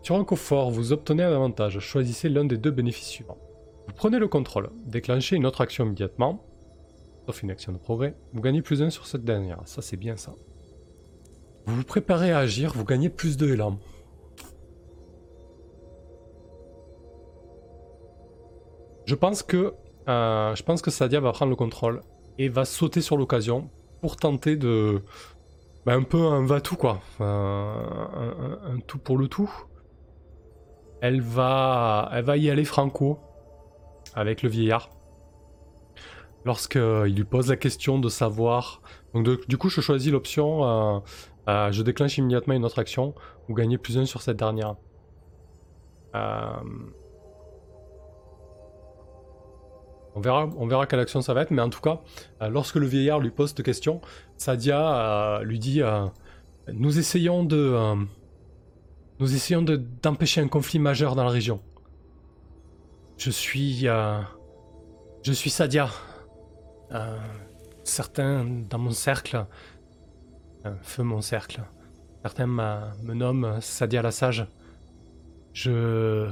Sur 0.01 0.15
un 0.15 0.23
coup 0.23 0.35
fort, 0.35 0.71
vous 0.71 0.93
obtenez 0.93 1.23
un 1.23 1.33
avantage. 1.33 1.79
Choisissez 1.79 2.29
l'un 2.29 2.45
des 2.45 2.57
deux 2.57 2.71
bénéfices 2.71 3.07
suivants. 3.07 3.37
Vous 3.87 3.93
prenez 3.93 4.19
le 4.19 4.27
contrôle. 4.27 4.69
Déclenchez 4.85 5.35
une 5.35 5.45
autre 5.45 5.61
action 5.61 5.85
immédiatement. 5.85 6.43
Sauf 7.25 7.43
une 7.43 7.51
action 7.51 7.73
de 7.73 7.77
progrès. 7.77 8.15
Vous 8.33 8.41
gagnez 8.41 8.61
plus 8.61 8.81
1 8.81 8.89
sur 8.89 9.05
cette 9.05 9.25
dernière. 9.25 9.61
Ça, 9.65 9.81
c'est 9.81 9.97
bien 9.97 10.15
ça. 10.15 10.33
Vous 11.67 11.75
vous 11.75 11.83
préparez 11.83 12.31
à 12.31 12.39
agir, 12.39 12.71
vous 12.73 12.85
gagnez 12.85 13.09
plus 13.09 13.35
de 13.35 13.49
élan. 13.49 13.77
Je 19.05 19.15
pense 19.15 19.43
que 19.43 19.73
euh, 20.07 20.55
je 20.55 20.63
pense 20.63 20.81
que 20.81 20.89
Sadia 20.89 21.19
va 21.19 21.33
prendre 21.33 21.49
le 21.49 21.57
contrôle 21.57 22.01
et 22.37 22.47
va 22.47 22.63
sauter 22.63 23.01
sur 23.01 23.17
l'occasion 23.17 23.69
pour 23.99 24.15
tenter 24.15 24.55
de 24.55 25.01
bah, 25.85 25.93
un 25.93 26.03
peu 26.03 26.21
un 26.21 26.45
va 26.45 26.61
tout 26.61 26.77
quoi, 26.77 27.01
un, 27.19 28.79
tout 28.87 28.97
pour 28.97 29.17
le 29.17 29.27
tout. 29.27 29.51
Elle 31.01 31.19
va 31.21 32.09
elle 32.13 32.23
va 32.23 32.37
y 32.37 32.49
aller 32.49 32.63
franco 32.65 33.19
avec 34.15 34.41
le 34.41 34.47
vieillard. 34.47 34.89
Lorsqu'il 36.45 37.13
lui 37.13 37.25
pose 37.25 37.49
la 37.49 37.57
question 37.57 37.99
de 37.99 38.07
savoir, 38.07 38.81
donc 39.13 39.47
du 39.49 39.57
coup 39.57 39.67
je 39.67 39.81
choisis 39.81 40.13
l'option 40.13 40.63
euh, 40.63 40.99
euh, 41.47 41.71
je 41.71 41.81
déclenche 41.81 42.17
immédiatement 42.17 42.53
une 42.53 42.65
autre 42.65 42.79
action 42.79 43.13
ou 43.47 43.53
gagner 43.53 43.77
plus 43.77 43.97
1 43.97 44.05
sur 44.05 44.21
cette 44.21 44.37
dernière. 44.37 44.75
Euh, 46.15 46.49
on, 50.15 50.19
verra, 50.19 50.49
on 50.57 50.67
verra 50.67 50.87
quelle 50.87 50.99
action 50.99 51.21
ça 51.21 51.33
va 51.33 51.41
être, 51.41 51.51
mais 51.51 51.61
en 51.61 51.69
tout 51.69 51.79
cas, 51.79 52.01
euh, 52.41 52.49
lorsque 52.49 52.75
le 52.75 52.85
vieillard 52.85 53.19
lui 53.19 53.29
pose 53.29 53.49
cette 53.49 53.63
question, 53.63 54.01
Sadia 54.35 55.39
lui 55.43 55.59
dit 55.59 55.81
Nous 56.73 56.99
essayons 56.99 57.43
de. 57.43 57.95
nous 59.19 59.35
essayons 59.35 59.61
d'empêcher 59.61 60.41
un 60.41 60.47
conflit 60.49 60.79
majeur 60.79 61.15
dans 61.15 61.23
la 61.23 61.31
région. 61.31 61.61
Je 63.17 63.31
suis. 63.31 63.87
je 65.23 65.31
suis 65.31 65.49
Sadia. 65.49 65.89
certains 67.83 68.43
dans 68.43 68.79
mon 68.79 68.91
cercle 68.91 69.45
feu 70.81 71.03
mon 71.03 71.21
cercle. 71.21 71.61
Certains 72.23 72.47
me 72.47 73.13
nomment 73.13 73.61
Sadia 73.61 74.01
la 74.01 74.11
Sage. 74.11 74.47
Je. 75.53 76.29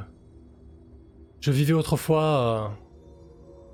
Je 1.42 1.52
vivais 1.52 1.74
autrefois 1.74 2.24
euh, 2.24 2.68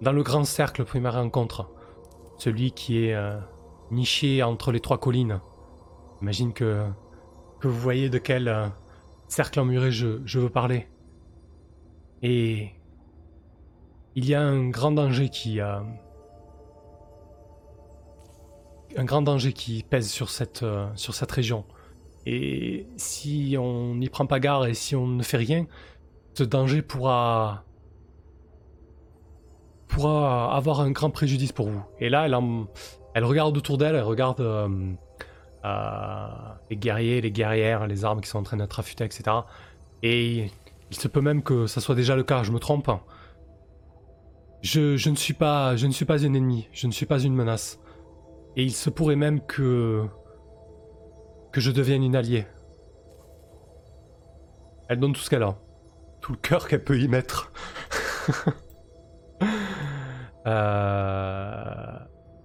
dans 0.01 0.11
le 0.11 0.23
grand 0.23 0.43
cercle 0.43 0.83
primaire 0.83 1.13
rencontre. 1.13 1.69
Celui 2.37 2.71
qui 2.71 3.05
est 3.05 3.13
euh, 3.15 3.39
niché 3.91 4.43
entre 4.43 4.73
les 4.73 4.81
trois 4.81 4.97
collines. 4.97 5.39
Imagine 6.21 6.51
que, 6.51 6.83
que 7.61 7.67
vous 7.69 7.79
voyez 7.79 8.09
de 8.09 8.17
quel 8.17 8.49
euh, 8.49 8.67
cercle 9.29 9.59
emmuré 9.61 9.91
je, 9.91 10.21
je 10.25 10.39
veux 10.39 10.49
parler. 10.49 10.87
Et 12.23 12.71
il 14.15 14.25
y 14.25 14.35
a 14.35 14.41
un 14.41 14.69
grand 14.69 14.91
danger 14.91 15.29
qui, 15.29 15.61
un 18.97 19.05
grand 19.05 19.21
danger 19.21 19.53
qui 19.53 19.83
pèse 19.83 20.09
sur 20.09 20.29
cette, 20.29 20.63
euh, 20.63 20.87
sur 20.95 21.13
cette 21.13 21.31
région. 21.31 21.65
Et 22.25 22.87
si 22.97 23.55
on 23.59 23.95
n'y 23.95 24.09
prend 24.09 24.25
pas 24.25 24.39
garde 24.39 24.67
et 24.67 24.73
si 24.73 24.95
on 24.95 25.07
ne 25.07 25.23
fait 25.23 25.37
rien, 25.37 25.65
ce 26.33 26.43
danger 26.43 26.81
pourra 26.81 27.63
pourra 29.87 30.55
avoir 30.55 30.79
un 30.79 30.91
grand 30.91 31.09
préjudice 31.09 31.51
pour 31.51 31.67
vous. 31.67 31.83
Et 31.99 32.09
là, 32.09 32.25
elle, 32.25 32.37
elle 33.13 33.25
regarde 33.25 33.57
autour 33.57 33.77
d'elle, 33.77 33.95
elle 33.95 34.03
regarde 34.03 34.39
euh, 34.39 34.69
euh, 35.65 36.27
les 36.69 36.77
guerriers, 36.77 37.19
les 37.19 37.31
guerrières, 37.31 37.87
les 37.87 38.05
armes 38.05 38.21
qui 38.21 38.29
sont 38.29 38.39
en 38.39 38.43
train 38.43 38.57
d'être 38.57 38.79
affûtées, 38.79 39.03
etc. 39.03 39.23
Et 40.01 40.49
il 40.89 40.97
se 40.97 41.07
peut 41.07 41.21
même 41.21 41.43
que 41.43 41.67
ça 41.67 41.81
soit 41.81 41.95
déjà 41.95 42.15
le 42.15 42.23
cas, 42.23 42.43
je 42.43 42.51
me 42.51 42.59
trompe. 42.59 42.89
Je, 44.61 44.95
je, 44.95 45.09
ne 45.09 45.15
suis 45.15 45.33
pas, 45.33 45.75
je 45.75 45.87
ne 45.87 45.91
suis 45.91 46.05
pas 46.05 46.23
un 46.23 46.33
ennemi, 46.33 46.67
je 46.71 46.87
ne 46.87 46.91
suis 46.91 47.05
pas 47.05 47.19
une 47.19 47.33
menace. 47.33 47.79
Et 48.55 48.63
il 48.63 48.71
se 48.71 48.89
pourrait 48.89 49.15
même 49.15 49.41
que... 49.41 50.05
que 51.51 51.61
je 51.61 51.71
devienne 51.71 52.03
une 52.03 52.15
alliée. 52.15 52.45
Elle 54.89 54.99
donne 54.99 55.13
tout 55.13 55.21
ce 55.21 55.29
qu'elle 55.29 55.43
a. 55.43 55.57
Tout 56.21 56.33
le 56.33 56.37
cœur 56.37 56.67
qu'elle 56.67 56.83
peut 56.83 56.99
y 56.99 57.07
mettre. 57.07 57.51
Euh, 60.47 61.99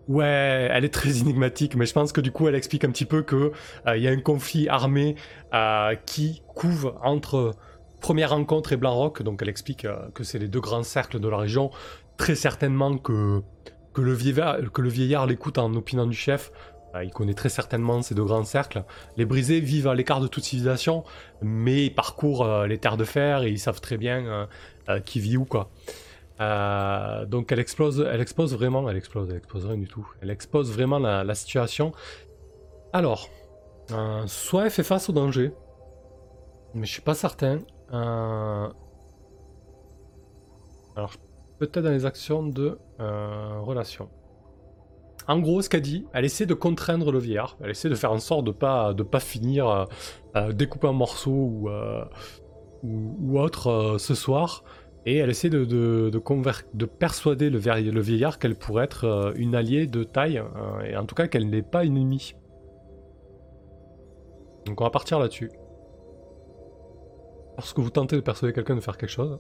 Ouais, 0.09 0.69
elle 0.71 0.85
est 0.85 0.95
très 0.95 1.19
énigmatique, 1.19 1.75
mais 1.75 1.85
je 1.85 1.93
pense 1.93 2.13
que 2.13 2.21
du 2.21 2.31
coup, 2.31 2.47
elle 2.47 2.55
explique 2.55 2.85
un 2.85 2.91
petit 2.91 3.07
peu 3.07 3.23
que 3.23 3.53
il 3.93 4.01
y 4.01 4.07
a 4.07 4.11
un 4.13 4.21
conflit 4.21 4.69
armé 4.69 5.17
qui 6.07 6.43
couvre 6.55 6.99
entre 7.03 7.55
Première 8.01 8.31
rencontre 8.31 8.73
et 8.73 8.77
Blanc 8.77 9.13
donc 9.21 9.41
elle 9.43 9.49
explique 9.49 9.87
que 10.15 10.23
c'est 10.23 10.39
les 10.39 10.49
deux 10.49 10.61
grands 10.61 10.85
cercles 10.85 11.19
de 11.19 11.29
la 11.29 11.39
région. 11.39 11.71
Très 12.19 12.37
certainement 12.37 12.99
que, 12.99 13.43
que 13.97 14.83
le 14.83 14.89
vieillard, 14.89 15.27
l'écoute 15.27 15.59
en 15.59 15.75
opinant 15.75 16.07
du 16.07 16.17
chef. 16.17 16.53
il 17.03 17.11
connaît 17.11 17.35
très 17.35 17.49
certainement 17.49 18.03
ces 18.03 18.15
deux 18.15 18.25
grands 18.25 18.45
cercles. 18.45 18.85
Les 19.17 19.25
brisés 19.25 19.61
vivent 19.61 19.89
à 19.89 19.95
l'écart 19.95 20.21
de 20.21 20.29
toute 20.29 20.45
civilisation, 20.45 21.05
mais 21.43 21.87
ils 21.87 21.95
parcourent 21.95 22.67
les 22.67 22.79
terres 22.79 22.97
de 22.97 23.05
fer 23.05 23.43
et 23.43 23.51
ils 23.51 23.59
savent 23.59 23.81
très 23.81 23.97
bien 23.97 24.49
qui 25.05 25.21
vit 25.21 25.37
où 25.37 25.45
quoi. 25.45 25.71
Euh, 26.41 27.25
donc 27.25 27.51
elle 27.51 27.61
explose, 27.61 28.01
elle 28.01 28.21
expose 28.21 28.55
vraiment, 28.55 28.89
elle 28.91 28.97
explose, 28.97 29.31
elle 29.31 29.37
expose 29.37 29.67
rien 29.67 29.79
du 29.79 29.89
tout. 29.89 30.07
Elle 30.21 30.31
expose 30.31 30.71
vraiment 30.71 30.99
la, 30.99 31.35
situation. 31.35 31.93
Alors, 32.93 33.29
euh, 33.93 34.27
soit 34.27 34.65
elle 34.65 34.71
fait 34.71 34.83
face 34.83 35.09
au 35.09 35.13
danger, 35.13 35.53
mais 36.75 36.87
je 36.87 36.93
suis 36.93 37.03
pas 37.03 37.15
certain. 37.15 37.59
Euh, 37.93 38.69
alors, 40.97 41.13
peut-être 41.59 41.85
dans 41.85 41.91
les 41.91 42.07
actions 42.07 42.43
de 42.43 42.79
relation. 42.99 44.09
En 45.29 45.41
gros, 45.41 45.61
ce 45.61 45.69
qu'elle 45.69 45.83
dit, 45.83 46.07
elle 46.13 46.25
essaie 46.25 46.47
de 46.47 46.55
contraindre 46.55 47.11
le 47.11 47.19
vieillard. 47.19 47.57
Elle 47.61 47.71
essaie 47.71 47.89
de 47.89 47.95
faire 47.95 48.13
en 48.13 48.19
sorte 48.19 48.45
de 48.45 48.53
pas 48.53 48.95
de 48.95 49.03
pas 49.03 49.21
finir 49.21 49.87
découpé 50.53 50.87
en 50.87 50.93
morceaux 50.93 51.33
ou, 51.33 51.69
ou 52.83 53.41
autre 53.41 53.97
ce 53.99 54.15
soir. 54.15 54.63
Et 55.07 55.19
elle 55.19 55.31
essaie 55.31 55.51
de, 55.51 55.65
de, 55.65 56.87
persuader 56.87 57.49
le, 57.49 57.59
vieillard 57.59 58.41
qu'elle 58.41 58.57
pourrait 58.57 58.85
être 58.85 59.05
euh, 59.05 59.33
une 59.37 59.55
alliée 59.55 59.87
de 59.87 60.03
taille, 60.03 60.39
euh, 60.39 60.81
et 60.81 60.97
en 60.97 61.07
tout 61.07 61.15
cas 61.15 61.29
qu'elle 61.29 61.49
n'est 61.49 61.63
pas 61.63 61.85
une 61.85 61.97
ennemie. 61.97 62.35
Donc 64.67 64.81
on 64.81 64.85
va 64.85 64.91
partir 64.91 65.21
là-dessus. 65.21 65.53
Lorsque 67.57 67.79
vous 67.79 67.91
tentez 67.91 68.17
de 68.17 68.21
persuader 68.21 68.53
quelqu'un 68.53 68.75
de 68.75 68.81
faire 68.81 68.99
quelque 68.99 69.09
chose, 69.11 69.39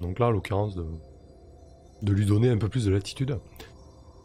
donc 0.00 0.20
là 0.20 0.28
en 0.28 0.30
l'occurrence 0.30 0.76
de, 0.76 0.86
de 2.02 2.12
lui 2.12 2.26
donner 2.26 2.50
un 2.50 2.58
peu 2.58 2.68
plus 2.68 2.84
de 2.84 2.92
latitude, 2.92 3.38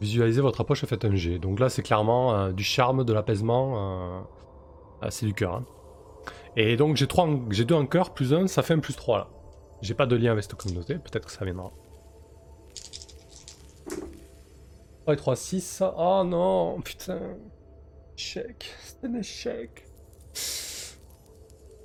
visualisez 0.00 0.40
votre 0.40 0.60
approche 0.60 0.84
faites 0.84 1.04
un 1.04 1.14
G. 1.14 1.38
Donc 1.38 1.60
là 1.60 1.68
c'est 1.68 1.82
clairement 1.82 2.34
euh, 2.34 2.52
du 2.52 2.64
charme, 2.64 3.04
de 3.04 3.12
l'apaisement, 3.12 4.26
c'est 5.10 5.26
du 5.26 5.34
cœur. 5.34 5.54
Hein. 5.54 5.64
Et 6.56 6.76
donc 6.76 6.96
j'ai 6.96 7.64
deux 7.64 7.74
en 7.74 7.86
cœur, 7.86 8.14
plus 8.14 8.34
un, 8.34 8.46
ça 8.46 8.62
fait 8.62 8.74
un 8.74 8.80
plus 8.80 8.94
3 8.94 9.18
là. 9.18 9.28
J'ai 9.80 9.94
pas 9.94 10.06
de 10.06 10.16
lien 10.16 10.32
avec 10.32 10.42
cette 10.42 10.54
communauté, 10.54 10.94
peut-être 10.94 11.26
que 11.26 11.32
ça 11.32 11.44
viendra. 11.44 11.72
3 15.02 15.14
et 15.14 15.16
3, 15.16 15.36
6. 15.36 15.82
Oh 15.96 16.22
non, 16.26 16.80
putain. 16.82 17.20
Échec, 18.16 18.74
c'est 18.82 19.06
un 19.06 19.14
échec. 19.14 19.86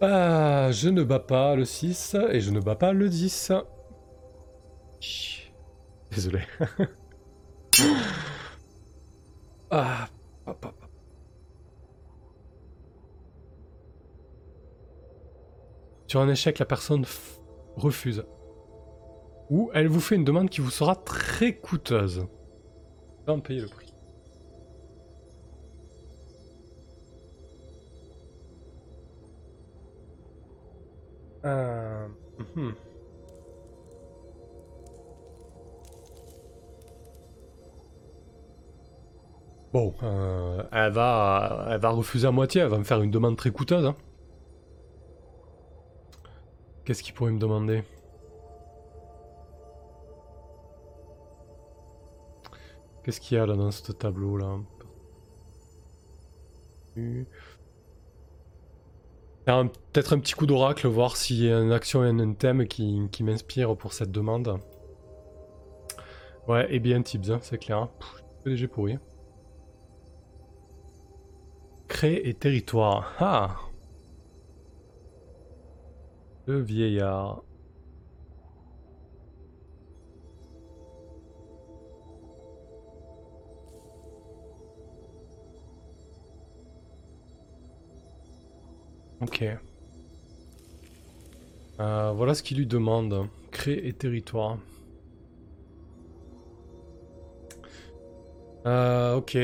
Ah, 0.01 0.71
je 0.71 0.89
ne 0.89 1.03
bats 1.03 1.19
pas 1.19 1.55
le 1.55 1.63
6 1.63 2.17
et 2.31 2.41
je 2.41 2.49
ne 2.49 2.59
bats 2.59 2.75
pas 2.75 2.91
le 2.91 3.07
10. 3.07 3.53
Désolé. 6.15 6.41
ah, 9.71 10.07
papa. 10.45 10.73
Sur 16.07 16.21
un 16.21 16.29
échec, 16.29 16.59
la 16.59 16.65
personne 16.65 17.05
refuse. 17.75 18.23
Ou 19.49 19.71
elle 19.73 19.87
vous 19.87 19.99
fait 19.99 20.15
une 20.15 20.23
demande 20.23 20.49
qui 20.49 20.61
vous 20.61 20.69
sera 20.69 20.95
très 20.95 21.55
coûteuse. 21.55 22.27
En 23.27 23.39
payer 23.39 23.61
le 23.61 23.67
prix. 23.67 23.93
Euh... 31.45 32.07
Mhm. 32.55 32.73
Bon, 39.73 39.95
euh, 40.03 40.61
elle, 40.71 40.91
va, 40.91 41.67
elle 41.71 41.79
va 41.79 41.89
refuser 41.89 42.27
à 42.27 42.31
moitié, 42.31 42.61
elle 42.61 42.67
va 42.67 42.77
me 42.77 42.83
faire 42.83 43.01
une 43.01 43.09
demande 43.09 43.35
très 43.35 43.49
coûteuse. 43.49 43.87
Hein. 43.87 43.95
Qu'est-ce 46.85 47.01
qu'il 47.01 47.15
pourrait 47.15 47.31
me 47.31 47.39
demander? 47.39 47.83
Qu'est-ce 53.03 53.19
qu'il 53.19 53.35
y 53.35 53.39
a 53.39 53.47
là 53.47 53.55
dans 53.55 53.71
ce 53.71 53.91
tableau 53.91 54.37
là 54.37 54.59
Peut-être 59.45 60.13
un 60.13 60.19
petit 60.19 60.33
coup 60.33 60.45
d'oracle, 60.45 60.87
voir 60.87 61.17
s'il 61.17 61.43
y 61.43 61.51
a 61.51 61.59
une 61.59 61.71
action 61.71 62.05
et 62.05 62.09
un 62.09 62.33
thème 62.33 62.67
qui, 62.67 63.09
m'inspire 63.21 63.75
pour 63.75 63.93
cette 63.93 64.11
demande. 64.11 64.59
Ouais, 66.47 66.67
et 66.73 66.79
bien 66.79 67.01
tips, 67.01 67.31
hein, 67.31 67.39
c'est 67.41 67.57
clair. 67.57 67.89
PDG 68.43 68.67
pourri. 68.67 68.99
Créer 71.93 72.27
et 72.27 72.33
territoire. 72.33 73.13
Ah 73.19 73.55
le 76.47 76.59
vieillard. 76.59 77.43
Ok. 89.21 89.45
Euh, 91.79 92.11
voilà 92.11 92.33
ce 92.33 92.41
qu'il 92.41 92.57
lui 92.57 92.65
demande. 92.65 93.27
Créer 93.51 93.87
et 93.87 93.93
territoire. 93.93 94.57
Euh, 98.65 99.15
ok. 99.15 99.37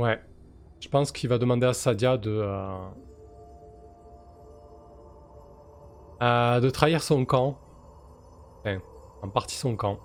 Ouais. 0.00 0.18
Je 0.80 0.88
pense 0.88 1.12
qu'il 1.12 1.28
va 1.28 1.36
demander 1.36 1.66
à 1.66 1.74
Sadia 1.74 2.16
de... 2.16 2.30
Euh, 2.30 2.88
euh, 6.22 6.60
de 6.60 6.70
trahir 6.70 7.02
son 7.02 7.26
camp. 7.26 7.58
Enfin, 8.60 8.78
en 9.20 9.28
partie 9.28 9.56
son 9.56 9.76
camp. 9.76 9.98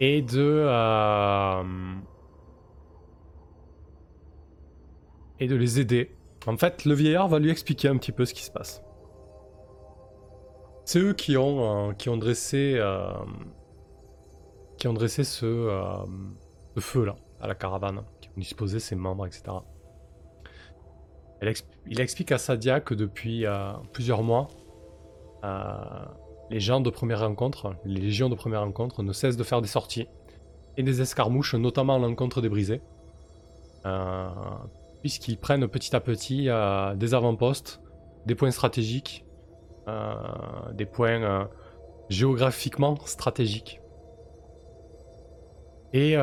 Et 0.00 0.22
de... 0.22 0.64
Euh, 0.66 1.62
et 5.40 5.46
de 5.46 5.54
les 5.54 5.78
aider. 5.78 6.16
En 6.46 6.56
fait, 6.56 6.86
le 6.86 6.94
vieillard 6.94 7.28
va 7.28 7.38
lui 7.38 7.50
expliquer 7.50 7.88
un 7.88 7.98
petit 7.98 8.12
peu 8.12 8.24
ce 8.24 8.32
qui 8.32 8.42
se 8.42 8.50
passe. 8.50 8.82
C'est 10.86 11.00
eux 11.00 11.12
qui 11.12 11.36
ont, 11.36 11.92
qui 11.98 12.08
ont 12.08 12.16
dressé... 12.16 12.82
qui 14.78 14.88
ont 14.88 14.94
dressé 14.94 15.22
ce, 15.22 15.68
ce 16.74 16.80
feu 16.80 17.04
là, 17.04 17.16
à 17.40 17.46
la 17.46 17.54
caravane 17.54 18.02
disposer 18.38 18.80
ses 18.80 18.96
membres, 18.96 19.26
etc. 19.26 19.42
il 21.86 22.00
explique 22.00 22.32
à 22.32 22.38
Sadia 22.38 22.80
que 22.80 22.94
depuis 22.94 23.46
euh, 23.46 23.72
plusieurs 23.92 24.22
mois, 24.22 24.48
euh, 25.44 25.74
les 26.50 26.60
gens 26.60 26.80
de 26.80 26.90
première 26.90 27.20
rencontre, 27.20 27.74
les 27.84 28.00
légions 28.00 28.28
de 28.28 28.34
première 28.34 28.62
rencontre, 28.62 29.02
ne 29.02 29.12
cessent 29.12 29.36
de 29.36 29.44
faire 29.44 29.60
des 29.60 29.68
sorties 29.68 30.08
et 30.76 30.82
des 30.82 31.00
escarmouches, 31.00 31.54
notamment 31.54 31.96
à 31.96 31.98
l'encontre 31.98 32.40
des 32.40 32.48
brisés, 32.48 32.80
euh, 33.86 34.28
puisqu'ils 35.00 35.38
prennent 35.38 35.68
petit 35.68 35.94
à 35.94 36.00
petit 36.00 36.48
des 36.96 37.14
avant-postes, 37.14 37.80
des 38.26 38.34
points 38.34 38.50
stratégiques, 38.50 39.24
des 40.72 40.86
points 40.86 41.48
géographiquement 42.08 42.96
stratégiques. 43.06 43.80
Et 45.92 46.16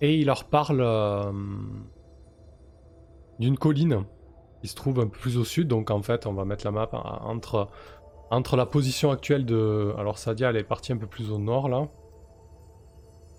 et 0.00 0.16
il 0.16 0.26
leur 0.26 0.44
parle 0.44 0.80
euh, 0.80 1.32
d'une 3.38 3.58
colline 3.58 4.04
qui 4.60 4.68
se 4.68 4.74
trouve 4.74 5.00
un 5.00 5.06
peu 5.06 5.18
plus 5.18 5.36
au 5.36 5.44
sud. 5.44 5.68
Donc 5.68 5.90
en 5.90 6.02
fait, 6.02 6.26
on 6.26 6.32
va 6.32 6.44
mettre 6.44 6.64
la 6.64 6.70
map 6.70 6.88
entre, 7.22 7.68
entre 8.30 8.56
la 8.56 8.66
position 8.66 9.10
actuelle 9.10 9.44
de... 9.44 9.94
Alors 9.98 10.18
Sadia, 10.18 10.50
elle 10.50 10.56
est 10.56 10.64
partie 10.64 10.92
un 10.92 10.96
peu 10.96 11.06
plus 11.06 11.30
au 11.30 11.38
nord 11.38 11.68
là. 11.68 11.88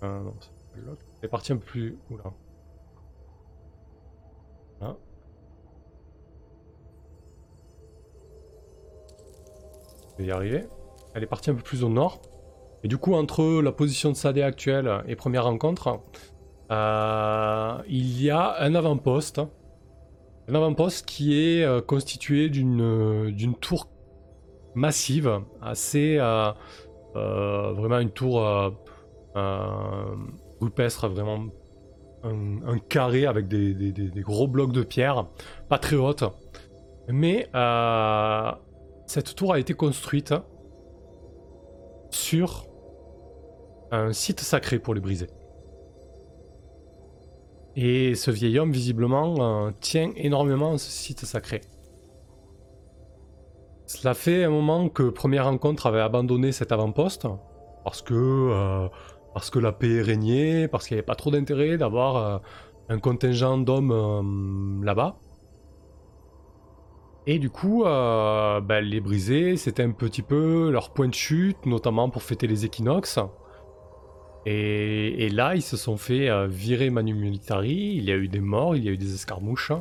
Euh, 0.02 0.20
non, 0.20 0.34
elle 0.76 1.24
est 1.24 1.28
partie 1.28 1.52
un 1.52 1.56
peu 1.56 1.64
plus... 1.64 1.98
Oula. 2.10 2.24
Là. 4.80 4.96
Je 10.12 10.22
vais 10.22 10.28
y 10.28 10.32
arriver. 10.32 10.64
Elle 11.14 11.22
est 11.22 11.26
partie 11.26 11.50
un 11.50 11.54
peu 11.54 11.62
plus 11.62 11.84
au 11.84 11.88
nord. 11.88 12.20
Et 12.82 12.88
du 12.88 12.96
coup, 12.96 13.14
entre 13.14 13.60
la 13.60 13.72
position 13.72 14.10
de 14.10 14.16
Sadia 14.16 14.46
actuelle 14.46 15.02
et 15.06 15.16
première 15.16 15.44
rencontre, 15.44 16.00
euh, 16.70 17.78
il 17.88 18.22
y 18.22 18.30
a 18.30 18.60
un 18.60 18.74
avant-poste 18.74 19.40
Un 20.48 20.54
avant-poste 20.54 21.06
qui 21.06 21.40
est 21.40 21.64
euh, 21.64 21.80
constitué 21.80 22.48
d'une 22.48 23.30
d'une 23.32 23.54
tour 23.54 23.88
massive, 24.74 25.40
assez 25.60 26.18
vraiment 27.14 27.98
une 27.98 28.10
tour 28.10 28.72
rupestre, 30.60 31.08
vraiment 31.08 31.46
un, 32.22 32.78
carré 32.88 33.26
avec 33.26 33.48
des, 33.48 33.74
des, 33.74 34.20
gros 34.20 34.46
blocs 34.46 34.72
de 34.72 34.82
pierre, 34.82 35.26
pas 35.68 35.78
très 35.78 35.96
haute. 35.96 36.24
Mais 37.08 37.50
cette 39.06 39.34
tour 39.34 39.52
a 39.52 39.58
été 39.58 39.74
construite 39.74 40.34
sur 42.10 42.66
un 43.90 44.12
site 44.12 44.40
sacré 44.40 44.78
pour 44.78 44.94
les 44.94 45.00
briser. 45.00 45.26
Et 47.76 48.14
ce 48.14 48.30
vieil 48.30 48.58
homme, 48.58 48.72
visiblement, 48.72 49.36
euh, 49.38 49.70
tient 49.80 50.10
énormément 50.16 50.72
à 50.72 50.78
ce 50.78 50.90
site 50.90 51.24
sacré. 51.24 51.60
Cela 53.86 54.14
fait 54.14 54.44
un 54.44 54.50
moment 54.50 54.88
que 54.88 55.04
Première 55.04 55.44
Rencontre 55.44 55.86
avait 55.86 56.00
abandonné 56.00 56.52
cet 56.52 56.72
avant-poste, 56.72 57.26
parce 57.84 58.02
que, 58.02 58.14
euh, 58.14 58.88
la 59.60 59.72
paix 59.72 60.02
régnait, 60.02 60.68
parce 60.68 60.86
qu'il 60.86 60.96
n'y 60.96 60.98
avait 60.98 61.06
pas 61.06 61.14
trop 61.14 61.30
d'intérêt 61.30 61.76
d'avoir 61.78 62.16
euh, 62.16 62.38
un 62.88 62.98
contingent 62.98 63.58
d'hommes 63.58 64.82
là-bas. 64.84 65.16
Et 67.26 67.38
du 67.38 67.50
coup, 67.50 67.84
ben, 67.84 68.80
les 68.80 69.00
brisés, 69.00 69.56
c'était 69.56 69.84
un 69.84 69.92
petit 69.92 70.22
peu 70.22 70.70
leur 70.70 70.90
point 70.90 71.06
de 71.06 71.14
chute, 71.14 71.66
notamment 71.66 72.10
pour 72.10 72.22
fêter 72.22 72.46
les 72.48 72.64
équinoxes. 72.64 73.20
Et, 74.46 75.28
là, 75.28 75.54
ils 75.54 75.62
se 75.62 75.76
sont 75.76 75.96
fait 75.96 76.30
euh, 76.30 76.46
virer 76.46 76.90
Manu 76.90 77.14
Militari, 77.14 77.94
il 77.96 78.04
y 78.04 78.12
a 78.12 78.16
eu 78.16 78.28
des 78.28 78.40
morts, 78.40 78.74
il 78.74 78.84
y 78.84 78.88
a 78.88 78.92
eu 78.92 78.96
des 78.96 79.14
escarmouches. 79.14 79.72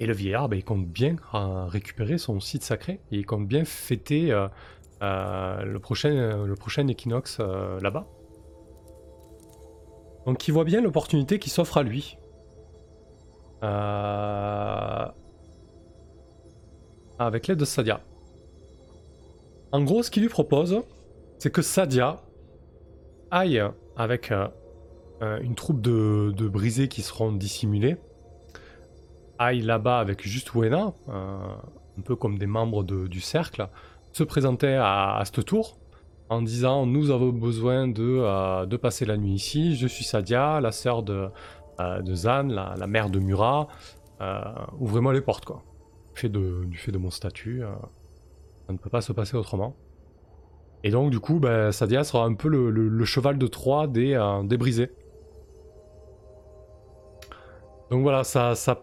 Et 0.00 0.06
le 0.06 0.12
vieillard, 0.12 0.48
ben, 0.48 0.56
il 0.56 0.64
compte 0.64 0.86
bien 0.86 1.16
euh, 1.34 1.66
récupérer 1.66 2.18
son 2.18 2.40
site 2.40 2.64
sacré, 2.64 2.98
il 3.12 3.24
compte 3.24 3.46
bien 3.46 3.64
fêter 3.64 4.32
euh, 4.32 5.62
le 5.62 5.78
prochain 5.78 6.88
équinoxe 6.88 7.38
là-bas. 7.38 8.06
Donc 10.26 10.46
il 10.48 10.52
voit 10.52 10.64
bien 10.64 10.80
l'opportunité 10.80 11.38
qui 11.38 11.50
s'offre 11.50 11.78
à 11.78 11.82
lui. 11.82 12.16
Avec 17.18 17.46
l'aide 17.46 17.58
de 17.58 17.64
Sadia. 17.64 18.00
En 19.70 19.82
gros, 19.82 20.02
ce 20.02 20.10
qu'il 20.10 20.22
lui 20.22 20.28
propose, 20.28 20.82
c'est 21.38 21.52
que 21.52 21.62
Sadia 21.62 22.20
aille 23.32 23.62
avec 23.96 24.30
euh, 24.30 24.46
euh, 25.22 25.40
une 25.40 25.56
troupe 25.56 25.80
de, 25.80 26.48
brisés 26.48 26.86
qui 26.86 27.02
seront 27.02 27.32
dissimulés, 27.32 27.96
aille 29.38 29.62
là-bas 29.62 29.98
avec 29.98 30.22
juste 30.22 30.54
Wena, 30.54 30.92
euh, 31.08 31.38
un 31.98 32.02
peu 32.02 32.14
comme 32.14 32.38
des 32.38 32.46
membres 32.46 32.84
du 32.84 33.20
cercle, 33.20 33.66
se 34.12 34.22
présenter 34.22 34.74
à, 34.74 35.16
à 35.16 35.24
cette 35.24 35.44
tour 35.44 35.78
en 36.28 36.42
disant 36.42 36.86
nous 36.86 37.10
avons 37.10 37.30
besoin 37.30 37.88
de, 37.88 38.76
passer 38.76 39.04
la 39.04 39.16
nuit 39.16 39.34
ici, 39.34 39.76
je 39.76 39.86
suis 39.86 40.04
Sadia, 40.04 40.60
la 40.60 40.70
sœur 40.72 41.02
de, 41.02 41.30
Zan, 42.14 42.48
la, 42.48 42.86
mère 42.86 43.10
de 43.10 43.18
Murat, 43.18 43.68
ouvrez-moi 44.78 45.12
les 45.12 45.20
portes 45.20 45.44
quoi. 45.44 45.62
Du 46.22 46.76
fait 46.76 46.92
de 46.92 46.98
mon 46.98 47.10
statut, 47.10 47.62
ça 48.66 48.72
ne 48.72 48.78
peut 48.78 48.90
pas 48.90 49.00
se 49.00 49.12
passer 49.12 49.36
autrement. 49.36 49.74
Et 50.84 50.90
donc, 50.90 51.10
du 51.10 51.20
coup, 51.20 51.38
ben, 51.38 51.70
Sadia 51.70 52.02
sera 52.04 52.24
un 52.24 52.34
peu 52.34 52.48
le, 52.48 53.04
cheval 53.04 53.38
de 53.38 53.46
Troie 53.46 53.86
des, 53.86 54.14
euh, 54.14 54.42
des 54.42 54.56
brisés. 54.56 54.90
Donc 57.90 58.02
voilà, 58.02 58.24
ça, 58.24 58.54
ça 58.54 58.82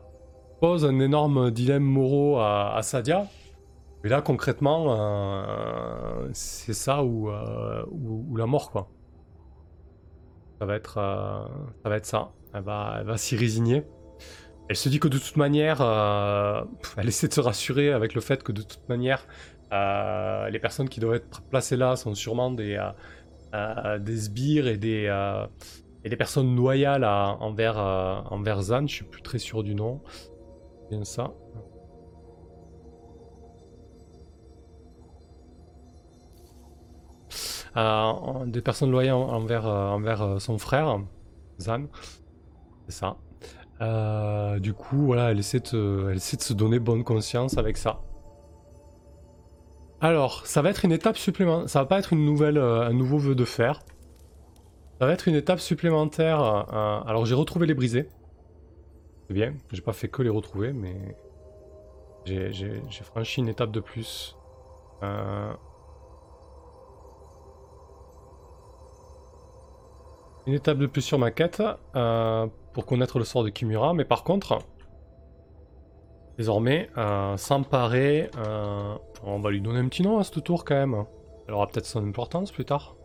pose 0.62 0.86
un 0.86 1.00
énorme 1.00 1.52
dilemme 1.52 1.84
moraux 1.84 2.40
à, 2.40 2.80
Sadia. 2.84 3.26
Mais 4.04 4.10
là, 4.10 4.22
concrètement, 4.22 4.96
euh, 4.98 6.30
c'est 6.32 6.74
ça 6.74 7.04
ou, 7.04 7.30
euh, 7.30 7.84
ou, 7.92 8.38
la 8.38 8.46
mort, 8.46 8.72
quoi. 8.72 8.88
Ça 10.60 10.66
va 10.66 10.76
être, 10.76 10.94
ça, 10.94 11.90
va 11.90 11.96
être 11.98 12.06
ça. 12.06 12.32
Elle 12.54 12.64
va, 12.64 12.98
elle 13.00 13.06
va 13.06 13.18
s'y 13.18 13.36
résigner. 13.36 13.86
Elle 14.70 14.76
se 14.76 14.88
dit 14.88 15.00
que 15.00 15.08
de 15.08 15.18
toute 15.18 15.36
manière, 15.36 15.82
elle 16.98 17.08
essaie 17.08 17.28
de 17.28 17.34
se 17.34 17.42
rassurer 17.42 17.92
avec 17.92 18.14
le 18.14 18.22
fait 18.22 18.44
que 18.44 18.52
de 18.52 18.62
toute 18.62 18.88
manière, 18.88 19.26
euh, 19.72 20.50
les 20.50 20.60
personnes 20.60 20.90
qui 20.90 21.00
doivent 21.00 21.16
être 21.16 21.42
placées 21.44 21.78
là 21.78 21.96
sont 21.96 22.16
sûrement 22.16 22.52
des, 22.52 22.76
euh, 22.76 22.90
euh, 23.54 24.00
des 24.00 24.18
sbires 24.18 24.68
et 24.68 24.78
des, 24.78 25.06
et 26.04 26.10
des 26.10 26.16
personnes 26.16 26.56
loyales 26.56 27.04
envers, 27.04 27.78
envers 27.78 28.62
Zan. 28.62 28.88
Je 28.88 28.96
suis 28.96 29.06
plus 29.06 29.22
très 29.22 29.40
sûr 29.40 29.64
du 29.64 29.76
nom. 29.76 30.02
Bien 30.90 31.04
ça. 31.04 31.32
des 38.48 38.62
personnes 38.62 38.92
loyales 38.92 39.14
envers, 39.14 39.66
envers 39.66 40.42
son 40.42 40.58
frère, 40.58 41.00
Zan. 41.62 41.88
C'est 42.88 43.06
ça. 43.06 44.60
du 44.60 44.74
coup, 44.74 45.06
voilà, 45.06 45.32
elle 45.32 45.40
essaie, 45.40 45.60
de, 45.60 46.08
elle 46.10 46.18
essaie 46.18 46.38
de 46.38 46.42
se 46.42 46.54
donner 46.54 46.80
bonne 46.80 47.04
conscience 47.04 47.58
avec 47.58 47.78
ça. 47.78 48.02
Alors, 50.02 50.48
ça 50.48 50.62
va 50.62 50.70
être 50.70 50.86
une 50.86 50.94
étape 50.94 51.18
supplémentaire. 51.18 51.70
Ça 51.70 51.80
va 51.80 51.86
pas 51.86 52.00
être 52.00 52.14
une 52.14 52.24
nouvelle, 52.24 52.58
euh, 52.58 52.88
un 52.88 52.94
nouveau 52.94 53.18
vœu 53.18 53.36
de 53.36 53.44
fer. 53.44 53.82
Ça 55.00 55.06
va 55.06 55.12
être 55.12 55.28
une 55.28 55.36
étape 55.36 55.60
supplémentaire. 55.60 56.42
Euh, 56.42 57.02
alors, 57.06 57.26
j'ai 57.26 57.36
retrouvé 57.36 57.68
les 57.68 57.74
brisés. 57.74 58.08
C'est 59.28 59.34
bien. 59.34 59.54
J'ai 59.72 59.82
pas 59.82 59.94
fait 59.94 60.08
que 60.08 60.22
les 60.22 60.30
retrouver, 60.30 60.72
mais 60.72 61.18
j'ai 62.26 62.82
franchi 63.04 63.42
une 63.42 63.50
étape 63.50 63.72
de 63.72 63.82
plus. 63.82 64.38
Euh, 65.04 65.54
une 70.48 70.54
étape 70.54 70.78
de 70.78 70.88
plus 70.88 71.02
sur 71.02 71.20
ma 71.20 71.32
quête 71.32 71.62
pour 72.74 72.86
connaître 72.86 73.20
le 73.20 73.26
sort 73.26 73.44
de 73.44 73.50
Kimura. 73.50 73.94
Mais 73.94 74.06
par 74.06 74.24
contre, 74.24 74.60
désormais, 76.38 76.90
s'emparer 77.36 78.32
on 79.24 79.40
va 79.40 79.52
lui 79.52 79.62
donner 79.62 79.80
un 79.80 79.88
petit 79.88 80.04
nom 80.04 80.18
à 80.20 80.24
ce 80.24 80.40
tour 80.40 80.66
quand 80.66 80.76
même. 80.76 81.06
Elle 81.48 81.54
aura 81.54 81.68
peut-être 81.68 81.86
son 81.86 82.06
importance 82.08 82.52
plus 82.52 82.66
tard. 82.66 82.96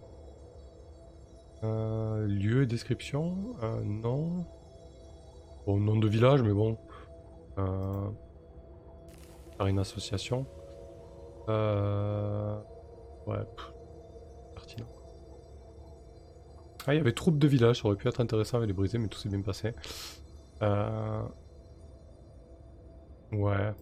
Euh, 1.63 2.27
lieu 2.27 2.63
et 2.63 2.67
description 2.67 3.37
euh, 3.63 3.81
Non. 3.85 4.45
Bon, 5.67 5.79
nom 5.79 5.97
de 5.97 6.09
village, 6.09 6.43
mais 6.43 6.53
bon. 6.53 6.77
Euh, 7.59 8.11
faire 9.57 9.67
une 9.67 9.79
association. 9.79 10.47
Euh, 11.49 12.59
ouais, 13.27 13.39
pertinent. 14.55 14.87
Ah, 16.87 16.93
il 16.93 16.99
y 16.99 17.01
avait 17.01 17.13
troupe 17.13 17.39
de 17.39 17.49
village, 17.49 17.81
ça 17.81 17.87
aurait 17.87 17.97
pu 17.97 18.09
être 18.09 18.21
intéressant 18.21 18.59
avec 18.59 18.69
les 18.69 18.75
brisés, 18.75 18.99
mais 18.99 19.09
tout 19.09 19.19
s'est 19.19 19.31
bien 19.31 19.41
passé. 19.41 19.73
Ouais. 23.33 23.73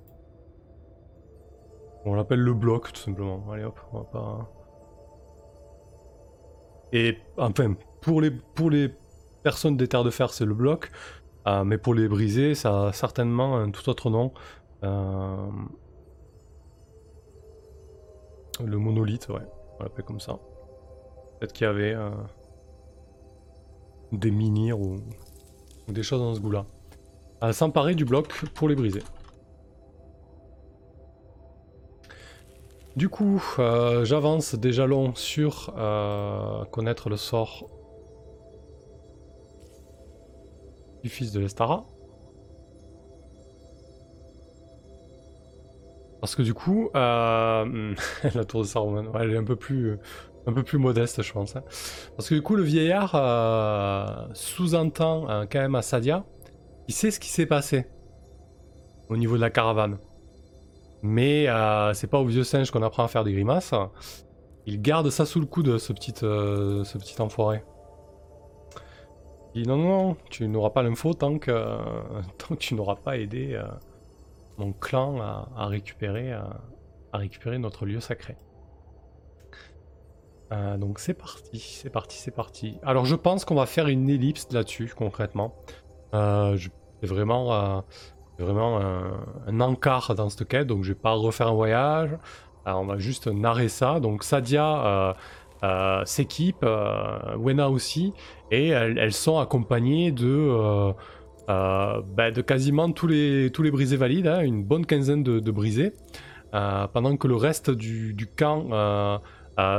On 2.05 2.15
l'appelle 2.15 2.41
le 2.41 2.55
bloc, 2.55 2.93
tout 2.93 3.01
simplement. 3.01 3.45
Allez 3.53 3.65
hop, 3.65 3.81
on 3.93 3.99
va 3.99 4.05
pas... 4.05 4.53
Et 6.93 7.17
enfin, 7.39 7.75
pour 8.01 8.21
les, 8.21 8.31
pour 8.31 8.69
les 8.71 8.93
personnes 9.43 9.77
des 9.77 9.89
terres 9.89 10.05
de 10.05 10.11
fer, 10.11 10.31
c'est 10.31 10.45
le 10.45 10.55
bloc. 10.55 10.91
Euh, 11.47 11.65
mais 11.65 11.79
pour 11.79 11.95
les 11.95 12.09
briser, 12.09 12.55
ça 12.55 12.89
a 12.89 12.93
certainement 12.93 13.57
un 13.57 13.71
tout 13.71 13.89
autre 13.89 14.11
nom. 14.11 14.33
Euh, 14.85 15.49
le 18.65 18.77
monolithe, 18.77 19.29
ouais. 19.29 19.41
On 19.79 19.83
l'appelle 19.83 20.05
comme 20.05 20.21
ça. 20.21 20.39
Peut-être 21.39 21.53
qu'il 21.53 21.67
y 21.67 21.71
avait 21.71 21.95
euh, 21.95 22.11
des 24.13 24.31
minirs 24.31 24.79
ou... 24.79 24.99
ou, 25.89 25.93
des 25.93 26.03
choses 26.03 26.21
dans 26.21 26.35
ce 26.35 26.41
goût-là. 26.41 26.67
S'emparer 27.53 27.97
du 27.97 28.05
bloc 28.05 28.29
pour 28.55 28.69
les 28.69 28.77
briser. 28.77 29.03
Du 32.97 33.09
coup, 33.09 33.43
euh, 33.59 34.05
j'avance 34.05 34.55
des 34.55 34.71
jalons 34.71 35.15
sur 35.15 35.75
euh, 35.79 36.63
connaître 36.67 37.09
le 37.09 37.17
sort 37.17 37.71
du 41.03 41.09
fils 41.09 41.33
de 41.33 41.41
l'Estara. 41.41 41.85
Parce 46.21 46.37
que 46.37 46.43
du 46.43 46.53
coup, 46.53 46.91
euh, 46.95 47.95
la 48.35 48.45
tour 48.45 48.61
de 48.61 48.67
Saruman, 48.67 49.11
elle 49.19 49.33
est 49.33 49.39
un 49.39 49.45
peu 49.45 49.57
plus, 49.57 49.99
modeste, 50.75 51.23
je 51.23 51.33
pense. 51.33 51.57
Hein. 51.57 51.65
Parce 52.17 52.29
que 52.29 52.35
du 52.35 52.43
coup, 52.43 52.57
le 52.57 52.63
vieillard 52.63 53.13
sous-entend 54.35 55.47
quand 55.51 55.61
même 55.61 55.75
à 55.75 55.83
Sadia, 55.83 56.27
il 56.89 56.95
sait 56.95 57.11
ce 57.11 57.19
qui 57.19 57.31
s'est 57.31 57.47
passé 57.47 57.87
au 59.09 59.17
niveau 59.17 59.37
de 59.37 59.41
la 59.41 59.51
caravane. 59.51 59.99
Mais 61.03 61.49
euh, 61.49 61.93
c'est 61.95 62.07
pas 62.07 62.21
au 62.21 62.25
vieux 62.25 62.45
singe 62.45 62.71
qu'on 62.71 62.83
apprend 62.83 63.05
à 63.05 63.09
faire 63.09 63.25
des 63.25 63.33
grimaces. 63.33 63.75
Il 64.67 64.81
garde 64.81 65.11
ça 65.11 65.27
sous 65.27 65.41
le 65.41 65.47
coude, 65.47 65.79
ce 65.79 65.93
petit, 65.93 66.15
euh, 66.23 66.85
ce 66.85 66.97
petit 66.97 67.21
enfoiré. 67.21 67.65
Il 69.55 69.63
dit 69.63 69.69
non, 69.69 69.77
non, 69.77 70.17
tu 70.31 70.47
n'auras 70.49 70.71
pas 70.71 70.83
l'info 70.83 71.13
tant 71.13 71.39
que, 71.39 71.51
tant 72.39 72.55
que 72.55 72.61
tu 72.61 72.75
n'auras 72.75 72.95
pas 72.95 73.19
aidé 73.19 73.55
euh, 73.55 73.65
mon 74.59 74.73
clan 74.73 75.21
à, 75.21 75.67
récupérer, 75.67 76.33
à, 76.33 76.61
récupérer 77.13 77.59
notre 77.59 77.85
lieu 77.85 78.01
sacré. 78.01 78.37
Donc 80.79 80.99
c'est 80.99 81.15
parti, 81.15 81.59
c'est 81.59 81.89
parti, 81.89 82.19
c'est 82.19 82.31
parti. 82.31 82.77
Alors 82.83 83.07
je 83.07 83.15
pense 83.15 83.47
qu'on 83.47 83.55
va 83.55 83.65
faire 83.65 83.89
une 83.89 84.11
ellipse 84.11 84.53
là-dessus 84.53 84.93
concrètement. 84.95 85.55
Euh, 86.13 86.59
c'est 87.01 87.07
vraiment, 87.07 87.83
vraiment 88.43 88.81
un, 88.81 89.61
encart 89.61 90.15
dans 90.15 90.29
cette 90.29 90.49
quête, 90.49 90.67
donc 90.67 90.85
je 90.85 90.89
vais 90.91 90.99
pas 90.99 91.13
refaire 91.13 91.49
un 91.49 91.55
voyage. 91.55 92.11
on 92.67 92.85
va 92.85 92.99
juste 92.99 93.27
narrer 93.27 93.69
ça. 93.69 94.01
Donc 94.01 94.25
Sadia 94.25 95.15
euh, 95.65 96.05
s'équipent, 96.05 96.65
euh, 96.65 97.37
Wena 97.37 97.71
aussi, 97.71 98.13
et 98.51 98.69
elles, 98.69 99.13
sont 99.13 99.39
accompagnées 99.39 100.11
de, 100.11 100.49
euh, 100.49 100.93
bah, 101.47 102.33
de 102.33 102.43
quasiment 102.43 102.91
tous 102.91 103.07
les, 103.07 103.51
tous 103.53 103.63
les 103.63 103.71
brisés 103.71 103.97
valides, 103.97 104.27
hein, 104.27 104.41
une 104.41 104.65
bonne 104.65 104.85
quinzaine 104.85 105.23
de, 105.23 105.51
brisés, 105.53 105.93
pendant 106.51 107.17
que 107.17 107.29
le 107.29 107.37
reste 107.37 107.71
du, 107.71 108.27
camp 108.37 108.71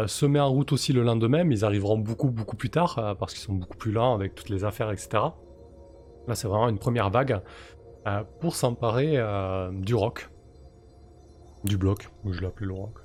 se 0.07 0.25
met 0.25 0.39
en 0.39 0.49
route 0.49 0.71
aussi 0.71 0.93
le 0.93 1.03
lendemain, 1.03 1.43
mais 1.43 1.55
ils 1.55 1.65
arriveront 1.65 1.97
beaucoup 1.97 2.29
beaucoup 2.29 2.55
plus 2.55 2.69
tard, 2.69 3.17
parce 3.19 3.33
qu'ils 3.33 3.43
sont 3.43 3.53
beaucoup 3.53 3.77
plus 3.77 3.91
lents 3.91 4.15
avec 4.15 4.35
toutes 4.35 4.49
les 4.49 4.63
affaires, 4.63 4.89
etc. 4.89 5.21
Là 6.29 6.35
c'est 6.35 6.47
vraiment 6.47 6.69
une 6.69 6.79
première 6.79 7.09
vague 7.09 7.41
pour 8.39 8.55
s'emparer 8.55 9.17
du 9.71 9.95
rock. 9.95 10.29
Du 11.63 11.77
bloc, 11.77 12.09
je 12.25 12.41
l'appelle 12.41 12.67
le 12.67 12.73
rock. 12.73 12.99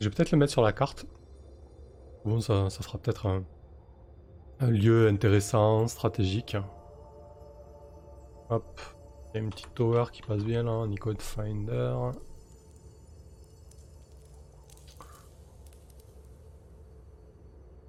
Je 0.00 0.08
vais 0.08 0.14
peut-être 0.14 0.30
le 0.30 0.38
mettre 0.38 0.52
sur 0.52 0.62
la 0.62 0.72
carte. 0.72 1.04
Bon, 2.24 2.40
ça, 2.40 2.70
ça 2.70 2.98
peut-être 2.98 3.26
un, 3.26 3.44
lieu 4.70 5.08
intéressant, 5.08 5.86
stratégique. 5.88 6.56
Hop. 8.48 8.80
Il 9.32 9.36
y 9.36 9.40
a 9.40 9.44
une 9.44 9.50
petite 9.50 9.74
tower 9.74 10.06
qui 10.10 10.22
passe 10.22 10.42
bien 10.42 10.62
là, 10.62 10.86
Nico 10.86 11.12
Finder. 11.18 11.94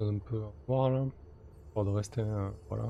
Un 0.02 0.18
peu 0.18 0.42
voir 0.68 0.90
là. 0.90 1.06
Pour 1.74 1.86
de 1.86 1.92
rester. 1.92 2.22
Euh, 2.22 2.50
voilà. 2.68 2.90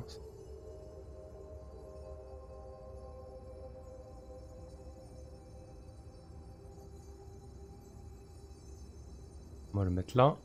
Va 9.81 9.85
le 9.85 9.95
mettre 9.95 10.15
là. 10.15 10.37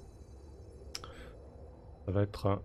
Ça 2.07 2.13
va 2.13 2.23
être 2.23 2.63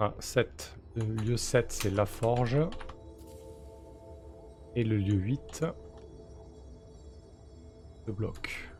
un, 0.00 0.14
7. 0.18 0.78
Le 0.96 1.04
lieu 1.04 1.36
7, 1.36 1.70
c'est 1.70 1.90
la 1.90 2.06
forge. 2.06 2.58
Et 4.74 4.82
le 4.82 4.96
lieu 4.96 5.14
8, 5.14 5.66
le 8.06 8.12
bloc. 8.12 8.70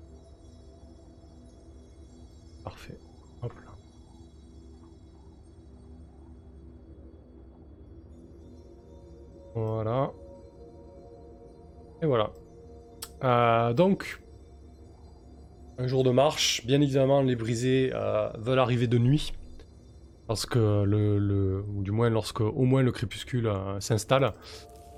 Parfait. 2.64 2.98
Hop 3.42 3.52
là. 3.52 3.72
Voilà. 9.54 10.12
Et 12.00 12.06
voilà. 12.06 12.30
Euh, 13.22 13.74
donc, 13.74 14.21
un 15.82 15.88
jour 15.88 16.04
de 16.04 16.10
marche, 16.10 16.64
bien 16.64 16.80
évidemment, 16.80 17.22
les 17.22 17.34
brisés 17.34 17.90
euh, 17.92 18.28
veulent 18.38 18.60
arriver 18.60 18.86
de 18.86 18.98
nuit. 18.98 19.32
Parce 20.28 20.46
que 20.46 20.84
le, 20.84 21.64
ou 21.74 21.82
du 21.82 21.90
moins 21.90 22.08
lorsque 22.08 22.40
au 22.40 22.62
moins 22.62 22.82
le 22.82 22.92
crépuscule 22.92 23.48
euh, 23.48 23.80
s'installe, 23.80 24.32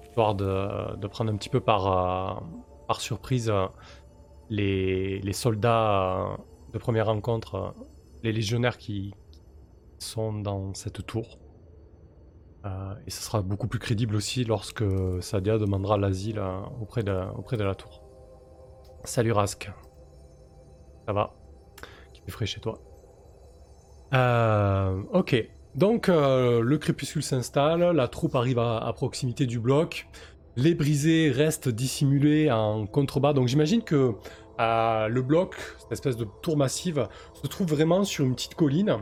histoire 0.03 0.35
de, 0.35 1.07
prendre 1.07 1.33
un 1.33 1.37
petit 1.37 1.49
peu 1.49 1.61
par, 1.61 1.87
euh, 1.87 2.41
par 2.87 3.01
surprise 3.01 3.51
les, 4.51 5.33
soldats 5.33 6.37
de 6.73 6.79
première 6.79 7.07
rencontre, 7.07 7.75
les 8.23 8.33
légionnaires 8.33 8.77
qui, 8.77 9.15
sont 9.99 10.35
dans 10.35 10.75
cette 10.75 11.07
tour. 11.07 11.39
et 13.07 13.11
ce 13.11 13.23
sera 13.23 13.41
beaucoup 13.41 13.69
plus 13.69 13.79
crédible 13.79 14.17
aussi 14.17 14.45
lorsque 14.45 14.85
Sadia 15.23 15.57
demandera 15.57 15.97
l'asile 15.97 16.43
auprès, 16.83 17.03
de, 17.03 17.17
auprès 17.39 17.57
de 17.57 17.65
la 17.65 17.75
tour. 17.75 18.03
Salut 19.05 19.33
Rask. 19.33 19.71
Ça 21.07 21.13
va. 21.13 21.35
Qui 22.13 22.31
fait 22.31 22.47
chez 22.47 22.61
toi. 22.61 22.81
Euh, 24.15 25.03
ok. 25.13 25.49
Donc 25.75 26.09
euh, 26.09 26.61
le 26.61 26.79
crépuscule 26.79 27.23
s'installe, 27.23 27.81
la 27.81 28.09
troupe 28.09 28.37
arrive 28.37 28.61
à, 28.61 28.93
proximité 28.95 29.45
du 29.45 29.59
bloc, 29.59 30.07
les 30.57 30.75
brisés 30.75 31.33
restent 31.33 31.69
dissimulés 31.69 32.51
en 32.51 32.87
contrebas. 32.87 33.33
Donc 33.33 33.49
j'imagine 33.49 33.83
que 33.83 34.13
euh, 34.61 35.09
le 35.09 35.23
bloc, 35.23 35.57
cette 35.79 35.93
espèce 35.93 36.17
de 36.17 36.27
tour 36.43 36.57
massive, 36.57 37.09
se 37.35 37.47
trouve 37.49 37.69
vraiment 37.69 38.05
sur 38.05 38.25
une 38.25 38.35
petite 38.37 38.55
colline. 38.55 38.99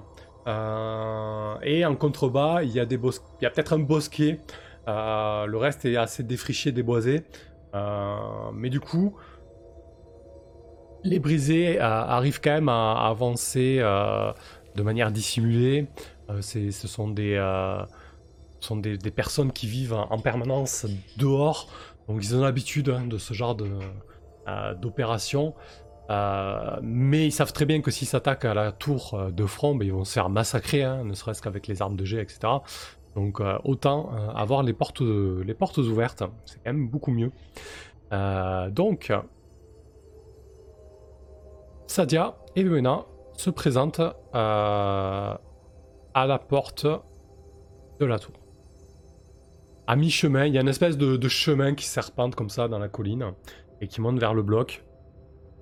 et 0.46 1.84
en 1.84 1.94
contrebas, 1.94 2.62
il 2.62 2.72
y 2.72 2.80
a, 2.80 2.86
des 2.86 2.96
il 2.96 3.42
y 3.42 3.46
a 3.46 3.50
peut-être 3.50 3.74
un 3.74 3.78
bosquet. 3.78 4.40
le 4.86 5.56
reste 5.56 5.84
est 5.84 5.96
assez 5.96 6.22
défriché, 6.22 6.72
déboisé. 6.72 7.24
mais 8.54 8.70
du 8.70 8.80
coup, 8.80 9.14
les 11.04 11.18
brisés 11.18 11.80
euh, 11.80 11.84
arrivent 11.84 12.40
quand 12.40 12.52
même 12.52 12.68
à, 12.68 13.08
avancer 13.08 13.78
euh, 13.80 14.32
de 14.74 14.82
manière 14.82 15.10
dissimulée. 15.10 15.86
Euh, 16.30 16.40
ce 16.40 16.70
sont 16.88 17.08
des, 17.08 17.36
sont 18.60 18.76
des, 18.76 18.98
personnes 19.10 19.52
qui 19.52 19.66
vivent 19.66 19.94
en, 19.94 20.18
permanence 20.18 20.86
dehors, 21.16 21.68
donc 22.08 22.22
ils 22.22 22.36
ont 22.36 22.42
l'habitude 22.42 22.88
hein, 22.88 23.06
de 23.06 23.18
ce 23.18 23.34
genre 23.34 23.56
d'opération. 24.80 25.54
mais 26.82 27.26
ils 27.26 27.32
savent 27.32 27.52
très 27.52 27.66
bien 27.66 27.80
que 27.80 27.90
s'ils 27.90 28.08
s'attaquent 28.08 28.44
à 28.44 28.54
la 28.54 28.72
tour 28.72 29.20
de 29.30 29.46
front, 29.46 29.74
ben, 29.74 29.86
ils 29.86 29.92
vont 29.92 30.04
se 30.04 30.12
faire 30.12 30.30
massacrer, 30.30 30.84
hein, 30.84 31.04
ne 31.04 31.14
serait-ce 31.14 31.42
qu'avec 31.42 31.66
les 31.66 31.82
armes 31.82 31.96
de 31.96 32.04
jet, 32.04 32.22
etc. 32.22 32.40
Donc 33.14 33.40
autant 33.64 34.10
avoir 34.34 34.62
les 34.62 34.72
portes, 34.72 35.02
les 35.02 35.54
portes 35.54 35.78
ouvertes, 35.78 36.22
c'est 36.46 36.56
quand 36.64 36.72
même 36.72 36.88
beaucoup 36.88 37.10
mieux. 37.10 37.32
donc 38.70 39.12
Sadia 41.92 42.36
et 42.56 42.62
Luena 42.62 43.04
se 43.36 43.50
présentent 43.50 44.00
euh, 44.00 44.14
à 44.34 46.26
la 46.26 46.38
porte 46.38 46.86
de 48.00 48.06
la 48.06 48.18
tour. 48.18 48.32
À 49.86 49.94
mi-chemin, 49.94 50.46
il 50.46 50.54
y 50.54 50.58
a 50.58 50.62
une 50.62 50.70
espèce 50.70 50.96
de, 50.96 51.28
chemin 51.28 51.74
qui 51.74 51.84
serpente 51.84 52.34
comme 52.34 52.48
ça 52.48 52.66
dans 52.66 52.78
la 52.78 52.88
colline 52.88 53.34
et 53.82 53.88
qui 53.88 54.00
monte 54.00 54.18
vers 54.18 54.32
le 54.32 54.42
bloc. 54.42 54.82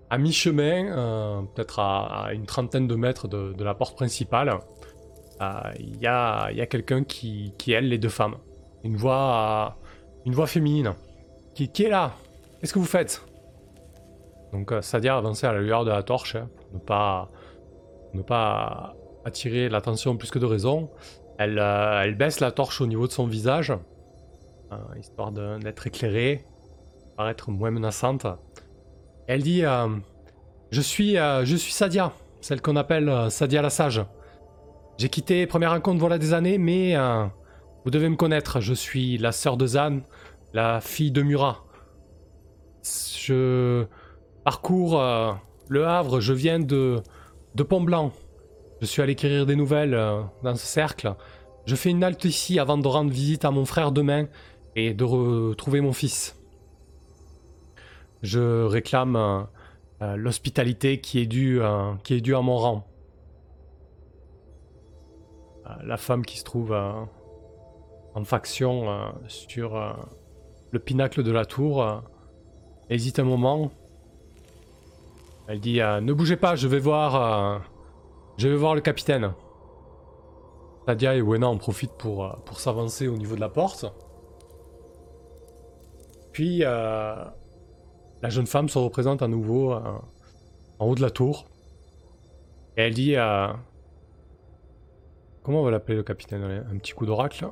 À 0.08 0.18
mi-chemin, 0.18 0.96
euh, 0.96 1.42
peut-être 1.52 1.80
à, 1.80 2.28
une 2.32 2.46
trentaine 2.46 2.86
de 2.86 2.94
mètres 2.94 3.26
de, 3.26 3.64
la 3.64 3.74
porte 3.74 3.96
principale, 3.96 4.56
euh, 5.42 5.46
il 5.80 5.96
y 5.96 6.06
a, 6.06 6.52
quelqu'un 6.66 7.02
qui, 7.02 7.54
qui 7.58 7.72
les 7.72 7.98
deux 7.98 8.08
femmes. 8.08 8.36
Une 8.84 8.96
voix, 8.96 9.78
une 10.26 10.34
voix 10.34 10.46
féminine. 10.46 10.94
Qui 11.56 11.64
est 11.82 11.88
là? 11.88 12.12
Qu'est-ce 12.60 12.72
que 12.72 12.78
vous 12.78 12.84
faites? 12.84 13.20
Donc 14.52 14.72
euh, 14.72 14.82
Sadia 14.82 15.16
avançait 15.16 15.46
à 15.46 15.52
la 15.52 15.60
lueur 15.60 15.84
de 15.84 15.90
la 15.90 16.02
torche, 16.02 16.36
hein, 16.36 16.48
ne 16.72 16.78
pas, 16.78 17.28
ne 18.14 18.22
pas 18.22 18.96
attirer 19.24 19.68
l'attention 19.68 20.16
plus 20.16 20.30
que 20.30 20.38
de 20.38 20.46
raison. 20.46 20.90
Elle, 21.38 21.58
euh, 21.58 22.02
elle, 22.02 22.16
baisse 22.16 22.40
la 22.40 22.50
torche 22.50 22.80
au 22.80 22.86
niveau 22.86 23.06
de 23.06 23.12
son 23.12 23.26
visage, 23.26 23.70
euh, 24.72 24.76
histoire 24.98 25.32
d'être 25.32 25.86
éclairée, 25.86 26.44
paraître 27.16 27.50
moins 27.50 27.70
menaçante. 27.70 28.26
Elle 29.26 29.42
dit 29.42 29.62
je, 30.70 30.80
suis, 30.80 31.14
je 31.14 31.56
suis 31.56 31.72
Sadia, 31.72 32.12
celle 32.40 32.60
qu'on 32.60 32.74
appelle 32.74 33.30
Sadia 33.30 33.62
la 33.62 33.70
Sage. 33.70 34.04
J'ai 34.98 35.08
quitté 35.08 35.46
Première 35.46 35.70
Rencontre 35.70 36.00
voilà 36.00 36.18
des 36.18 36.34
années, 36.34 36.58
mais 36.58 36.96
vous 37.84 37.92
devez 37.92 38.08
me 38.08 38.16
connaître. 38.16 38.60
Je 38.60 38.74
suis 38.74 39.18
la 39.18 39.30
sœur 39.30 39.56
de 39.56 39.66
Zan, 39.68 40.00
la 40.52 40.80
fille 40.80 41.12
de 41.12 41.22
Murat. 41.22 41.64
Je, 42.82 43.86
Parcours 44.44 44.98
euh, 44.98 45.32
Le 45.68 45.86
Havre, 45.86 46.20
je 46.20 46.32
viens 46.32 46.58
de, 46.58 47.02
Pont-Blanc. 47.56 48.12
Je 48.80 48.86
suis 48.86 49.02
allé 49.02 49.12
écrire 49.12 49.44
des 49.44 49.56
nouvelles 49.56 49.94
euh, 49.94 50.22
dans 50.42 50.56
ce 50.56 50.66
cercle. 50.66 51.14
Je 51.66 51.76
fais 51.76 51.90
une 51.90 52.02
halte 52.02 52.24
ici 52.24 52.58
avant 52.58 52.78
de 52.78 52.88
rendre 52.88 53.10
visite 53.10 53.44
à 53.44 53.50
mon 53.50 53.66
frère 53.66 53.92
demain 53.92 54.28
et 54.76 54.94
de 54.94 55.04
retrouver 55.04 55.82
mon 55.82 55.92
fils. 55.92 56.36
Je 58.22 58.64
réclame 58.64 59.16
euh, 60.00 60.16
l'hospitalité 60.16 61.00
qui 61.00 61.20
est 61.20 61.26
due 61.26 61.62
à 61.62 62.40
mon 62.40 62.56
rang. 62.56 62.86
la 65.84 65.96
femme 65.98 66.24
qui 66.24 66.38
se 66.38 66.44
trouve 66.44 66.72
en 66.72 68.24
faction 68.24 69.12
sur 69.28 69.78
le 70.72 70.78
pinacle 70.80 71.22
de 71.22 71.30
la 71.30 71.44
tour 71.44 72.02
hésite 72.88 73.20
un 73.20 73.24
moment 73.24 73.70
elle 75.50 75.58
dit 75.58 75.80
euh, 75.80 76.00
Ne 76.00 76.12
bougez 76.12 76.36
pas, 76.36 76.54
je 76.54 76.68
vais 76.68 76.78
voir. 76.78 77.16
Euh, 77.16 77.58
je 78.36 78.46
vais 78.46 78.54
voir 78.54 78.76
le 78.76 78.80
capitaine. 78.80 79.32
Sadia 80.86 81.16
et 81.16 81.20
Wena 81.20 81.48
en 81.48 81.56
profitent 81.56 81.96
pour, 81.98 82.24
euh, 82.24 82.32
pour 82.44 82.60
s'avancer 82.60 83.08
au 83.08 83.16
niveau 83.16 83.34
de 83.34 83.40
la 83.40 83.48
porte. 83.48 83.84
Puis 86.32 86.60
la 86.60 87.34
jeune 88.22 88.46
femme 88.46 88.68
se 88.68 88.78
représente 88.78 89.22
à 89.22 89.28
nouveau 89.28 89.72
en 89.72 90.86
haut 90.86 90.94
de 90.94 91.02
la 91.02 91.10
tour. 91.10 91.46
Et 92.76 92.82
elle 92.82 92.94
dit. 92.94 93.16
Comment 95.42 95.62
on 95.62 95.64
va 95.64 95.72
l'appeler 95.72 95.96
le 95.96 96.04
capitaine? 96.04 96.44
Un 96.44 96.78
petit 96.78 96.92
coup 96.92 97.06
d'oracle 97.06 97.50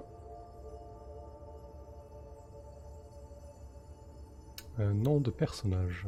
Un 4.79 4.95
nom 4.95 5.21
de 5.21 5.31
personnage. 5.31 6.07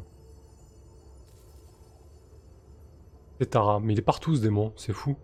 C'est 3.41 3.47
Tara, 3.47 3.80
mais 3.80 3.95
il 3.95 3.99
est 3.99 4.03
partout 4.03 4.36
ce 4.36 4.43
démon, 4.43 4.74
c'est 4.76 4.93
fou. 4.93 5.16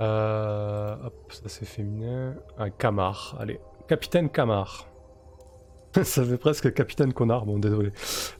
Euh, 0.00 0.96
hop, 1.04 1.32
ça 1.32 1.42
c'est 1.48 1.66
féminin. 1.66 2.34
Un 2.56 2.70
Camar, 2.70 3.36
allez. 3.38 3.60
Capitaine 3.86 4.30
Camar. 4.30 4.88
ça 6.02 6.24
fait 6.24 6.38
presque 6.38 6.72
Capitaine 6.72 7.12
Connard, 7.12 7.44
bon 7.44 7.58
désolé. 7.58 7.92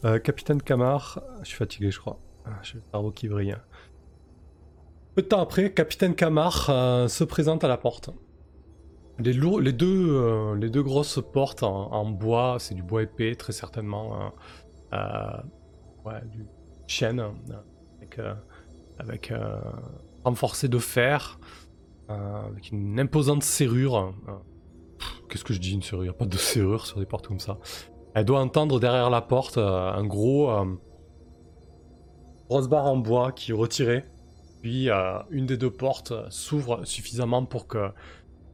Euh, 0.06 0.18
Capitaine 0.18 0.62
Camar, 0.62 1.20
je 1.42 1.48
suis 1.48 1.58
fatigué 1.58 1.90
je 1.90 2.00
crois. 2.00 2.18
Ah, 2.46 2.58
j'ai 2.62 2.78
le 2.78 2.84
cerveau 2.90 3.10
qui 3.10 3.28
brille. 3.28 3.54
Peu 5.14 5.20
de 5.20 5.26
temps 5.26 5.42
après, 5.42 5.74
Capitaine 5.74 6.14
Camar 6.14 6.70
euh, 6.70 7.06
se 7.06 7.24
présente 7.24 7.64
à 7.64 7.68
la 7.68 7.76
porte. 7.76 8.08
Les, 9.18 9.34
les, 9.34 9.72
deux, 9.74 10.08
euh, 10.08 10.56
les 10.56 10.70
deux 10.70 10.82
grosses 10.82 11.20
portes 11.34 11.62
en, 11.64 12.06
bois, 12.06 12.56
c'est 12.58 12.74
du 12.74 12.82
bois 12.82 13.02
épais 13.02 13.34
très 13.34 13.52
certainement. 13.52 14.32
Hein. 14.92 15.42
ouais, 16.06 16.22
du 16.24 16.46
chêne 16.90 17.22
avec, 18.00 18.20
avec 18.98 19.32
renforcé 20.24 20.68
de 20.68 20.78
fer, 20.78 21.38
avec 22.08 22.70
une 22.72 22.98
imposante 22.98 23.42
serrure. 23.42 24.14
Qu'est-ce 25.28 25.44
que 25.44 25.54
je 25.54 25.60
dis 25.60 25.72
une 25.72 25.82
serrure? 25.82 26.04
Il 26.04 26.08
n'y 26.08 26.14
a 26.14 26.18
pas 26.18 26.26
de 26.26 26.36
serrure 26.36 26.86
sur 26.86 26.98
des 26.98 27.06
portes 27.06 27.28
comme 27.28 27.40
ça. 27.40 27.58
Elle 28.14 28.24
doit 28.24 28.40
entendre 28.40 28.80
derrière 28.80 29.10
la 29.10 29.22
porte 29.22 29.58
un 29.58 30.04
gros 30.04 30.50
grosse 32.50 32.68
barre 32.68 32.86
en 32.86 32.96
bois 32.96 33.30
qui 33.30 33.52
est 33.52 33.54
retirée. 33.54 34.04
Puis 34.60 34.90
euh, 34.90 35.18
une 35.30 35.46
des 35.46 35.56
deux 35.56 35.70
portes 35.70 36.12
s'ouvre 36.30 36.84
suffisamment 36.84 37.44
pour 37.46 37.66
que 37.66 37.90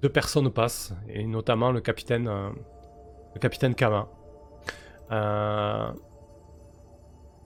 deux 0.03 0.11
personnes 0.11 0.51
passent, 0.51 0.95
et 1.09 1.27
notamment 1.27 1.73
le 1.73 1.81
capitaine, 1.81 2.29
euh, 2.29 2.51
le 3.35 3.41
capitaine 3.41 3.75
Kama. 3.75 4.09
Euh, 5.11 5.89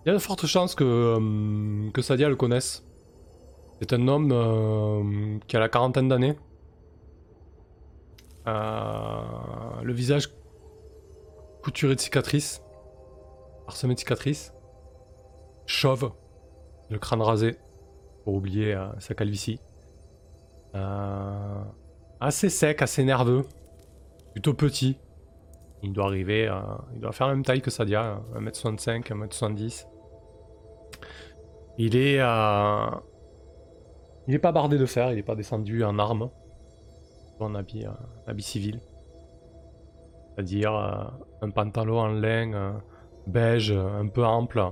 il 0.05 0.09
y 0.09 0.11
a 0.11 0.15
de 0.15 0.19
fortes 0.19 0.47
chances 0.47 0.75
que, 0.75 1.91
que 1.93 2.03
Sadia 2.03 2.29
le 2.29 2.37
connaisse. 2.37 2.85
C'est 3.81 3.93
un 3.93 4.09
homme 4.09 5.41
qui 5.47 5.57
a 5.57 5.61
la 5.61 5.69
quarantaine 5.69 6.09
d'années. 6.09 6.37
le 8.47 9.93
visage 9.93 10.31
couturé 11.63 11.95
de 11.95 12.01
cicatrices, 12.01 12.63
parsemé 13.67 13.95
de 13.95 13.99
cicatrices, 13.99 14.53
chauve, 15.67 16.13
le 16.91 16.99
crâne 16.99 17.23
rasé, 17.23 17.57
pour 18.25 18.35
oublier 18.35 18.75
euh, 18.75 18.89
sa 18.99 19.15
calvitie. 19.15 19.61
Euh, 20.75 21.63
assez 22.21 22.49
sec, 22.49 22.83
assez 22.83 23.05
nerveux, 23.05 23.45
plutôt 24.33 24.55
petit. 24.55 24.99
Il 25.83 25.93
doit 25.93 26.07
arriver, 26.07 26.47
euh, 26.49 26.61
il 26.95 27.01
doit 27.01 27.13
faire 27.13 27.27
la 27.27 27.35
même 27.35 27.45
taille 27.45 27.63
que 27.63 27.71
Sadia, 27.71 28.21
1m65, 28.35 29.09
1m70. 29.09 29.87
Il 31.79 31.97
est, 31.97 32.17
il 34.27 34.35
est 34.35 34.39
pas 34.39 34.53
bardé 34.53 34.77
de 34.77 34.85
fer, 34.85 35.13
il 35.13 35.19
est 35.19 35.23
pas 35.23 35.35
descendu 35.35 35.83
en 35.83 35.99
armes, 35.99 36.31
en 37.39 37.55
habit, 37.55 37.87
habit 38.27 38.43
civil. 38.43 38.81
C'est-à-dire 40.35 40.73
un 41.41 41.51
pantalon 41.51 42.01
en 42.01 42.09
lin 42.09 42.83
beige, 43.27 43.73
un 43.73 44.09
peu 44.09 44.27
ample, 44.27 44.63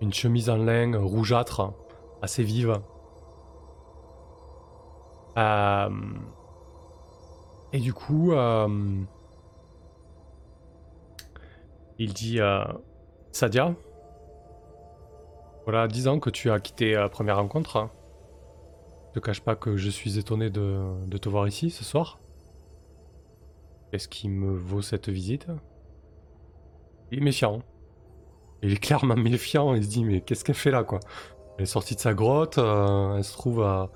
une 0.00 0.14
chemise 0.14 0.48
en 0.48 0.56
lin 0.56 0.98
rougeâtre, 0.98 1.74
assez 2.22 2.42
vive. 2.42 2.80
Euh, 5.36 5.90
et 7.72 7.78
du 7.78 7.92
coup, 7.92 8.32
euh, 8.32 8.68
il 11.98 12.12
dit 12.12 12.40
euh, 12.40 12.64
Sadia, 13.32 13.74
voilà 15.64 15.88
10 15.88 16.08
ans 16.08 16.20
que 16.20 16.30
tu 16.30 16.50
as 16.50 16.60
quitté 16.60 16.92
la 16.92 17.08
première 17.08 17.36
rencontre. 17.38 17.88
Je 19.08 19.20
te 19.20 19.24
cache 19.24 19.40
pas 19.40 19.56
que 19.56 19.76
je 19.76 19.88
suis 19.88 20.18
étonné 20.18 20.50
de, 20.50 21.18
te 21.18 21.28
voir 21.28 21.48
ici 21.48 21.70
ce 21.70 21.84
soir. 21.84 22.18
Qu'est-ce 23.90 24.08
qui 24.08 24.28
me 24.28 24.54
vaut 24.54 24.82
cette 24.82 25.08
visite? 25.08 25.46
Il 27.10 27.18
est 27.18 27.22
méfiant. 27.22 27.62
Il 28.62 28.72
est 28.72 28.76
clairement 28.76 29.16
méfiant, 29.16 29.74
il 29.74 29.84
se 29.84 29.88
dit 29.88 30.04
mais 30.04 30.20
qu'est-ce 30.20 30.44
qu'elle 30.44 30.54
fait 30.54 30.70
là 30.70 30.84
quoi? 30.84 31.00
Elle 31.56 31.62
est 31.62 31.66
sortie 31.66 31.94
de 31.94 32.00
sa 32.00 32.14
grotte, 32.14 32.58
euh, 32.58 33.16
elle 33.16 33.24
se 33.24 33.32
trouve 33.32 33.62
à, 33.62 33.90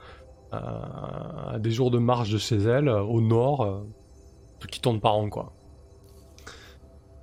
des 1.59 1.71
jours 1.71 1.91
de 1.91 1.99
marche 1.99 2.31
de 2.31 2.39
chez 2.39 2.57
elle, 2.57 2.89
au 2.89 3.21
nord, 3.21 3.63
euh, 3.63 3.83
qui 4.71 4.81
tourne 4.81 5.01
par 5.01 5.15
an 5.17 5.29
quoi. 5.29 5.53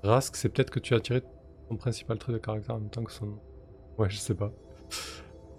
Rask, 0.07 0.35
c'est 0.35 0.49
peut-être 0.49 0.71
que 0.71 0.79
tu 0.79 0.93
as 0.93 0.99
tiré 0.99 1.21
ton 1.69 1.75
principal 1.75 2.17
trait 2.17 2.33
de 2.33 2.37
caractère 2.37 2.75
en 2.75 2.79
même 2.79 2.89
temps 2.89 3.03
que 3.03 3.11
son... 3.11 3.39
Ouais, 3.97 4.09
je 4.09 4.17
sais 4.17 4.35
pas. 4.35 4.51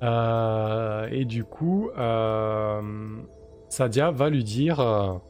Euh, 0.02 1.08
et 1.10 1.24
du 1.24 1.44
coup, 1.44 1.90
Sadia 3.68 4.10
va 4.10 4.30
lui 4.30 4.44
dire... 4.44 5.20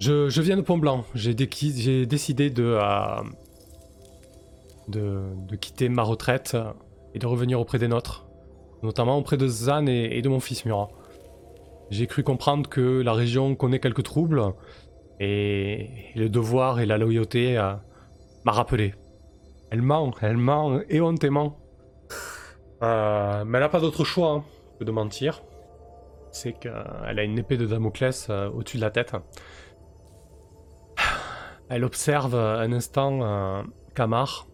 Je, 0.00 0.40
viens 0.40 0.56
de 0.56 0.62
Pont 0.62 0.78
Blanc, 0.78 1.04
j'ai 1.14 1.34
décidé 1.34 2.50
de 2.50 2.76
quitter 5.56 5.88
ma 5.88 6.02
retraite 6.02 6.56
et 7.14 7.18
de 7.18 7.26
revenir 7.26 7.60
auprès 7.60 7.78
des 7.78 7.88
nôtres, 7.88 8.26
notamment 8.82 9.16
auprès 9.16 9.36
de 9.36 9.46
Zan 9.46 9.86
et, 9.86 10.20
de 10.20 10.28
mon 10.28 10.40
fils 10.40 10.64
Murat. 10.64 10.88
J'ai 11.90 12.06
cru 12.06 12.22
comprendre 12.22 12.68
que 12.68 13.00
la 13.00 13.12
région 13.12 13.54
connaît 13.54 13.78
quelques 13.78 14.02
troubles 14.02 14.42
et 15.20 15.88
le 16.16 16.28
devoir 16.28 16.80
et 16.80 16.86
la 16.86 16.98
loyauté 16.98 17.56
euh, 17.56 17.74
m'a 18.44 18.52
rappelé. 18.52 18.94
Elle 19.70 19.82
ment, 19.82 20.12
elle 20.20 20.36
ment 20.36 20.80
éhontément. 20.88 21.58
Euh, 22.82 23.44
mais 23.44 23.58
elle 23.58 23.64
n'a 23.64 23.68
pas 23.68 23.80
d'autre 23.80 24.04
choix 24.04 24.30
hein, 24.30 24.44
que 24.78 24.84
de 24.84 24.90
mentir. 24.90 25.42
C'est 26.30 26.52
qu'elle 26.52 27.18
a 27.18 27.22
une 27.22 27.38
épée 27.38 27.56
de 27.56 27.66
Damoclès 27.66 28.26
euh, 28.28 28.50
au-dessus 28.50 28.76
de 28.76 28.82
la 28.82 28.90
tête. 28.90 29.14
Elle 31.68 31.84
observe 31.84 32.34
un 32.34 32.72
instant 32.72 33.64
Kamar 33.94 34.46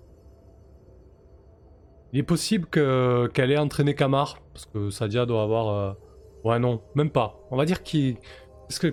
il 2.12 2.18
est 2.18 2.24
possible 2.24 2.66
qu'elle 2.66 3.51
ait 3.51 3.59
entraîné 3.59 3.95
Kamar, 3.95 4.38
parce 4.53 4.66
que 4.66 4.91
Sadia 4.91 5.26
doit 5.26 5.43
avoir... 5.43 5.68
Euh, 5.68 5.93
ouais 6.45 6.59
non, 6.59 6.80
même 6.95 7.11
pas. 7.11 7.38
On 7.51 7.57
va 7.57 7.64
dire 7.64 7.82
qu'il... 7.82 8.16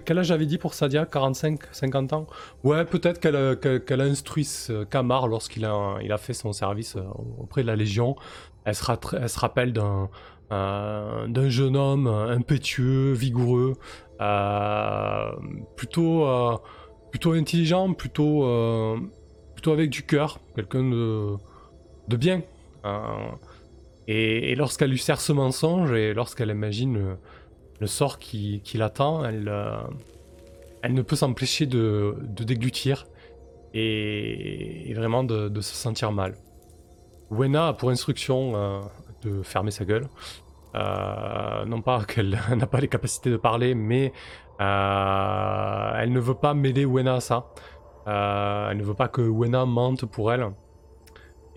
Quel 0.05 0.19
âge 0.19 0.27
j'avais 0.27 0.45
dit 0.45 0.57
pour 0.57 0.73
Sadia 0.73 1.05
45, 1.05 1.59
50 1.71 2.13
ans? 2.13 2.27
Ouais, 2.63 2.85
peut-être 2.85 3.19
qu'elle 3.19 4.01
a 4.01 4.03
instruit 4.03 4.47
Kamar 4.89 5.27
lorsqu'il 5.27 5.65
a, 5.65 6.17
fait 6.17 6.33
son 6.33 6.53
service 6.53 6.95
euh, 6.95 7.03
auprès 7.37 7.61
de 7.61 7.67
la 7.67 7.75
Légion. 7.75 8.15
Elle 8.65 8.75
se, 8.75 8.83
elle 9.19 9.29
se 9.29 9.39
rappelle 9.39 9.73
d'un 9.73 10.09
euh, 10.51 11.49
jeune 11.49 11.77
homme 11.77 12.07
impétueux, 12.07 13.13
vigoureux, 13.13 13.73
plutôt, 15.75 16.25
intelligent, 17.33 17.93
plutôt, 17.93 18.43
avec 19.67 19.89
du 19.89 20.03
cœur, 20.03 20.39
quelqu'un 20.55 20.83
de, 20.83 21.37
bien, 22.17 22.41
euh, 22.85 22.99
et, 24.07 24.55
lorsqu'elle 24.55 24.91
lui 24.91 24.99
sert 24.99 25.19
ce 25.19 25.33
mensonge 25.33 25.91
et 25.91 26.13
lorsqu'elle 26.13 26.49
imagine 26.49 27.17
le, 27.79 27.87
sort 27.87 28.19
qui, 28.19 28.61
l'attend, 28.75 29.23
elle, 29.25 29.47
euh, 29.47 29.77
elle 30.81 30.93
ne 30.93 31.01
peut 31.01 31.15
s'empêcher 31.15 31.65
de, 31.65 32.15
déglutir 32.21 33.07
et, 33.73 34.93
vraiment 34.95 35.23
de, 35.23 35.61
se 35.61 35.75
sentir 35.75 36.11
mal. 36.11 36.35
Wena 37.29 37.69
a 37.69 37.73
pour 37.73 37.89
instruction 37.89 38.53
euh, 38.55 38.79
de 39.23 39.41
fermer 39.43 39.71
sa 39.71 39.85
gueule. 39.85 40.07
non 40.73 41.81
pas 41.81 42.03
qu'elle 42.05 42.39
n'a 42.55 42.67
pas 42.67 42.79
les 42.79 42.87
capacités 42.87 43.29
de 43.29 43.37
parler, 43.37 43.75
mais 43.75 44.13
elle 44.59 46.11
ne 46.11 46.19
veut 46.19 46.35
pas 46.35 46.53
mêler 46.53 46.85
Wena 46.85 47.15
à 47.15 47.19
ça. 47.19 47.47
elle 48.05 48.77
ne 48.77 48.83
veut 48.83 48.95
pas 48.95 49.07
que 49.07 49.21
Wena 49.21 49.65
mente 49.65 50.05
pour 50.05 50.31
elle. 50.31 50.47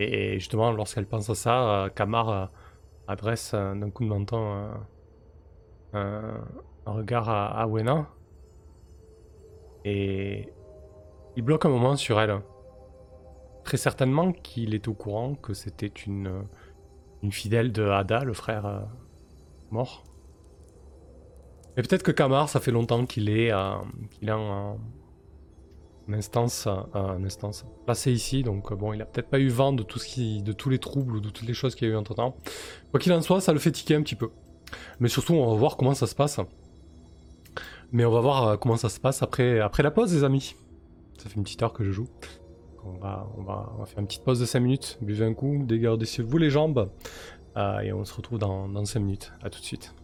Et 0.01 0.39
justement, 0.39 0.73
lorsqu'elle 0.73 1.07
pense 1.07 1.29
à 1.29 1.35
ça, 1.35 1.85
euh, 1.85 1.89
Kamar 1.91 2.29
euh, 2.31 2.47
adresse 3.07 3.53
euh, 3.53 3.75
d'un 3.75 3.91
coup 3.91 4.03
de 4.03 4.09
menton 4.09 4.71
un, 5.93 6.41
regard 6.87 7.29
à, 7.29 7.67
Wena. 7.67 8.09
Et 9.85 10.49
il 11.37 11.43
bloque 11.43 11.65
un 11.65 11.71
moment 11.71 11.97
sur 11.97 12.21
elle. 12.21 12.41
Très 13.65 13.77
certainement 13.77 14.33
qu'il 14.33 14.75
est 14.75 14.89
au 14.89 14.95
courant 14.95 15.35
que 15.35 15.55
c'était 15.55 15.87
une, 15.87 16.45
fidèle 17.31 17.73
de 17.73 17.87
Ada, 17.89 18.25
le 18.25 18.33
frère 18.33 18.89
mort. 19.71 20.05
Et 21.77 21.83
peut-être 21.83 22.03
que 22.03 22.11
Kamar, 22.11 22.49
ça 22.49 22.61
fait 22.61 22.73
longtemps 22.73 23.07
qu'il 23.07 23.31
est, 23.31 23.53
euh, 23.53 23.75
qu'il 24.11 24.29
est 24.29 24.33
en, 24.33 24.79
instance, 26.13 26.67
euh, 26.67 27.25
instance 27.25 27.65
ici, 28.07 28.43
donc 28.43 28.71
euh, 28.71 28.75
bon, 28.75 28.93
il 28.93 29.03
a 29.03 29.07
peut-être 29.07 29.29
pas 29.29 29.39
eu 29.39 29.49
vent 29.49 29.73
de 29.73 29.83
tout 29.83 29.99
ce 29.99 30.07
qui, 30.07 30.43
de 30.43 30.53
tous 30.53 30.69
les 30.69 30.79
troubles 30.79 31.17
ou 31.17 31.21
de 31.21 31.31
toutes 31.31 31.47
les 31.47 31.55
choses 31.55 31.75
qu'il 31.75 31.89
y 31.89 31.91
a 31.91 31.95
eu 31.95 31.97
entre 31.97 32.15
temps. 32.15 32.37
Quoi 32.91 33.01
qu'il 33.01 33.13
en 33.13 33.23
soit, 33.23 33.41
ça 33.41 33.53
le 33.53 33.59
fait 33.59 33.73
tiquer 33.73 33.95
un 33.95 34.03
petit 34.03 34.15
peu. 34.15 34.31
Mais 34.99 35.09
surtout, 35.09 35.35
on 35.35 35.51
va 35.51 35.57
voir 35.57 35.77
comment 35.77 35.95
ça 35.95 36.07
se 36.07 36.15
passe. 36.15 36.41
Mais 37.93 38.05
on 38.05 38.11
va 38.11 38.21
voir 38.21 38.47
euh, 38.47 38.57
comment 38.57 38.77
ça 38.77 38.89
se 38.89 39.01
passe 39.01 39.23
après, 39.23 39.61
après 39.61 39.83
la 39.83 39.91
pause, 39.91 40.15
les 40.15 40.25
amis. 40.25 40.55
Ça 41.19 41.29
fait 41.29 41.37
une 41.37 41.43
petite 41.43 41.63
heure 41.63 41.73
que 41.73 41.85
je 41.85 41.91
joue. 41.91 42.09
On 42.85 42.93
va, 42.93 43.29
on 43.37 43.43
va, 43.43 43.85
faire 43.87 43.99
une 43.99 44.07
petite 44.07 44.25
pause 44.25 44.41
de 44.41 44.47
5 44.47 44.61
minutes. 44.61 44.99
Buvez 45.03 45.27
un 45.27 45.35
coup, 45.35 45.65
dégardez-vous 45.65 46.39
les 46.39 46.51
jambes. 46.51 46.91
Euh, 47.57 47.81
et 47.81 47.93
on 47.93 48.05
se 48.05 48.15
retrouve 48.15 48.39
dans, 48.39 48.69
dans 48.69 48.85
5 48.85 49.01
minutes. 49.01 49.33
A 49.43 49.51
tout 49.51 49.61
de 49.61 49.65
suite. 49.65 49.95